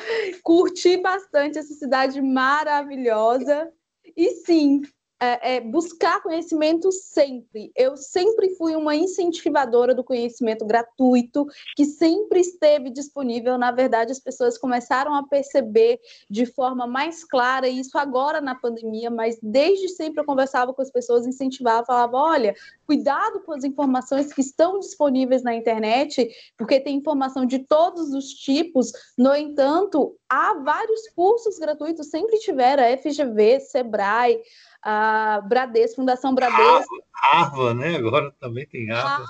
curtir 0.42 0.96
bastante 0.98 1.58
essa 1.58 1.74
cidade 1.74 2.20
maravilhosa. 2.20 3.70
E 4.16 4.30
sim, 4.36 4.82
é, 5.20 5.56
é, 5.56 5.60
buscar 5.60 6.22
conhecimento 6.22 6.92
sempre. 6.92 7.72
Eu 7.74 7.96
sempre 7.96 8.54
fui 8.56 8.76
uma 8.76 8.94
incentivadora 8.94 9.94
do 9.94 10.04
conhecimento 10.04 10.64
gratuito, 10.66 11.46
que 11.74 11.84
sempre 11.84 12.40
esteve 12.40 12.90
disponível. 12.90 13.56
Na 13.56 13.70
verdade, 13.70 14.12
as 14.12 14.20
pessoas 14.20 14.58
começaram 14.58 15.14
a 15.14 15.26
perceber 15.26 15.98
de 16.28 16.44
forma 16.44 16.86
mais 16.86 17.24
clara, 17.24 17.68
isso 17.68 17.96
agora 17.96 18.40
na 18.40 18.54
pandemia, 18.54 19.10
mas 19.10 19.38
desde 19.42 19.88
sempre 19.88 20.20
eu 20.20 20.26
conversava 20.26 20.74
com 20.74 20.82
as 20.82 20.90
pessoas, 20.90 21.26
incentivava, 21.26 21.86
falava: 21.86 22.16
olha, 22.18 22.54
cuidado 22.86 23.40
com 23.40 23.52
as 23.52 23.64
informações 23.64 24.32
que 24.32 24.40
estão 24.40 24.78
disponíveis 24.78 25.42
na 25.42 25.54
internet, 25.54 26.28
porque 26.58 26.78
tem 26.78 26.96
informação 26.96 27.46
de 27.46 27.60
todos 27.60 28.12
os 28.12 28.28
tipos. 28.28 28.92
No 29.16 29.34
entanto, 29.34 30.14
há 30.28 30.54
vários 30.54 31.08
cursos 31.10 31.58
gratuitos, 31.58 32.08
sempre 32.08 32.38
tiveram, 32.38 32.82
FGV, 32.98 33.60
Sebrae 33.60 34.40
a 34.82 35.40
Bradesco, 35.40 35.96
Fundação 35.96 36.34
Bradesco. 36.34 36.94
Harvard, 37.12 37.78
né? 37.78 37.96
Agora 37.96 38.32
também 38.38 38.66
tem 38.66 38.88
Harvard. 38.88 39.28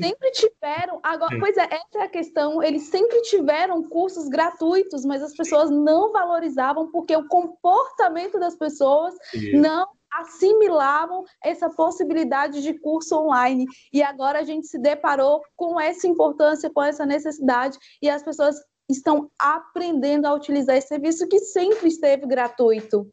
Sempre 0.00 0.30
tiveram, 0.30 1.00
agora, 1.02 1.38
pois 1.38 1.56
é, 1.56 1.64
essa 1.64 1.98
é 1.98 2.02
a 2.02 2.08
questão, 2.08 2.62
eles 2.62 2.82
sempre 2.84 3.20
tiveram 3.22 3.82
cursos 3.82 4.28
gratuitos, 4.28 5.04
mas 5.04 5.22
as 5.22 5.34
pessoas 5.34 5.70
não 5.70 6.12
valorizavam 6.12 6.90
porque 6.90 7.16
o 7.16 7.26
comportamento 7.28 8.38
das 8.38 8.54
pessoas 8.56 9.14
não 9.54 9.88
assimilavam 10.12 11.24
essa 11.42 11.68
possibilidade 11.68 12.62
de 12.62 12.74
curso 12.74 13.16
online. 13.16 13.66
E 13.92 14.02
agora 14.02 14.38
a 14.40 14.44
gente 14.44 14.66
se 14.66 14.78
deparou 14.78 15.42
com 15.54 15.78
essa 15.80 16.06
importância, 16.06 16.70
com 16.70 16.82
essa 16.82 17.04
necessidade, 17.04 17.78
e 18.00 18.08
as 18.08 18.22
pessoas 18.22 18.56
estão 18.88 19.30
aprendendo 19.38 20.26
a 20.26 20.34
utilizar 20.34 20.76
esse 20.76 20.88
serviço 20.88 21.28
que 21.28 21.38
sempre 21.40 21.88
esteve 21.88 22.26
gratuito. 22.26 23.08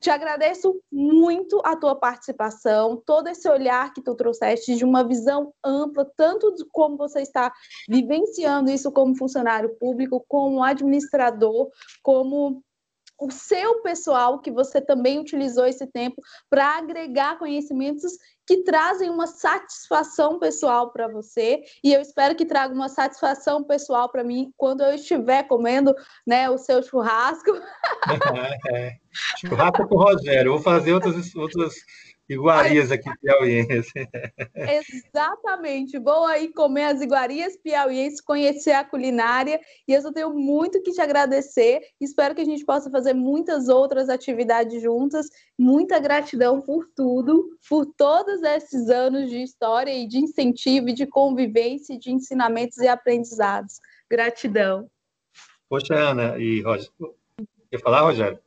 Te 0.00 0.08
agradeço 0.08 0.80
muito 0.90 1.60
a 1.62 1.76
tua 1.76 1.94
participação, 1.94 3.02
todo 3.04 3.28
esse 3.28 3.46
olhar 3.46 3.92
que 3.92 4.00
tu 4.00 4.14
trouxeste 4.14 4.74
de 4.74 4.82
uma 4.82 5.04
visão 5.06 5.52
ampla, 5.62 6.10
tanto 6.16 6.54
de 6.54 6.64
como 6.72 6.96
você 6.96 7.20
está 7.20 7.52
vivenciando 7.86 8.70
isso 8.70 8.90
como 8.90 9.14
funcionário 9.14 9.76
público, 9.78 10.24
como 10.26 10.64
administrador, 10.64 11.68
como 12.02 12.62
o 13.20 13.30
seu 13.30 13.82
pessoal, 13.82 14.40
que 14.40 14.50
você 14.50 14.80
também 14.80 15.18
utilizou 15.18 15.66
esse 15.66 15.86
tempo 15.86 16.22
para 16.48 16.78
agregar 16.78 17.38
conhecimentos 17.38 18.16
que 18.50 18.64
trazem 18.64 19.08
uma 19.08 19.28
satisfação 19.28 20.36
pessoal 20.40 20.90
para 20.90 21.06
você 21.06 21.62
e 21.84 21.92
eu 21.92 22.00
espero 22.00 22.34
que 22.34 22.44
traga 22.44 22.74
uma 22.74 22.88
satisfação 22.88 23.62
pessoal 23.62 24.08
para 24.08 24.24
mim 24.24 24.52
quando 24.56 24.80
eu 24.80 24.92
estiver 24.92 25.44
comendo, 25.44 25.94
né, 26.26 26.50
o 26.50 26.58
seu 26.58 26.82
churrasco. 26.82 27.52
É, 28.34 28.88
é. 28.88 28.96
Churrasco 29.38 29.86
com 29.86 29.94
o 29.94 30.02
Rogério. 30.02 30.52
Vou 30.52 30.60
fazer 30.60 30.92
outras 30.94 31.34
outras 31.36 31.74
Iguarias 32.30 32.92
aqui 32.92 33.10
piauiense. 33.20 33.92
Exatamente. 34.54 35.98
Vou 35.98 36.24
aí 36.24 36.52
comer 36.52 36.84
as 36.84 37.00
iguarias 37.00 37.56
piauienses, 37.56 38.20
conhecer 38.20 38.70
a 38.70 38.84
culinária 38.84 39.60
e 39.86 39.92
eu 39.92 40.00
só 40.00 40.12
tenho 40.12 40.32
muito 40.32 40.80
que 40.80 40.92
te 40.92 41.00
agradecer. 41.00 41.80
Espero 42.00 42.32
que 42.32 42.40
a 42.40 42.44
gente 42.44 42.64
possa 42.64 42.88
fazer 42.88 43.14
muitas 43.14 43.68
outras 43.68 44.08
atividades 44.08 44.80
juntas. 44.80 45.28
Muita 45.58 45.98
gratidão 45.98 46.60
por 46.60 46.86
tudo, 46.94 47.58
por 47.68 47.84
todos 47.96 48.40
esses 48.44 48.88
anos 48.88 49.28
de 49.28 49.42
história 49.42 49.92
e 49.92 50.06
de 50.06 50.18
incentivo, 50.18 50.92
de 50.92 51.08
convivência, 51.08 51.98
de 51.98 52.12
ensinamentos 52.12 52.78
e 52.78 52.86
aprendizados. 52.86 53.80
Gratidão. 54.08 54.88
Poxa, 55.68 55.94
Ana 55.94 56.38
e 56.38 56.60
Rogério. 56.62 56.92
Quer 57.68 57.80
falar, 57.80 58.02
Rogério? 58.02 58.38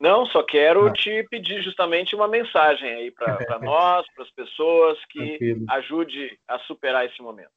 Não, 0.00 0.26
só 0.26 0.42
quero 0.42 0.86
ah. 0.86 0.92
te 0.92 1.26
pedir 1.30 1.62
justamente 1.62 2.14
uma 2.14 2.28
mensagem 2.28 2.88
aí 2.92 3.10
para 3.10 3.58
nós, 3.62 4.06
para 4.14 4.24
as 4.24 4.30
pessoas, 4.30 4.98
que 5.10 5.18
Tranquilo. 5.18 5.64
ajude 5.70 6.38
a 6.48 6.58
superar 6.60 7.06
esse 7.06 7.22
momento. 7.22 7.50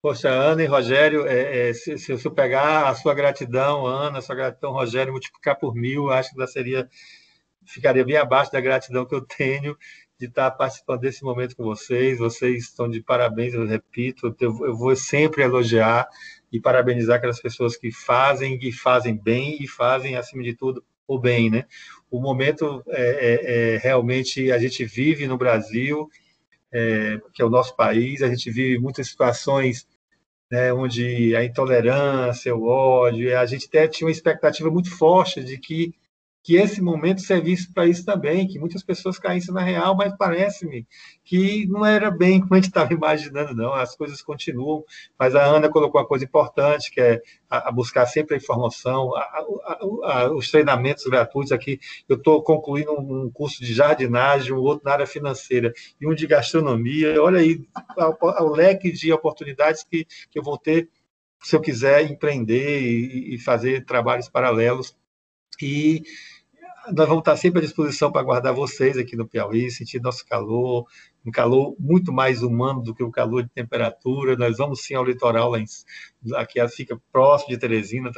Poxa, 0.00 0.28
Ana 0.28 0.62
e 0.62 0.66
Rogério, 0.66 1.26
é, 1.26 1.70
é, 1.70 1.72
se, 1.72 1.98
se 1.98 2.12
eu 2.12 2.30
pegar 2.30 2.88
a 2.88 2.94
sua 2.94 3.14
gratidão, 3.14 3.84
Ana, 3.84 4.18
a 4.18 4.22
sua 4.22 4.36
gratidão, 4.36 4.72
Rogério, 4.72 5.12
multiplicar 5.12 5.58
por 5.58 5.74
mil, 5.74 6.08
acho 6.08 6.32
que 6.32 6.46
seria, 6.46 6.88
ficaria 7.66 8.04
bem 8.04 8.16
abaixo 8.16 8.52
da 8.52 8.60
gratidão 8.60 9.04
que 9.04 9.14
eu 9.14 9.26
tenho 9.26 9.76
de 10.18 10.26
estar 10.26 10.50
participando 10.52 11.00
desse 11.00 11.22
momento 11.24 11.56
com 11.56 11.64
vocês. 11.64 12.18
Vocês 12.18 12.64
estão 12.64 12.88
de 12.88 13.02
parabéns, 13.02 13.54
eu 13.54 13.66
repito, 13.66 14.34
eu, 14.40 14.66
eu 14.66 14.76
vou 14.76 14.94
sempre 14.94 15.42
elogiar 15.42 16.08
e 16.52 16.60
parabenizar 16.60 17.16
aquelas 17.16 17.40
pessoas 17.40 17.76
que 17.76 17.90
fazem, 17.90 18.56
e 18.62 18.72
fazem 18.72 19.16
bem 19.16 19.58
e 19.60 19.66
fazem, 19.66 20.16
acima 20.16 20.42
de 20.44 20.54
tudo, 20.54 20.82
o 21.08 21.18
bem, 21.18 21.50
né? 21.50 21.64
O 22.10 22.20
momento 22.20 22.84
é, 22.88 23.02
é, 23.02 23.74
é, 23.74 23.76
realmente 23.78 24.52
a 24.52 24.58
gente 24.58 24.84
vive 24.84 25.26
no 25.26 25.38
Brasil, 25.38 26.08
é, 26.72 27.18
que 27.32 27.42
é 27.42 27.44
o 27.44 27.50
nosso 27.50 27.74
país, 27.74 28.22
a 28.22 28.28
gente 28.28 28.50
vive 28.50 28.78
muitas 28.78 29.08
situações 29.08 29.86
né, 30.50 30.72
onde 30.72 31.34
a 31.34 31.44
intolerância, 31.44 32.54
o 32.54 32.66
ódio, 32.66 33.36
a 33.38 33.44
gente 33.46 33.66
até 33.66 33.86
tinha 33.88 34.06
uma 34.06 34.12
expectativa 34.12 34.70
muito 34.70 34.90
forte 34.96 35.42
de 35.42 35.58
que 35.58 35.94
que 36.48 36.56
esse 36.56 36.80
momento 36.80 37.20
servisse 37.20 37.70
para 37.70 37.86
isso 37.86 38.06
também, 38.06 38.48
que 38.48 38.58
muitas 38.58 38.82
pessoas 38.82 39.18
caíssem 39.18 39.52
na 39.52 39.60
real, 39.60 39.94
mas 39.94 40.16
parece-me 40.16 40.86
que 41.22 41.66
não 41.66 41.84
era 41.84 42.10
bem 42.10 42.40
como 42.40 42.54
a 42.54 42.56
gente 42.56 42.68
estava 42.68 42.90
imaginando, 42.94 43.54
não. 43.54 43.74
As 43.74 43.94
coisas 43.94 44.22
continuam, 44.22 44.82
mas 45.18 45.34
a 45.34 45.44
Ana 45.44 45.68
colocou 45.68 46.00
uma 46.00 46.06
coisa 46.06 46.24
importante, 46.24 46.90
que 46.90 47.02
é 47.02 47.20
a, 47.50 47.68
a 47.68 47.70
buscar 47.70 48.06
sempre 48.06 48.34
a 48.34 48.38
informação, 48.38 49.14
a, 49.14 49.44
a, 50.04 50.32
os 50.32 50.50
treinamentos 50.50 51.04
gratuitos 51.04 51.52
aqui. 51.52 51.78
Eu 52.08 52.16
estou 52.16 52.42
concluindo 52.42 52.92
um, 52.92 53.24
um, 53.24 53.30
curso 53.30 53.62
de 53.62 53.74
jardinagem, 53.74 54.50
um 54.54 54.56
outro 54.56 54.86
na 54.86 54.92
área 54.92 55.06
financeira 55.06 55.74
e 56.00 56.08
um 56.08 56.14
de 56.14 56.26
gastronomia. 56.26 57.22
Olha 57.22 57.40
aí 57.40 57.60
o 58.22 58.48
leque 58.48 58.90
de 58.90 59.12
oportunidades 59.12 59.84
que, 59.84 60.06
que 60.30 60.38
eu 60.38 60.42
vou 60.42 60.56
ter 60.56 60.88
se 61.42 61.54
eu 61.54 61.60
quiser 61.60 62.10
empreender 62.10 62.80
e, 62.80 63.34
e 63.34 63.38
fazer 63.38 63.84
trabalhos 63.84 64.30
paralelos 64.30 64.96
e 65.60 66.02
nós 66.92 67.08
vamos 67.08 67.20
estar 67.20 67.36
sempre 67.36 67.60
à 67.60 67.62
disposição 67.62 68.10
para 68.10 68.22
guardar 68.22 68.54
vocês 68.54 68.96
aqui 68.96 69.16
no 69.16 69.26
Piauí, 69.26 69.70
sentir 69.70 70.00
nosso 70.00 70.24
calor, 70.26 70.86
um 71.24 71.30
calor 71.30 71.74
muito 71.78 72.12
mais 72.12 72.42
humano 72.42 72.82
do 72.82 72.94
que 72.94 73.02
o 73.02 73.10
calor 73.10 73.42
de 73.42 73.50
temperatura. 73.50 74.36
Nós 74.36 74.56
vamos 74.56 74.82
sim 74.82 74.94
ao 74.94 75.04
litoral, 75.04 75.50
lá 75.50 75.58
em, 75.58 75.64
aqui 76.36 76.66
fica 76.68 77.00
próximo 77.12 77.50
de 77.50 77.58
Teresina, 77.58 78.10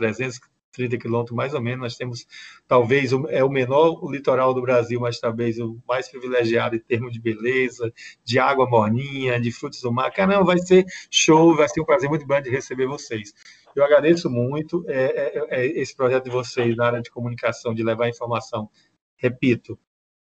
330 0.73 0.99
quilômetros 0.99 1.37
mais 1.37 1.55
ou 1.55 1.61
menos. 1.61 1.81
Nós 1.81 1.97
temos, 1.97 2.27
talvez, 2.67 3.13
é 3.29 3.45
o 3.45 3.49
menor 3.49 4.11
litoral 4.11 4.55
do 4.55 4.63
Brasil, 4.63 5.01
mas 5.01 5.19
talvez 5.19 5.59
o 5.59 5.79
mais 5.87 6.09
privilegiado 6.09 6.77
em 6.77 6.81
termos 6.81 7.13
de 7.13 7.21
beleza, 7.21 7.93
de 8.25 8.39
água 8.39 8.69
morninha, 8.69 9.41
de 9.41 9.51
frutos 9.53 9.81
do 9.81 9.93
mar. 9.93 10.11
Caramba, 10.13 10.45
vai 10.45 10.59
ser 10.59 10.85
show, 11.11 11.55
vai 11.57 11.69
ser 11.69 11.81
um 11.81 11.85
prazer 11.85 12.09
muito 12.09 12.27
grande 12.27 12.51
receber 12.51 12.87
vocês. 12.87 13.35
Eu 13.75 13.85
agradeço 13.85 14.29
muito 14.29 14.85
é, 14.89 14.95
é, 14.95 15.47
é, 15.51 15.67
esse 15.81 15.95
projeto 15.95 16.25
de 16.25 16.31
vocês 16.31 16.77
na 16.77 16.87
área 16.87 17.03
de 17.03 17.11
comunicação, 17.11 17.75
de 17.75 17.83
levar 17.83 18.09
informação. 18.09 18.69
Repito, 19.17 19.79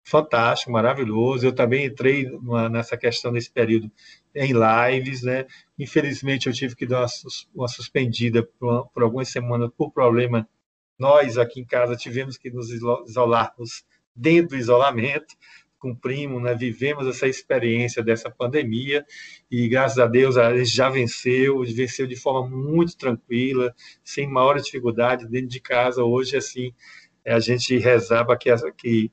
fantástico, 0.05 0.71
maravilhoso. 0.71 1.47
Eu 1.47 1.53
também 1.55 1.87
entrei 1.87 2.27
numa, 2.27 2.69
nessa 2.69 2.97
questão 2.97 3.33
nesse 3.33 3.51
período 3.51 3.91
em 4.35 4.53
lives, 4.53 5.23
né? 5.23 5.47
Infelizmente 5.79 6.47
eu 6.47 6.53
tive 6.53 6.77
que 6.77 6.87
dar 6.87 7.01
uma, 7.01 7.09
uma 7.55 7.69
suspendida 7.69 8.43
por, 8.43 8.89
por, 8.89 9.03
algumas 9.03 9.29
semanas 9.29 9.71
por 9.77 9.91
problema. 9.91 10.49
Nós 10.99 11.39
aqui 11.39 11.61
em 11.61 11.65
casa 11.65 11.97
tivemos 11.97 12.37
que 12.37 12.51
nos 12.51 12.71
isolarmos 12.71 13.85
dentro 14.15 14.51
do 14.51 14.57
isolamento, 14.57 15.35
cumprimos, 15.79 16.43
né, 16.43 16.55
vivemos 16.55 17.07
essa 17.07 17.27
experiência 17.27 18.03
dessa 18.03 18.31
pandemia 18.31 19.05
e 19.51 19.69
graças 19.69 19.99
a 19.99 20.07
Deus 20.07 20.37
a 20.39 20.57
gente 20.57 20.71
já 20.71 20.89
venceu, 20.89 21.63
venceu 21.63 22.07
de 22.07 22.17
forma 22.17 22.49
muito 22.49 22.97
tranquila, 22.97 23.75
sem 24.03 24.27
maior 24.27 24.59
dificuldade 24.59 25.29
dentro 25.29 25.49
de 25.49 25.61
casa. 25.61 26.03
Hoje 26.03 26.37
assim 26.37 26.73
a 27.27 27.39
gente 27.39 27.77
rezava 27.77 28.37
que, 28.37 28.51
que, 28.79 29.11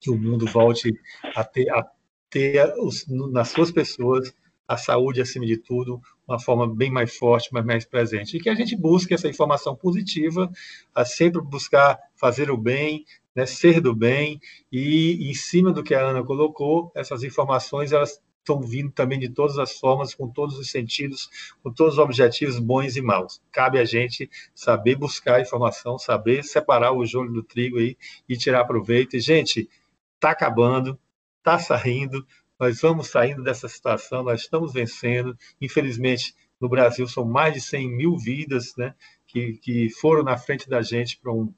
que 0.00 0.10
o 0.10 0.18
mundo 0.18 0.46
volte 0.46 0.98
a 1.34 1.44
ter, 1.44 1.70
a 1.70 1.84
ter 2.30 2.74
os, 2.78 3.06
nas 3.08 3.48
suas 3.48 3.70
pessoas 3.70 4.34
a 4.68 4.76
saúde 4.76 5.20
acima 5.20 5.46
de 5.46 5.56
tudo, 5.56 6.00
uma 6.26 6.40
forma 6.40 6.66
bem 6.66 6.90
mais 6.90 7.16
forte, 7.16 7.50
mas 7.52 7.64
mais 7.64 7.84
presente. 7.84 8.36
E 8.36 8.40
que 8.40 8.50
a 8.50 8.54
gente 8.54 8.76
busque 8.76 9.14
essa 9.14 9.28
informação 9.28 9.76
positiva, 9.76 10.50
a 10.94 11.04
sempre 11.04 11.40
buscar 11.40 11.98
fazer 12.16 12.50
o 12.50 12.56
bem, 12.56 13.04
né, 13.34 13.46
ser 13.46 13.80
do 13.80 13.94
bem, 13.94 14.40
e 14.72 15.30
em 15.30 15.34
cima 15.34 15.72
do 15.72 15.84
que 15.84 15.94
a 15.94 16.04
Ana 16.04 16.24
colocou, 16.24 16.90
essas 16.94 17.22
informações 17.22 17.92
elas 17.92 18.20
estão 18.40 18.60
vindo 18.60 18.92
também 18.92 19.18
de 19.18 19.28
todas 19.28 19.58
as 19.58 19.78
formas, 19.78 20.14
com 20.14 20.28
todos 20.28 20.56
os 20.56 20.70
sentidos, 20.70 21.28
com 21.62 21.72
todos 21.72 21.94
os 21.94 21.98
objetivos 21.98 22.58
bons 22.58 22.96
e 22.96 23.02
maus. 23.02 23.40
Cabe 23.50 23.78
a 23.78 23.84
gente 23.84 24.30
saber 24.54 24.94
buscar 24.94 25.40
informação, 25.40 25.98
saber 25.98 26.44
separar 26.44 26.92
o 26.92 27.04
joio 27.04 27.32
do 27.32 27.42
trigo 27.42 27.78
aí 27.78 27.96
e 28.28 28.36
tirar 28.36 28.64
proveito. 28.64 29.16
E, 29.16 29.20
gente, 29.20 29.68
está 30.16 30.30
acabando, 30.30 30.98
está 31.38 31.58
saindo, 31.58 32.26
nós 32.58 32.80
vamos 32.80 33.08
saindo 33.08 33.42
dessa 33.42 33.68
situação, 33.68 34.22
nós 34.22 34.42
estamos 34.42 34.72
vencendo. 34.72 35.36
Infelizmente, 35.60 36.34
no 36.60 36.68
Brasil 36.68 37.06
são 37.06 37.24
mais 37.24 37.54
de 37.54 37.60
100 37.60 37.96
mil 37.96 38.16
vidas 38.16 38.74
né, 38.76 38.94
que, 39.26 39.54
que 39.58 39.90
foram 39.90 40.24
na 40.24 40.36
frente 40.36 40.68
da 40.68 40.82
gente 40.82 41.18
para 41.18 41.32
um, 41.32 41.52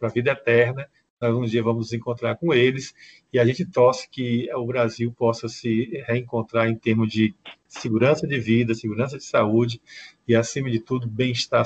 a 0.00 0.08
vida 0.08 0.32
eterna 0.32 0.88
nós 1.22 1.36
um 1.36 1.44
dia 1.44 1.62
vamos 1.62 1.86
nos 1.86 1.92
encontrar 1.92 2.34
com 2.34 2.52
eles 2.52 2.92
e 3.32 3.38
a 3.38 3.46
gente 3.46 3.64
torce 3.64 4.10
que 4.10 4.52
o 4.52 4.66
Brasil 4.66 5.12
possa 5.12 5.48
se 5.48 6.02
reencontrar 6.04 6.68
em 6.68 6.74
termos 6.74 7.12
de 7.12 7.32
segurança 7.68 8.26
de 8.26 8.40
vida, 8.40 8.74
segurança 8.74 9.16
de 9.16 9.24
saúde 9.24 9.80
e, 10.26 10.34
acima 10.34 10.68
de 10.68 10.80
tudo, 10.80 11.06
bem-estar 11.06 11.64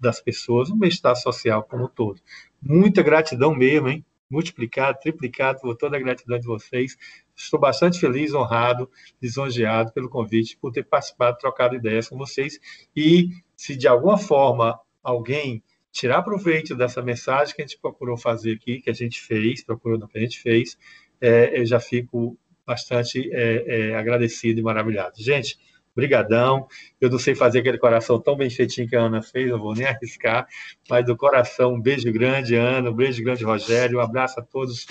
das 0.00 0.20
pessoas, 0.20 0.70
um 0.70 0.76
bem-estar 0.76 1.14
social 1.14 1.62
como 1.62 1.84
um 1.84 1.88
todo. 1.88 2.20
Muita 2.60 3.00
gratidão 3.00 3.54
mesmo, 3.54 3.88
hein? 3.88 4.04
Multiplicado, 4.28 4.98
triplicado 5.00 5.60
por 5.60 5.76
toda 5.76 5.96
a 5.96 6.00
gratidão 6.00 6.38
de 6.38 6.46
vocês. 6.46 6.96
Estou 7.34 7.60
bastante 7.60 8.00
feliz, 8.00 8.34
honrado, 8.34 8.90
lisonjeado 9.22 9.92
pelo 9.92 10.08
convite, 10.08 10.56
por 10.56 10.72
ter 10.72 10.84
participado, 10.84 11.38
trocado 11.38 11.76
ideias 11.76 12.08
com 12.08 12.16
vocês. 12.16 12.58
E 12.94 13.28
se 13.56 13.76
de 13.76 13.86
alguma 13.86 14.18
forma 14.18 14.78
alguém 15.02 15.62
tirar 15.92 16.22
proveito 16.22 16.74
dessa 16.74 17.00
mensagem 17.00 17.54
que 17.54 17.62
a 17.62 17.66
gente 17.66 17.78
procurou 17.80 18.16
fazer 18.18 18.52
aqui, 18.52 18.80
que 18.80 18.90
a 18.90 18.94
gente 18.94 19.20
fez, 19.20 19.64
procurou 19.64 19.98
no 19.98 20.06
que 20.06 20.18
a 20.18 20.20
gente 20.20 20.38
fez, 20.40 20.76
é, 21.20 21.58
eu 21.58 21.64
já 21.64 21.80
fico 21.80 22.36
bastante 22.66 23.30
é, 23.32 23.64
é, 23.66 23.94
agradecido 23.94 24.60
e 24.60 24.62
maravilhado. 24.62 25.14
Gente, 25.22 25.56
brigadão. 25.96 26.68
Eu 27.00 27.10
não 27.10 27.18
sei 27.18 27.34
fazer 27.34 27.60
aquele 27.60 27.78
coração 27.78 28.20
tão 28.20 28.36
bem 28.36 28.50
feitinho 28.50 28.86
que 28.86 28.94
a 28.94 29.00
Ana 29.00 29.22
fez, 29.22 29.50
eu 29.50 29.58
vou 29.58 29.74
nem 29.74 29.86
arriscar, 29.88 30.46
mas 30.88 31.04
do 31.06 31.16
coração, 31.16 31.72
um 31.74 31.80
beijo 31.80 32.12
grande, 32.12 32.54
Ana, 32.54 32.90
um 32.90 32.94
beijo 32.94 33.24
grande, 33.24 33.44
Rogério, 33.44 33.98
um 33.98 34.02
abraço 34.02 34.38
a 34.38 34.42
todos 34.42 34.86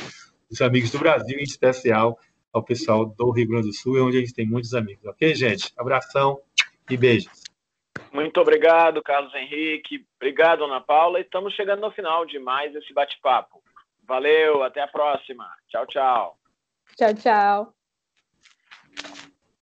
os 0.50 0.62
amigos 0.62 0.92
do 0.92 1.00
Brasil, 1.00 1.38
em 1.40 1.44
especial 1.44 2.20
ao 2.52 2.64
pessoal 2.64 3.06
do 3.06 3.30
Rio 3.32 3.48
Grande 3.48 3.68
do 3.68 3.74
Sul, 3.74 4.02
onde 4.06 4.18
a 4.18 4.20
gente 4.22 4.34
tem 4.34 4.48
muitos 4.48 4.74
amigos. 4.74 5.06
Ok, 5.06 5.36
gente? 5.36 5.72
Abração 5.78 6.40
e 6.90 6.98
beijos. 6.98 7.44
Muito 8.14 8.40
obrigado, 8.40 9.04
Carlos 9.04 9.34
Henrique. 9.36 10.06
Obrigado, 10.16 10.64
Ana 10.64 10.80
Paula. 10.80 11.20
E 11.20 11.24
estamos 11.24 11.54
chegando 11.54 11.82
no 11.82 11.92
final 11.92 12.26
de 12.26 12.40
mais 12.40 12.74
esse 12.74 12.94
bate-papo. 12.94 13.62
Valeu, 14.08 14.64
até 14.64 14.82
a 14.82 14.88
próxima. 14.88 15.46
Tchau, 15.68 15.86
tchau. 15.86 16.38
Tchau, 16.96 17.14
tchau. 17.14 17.76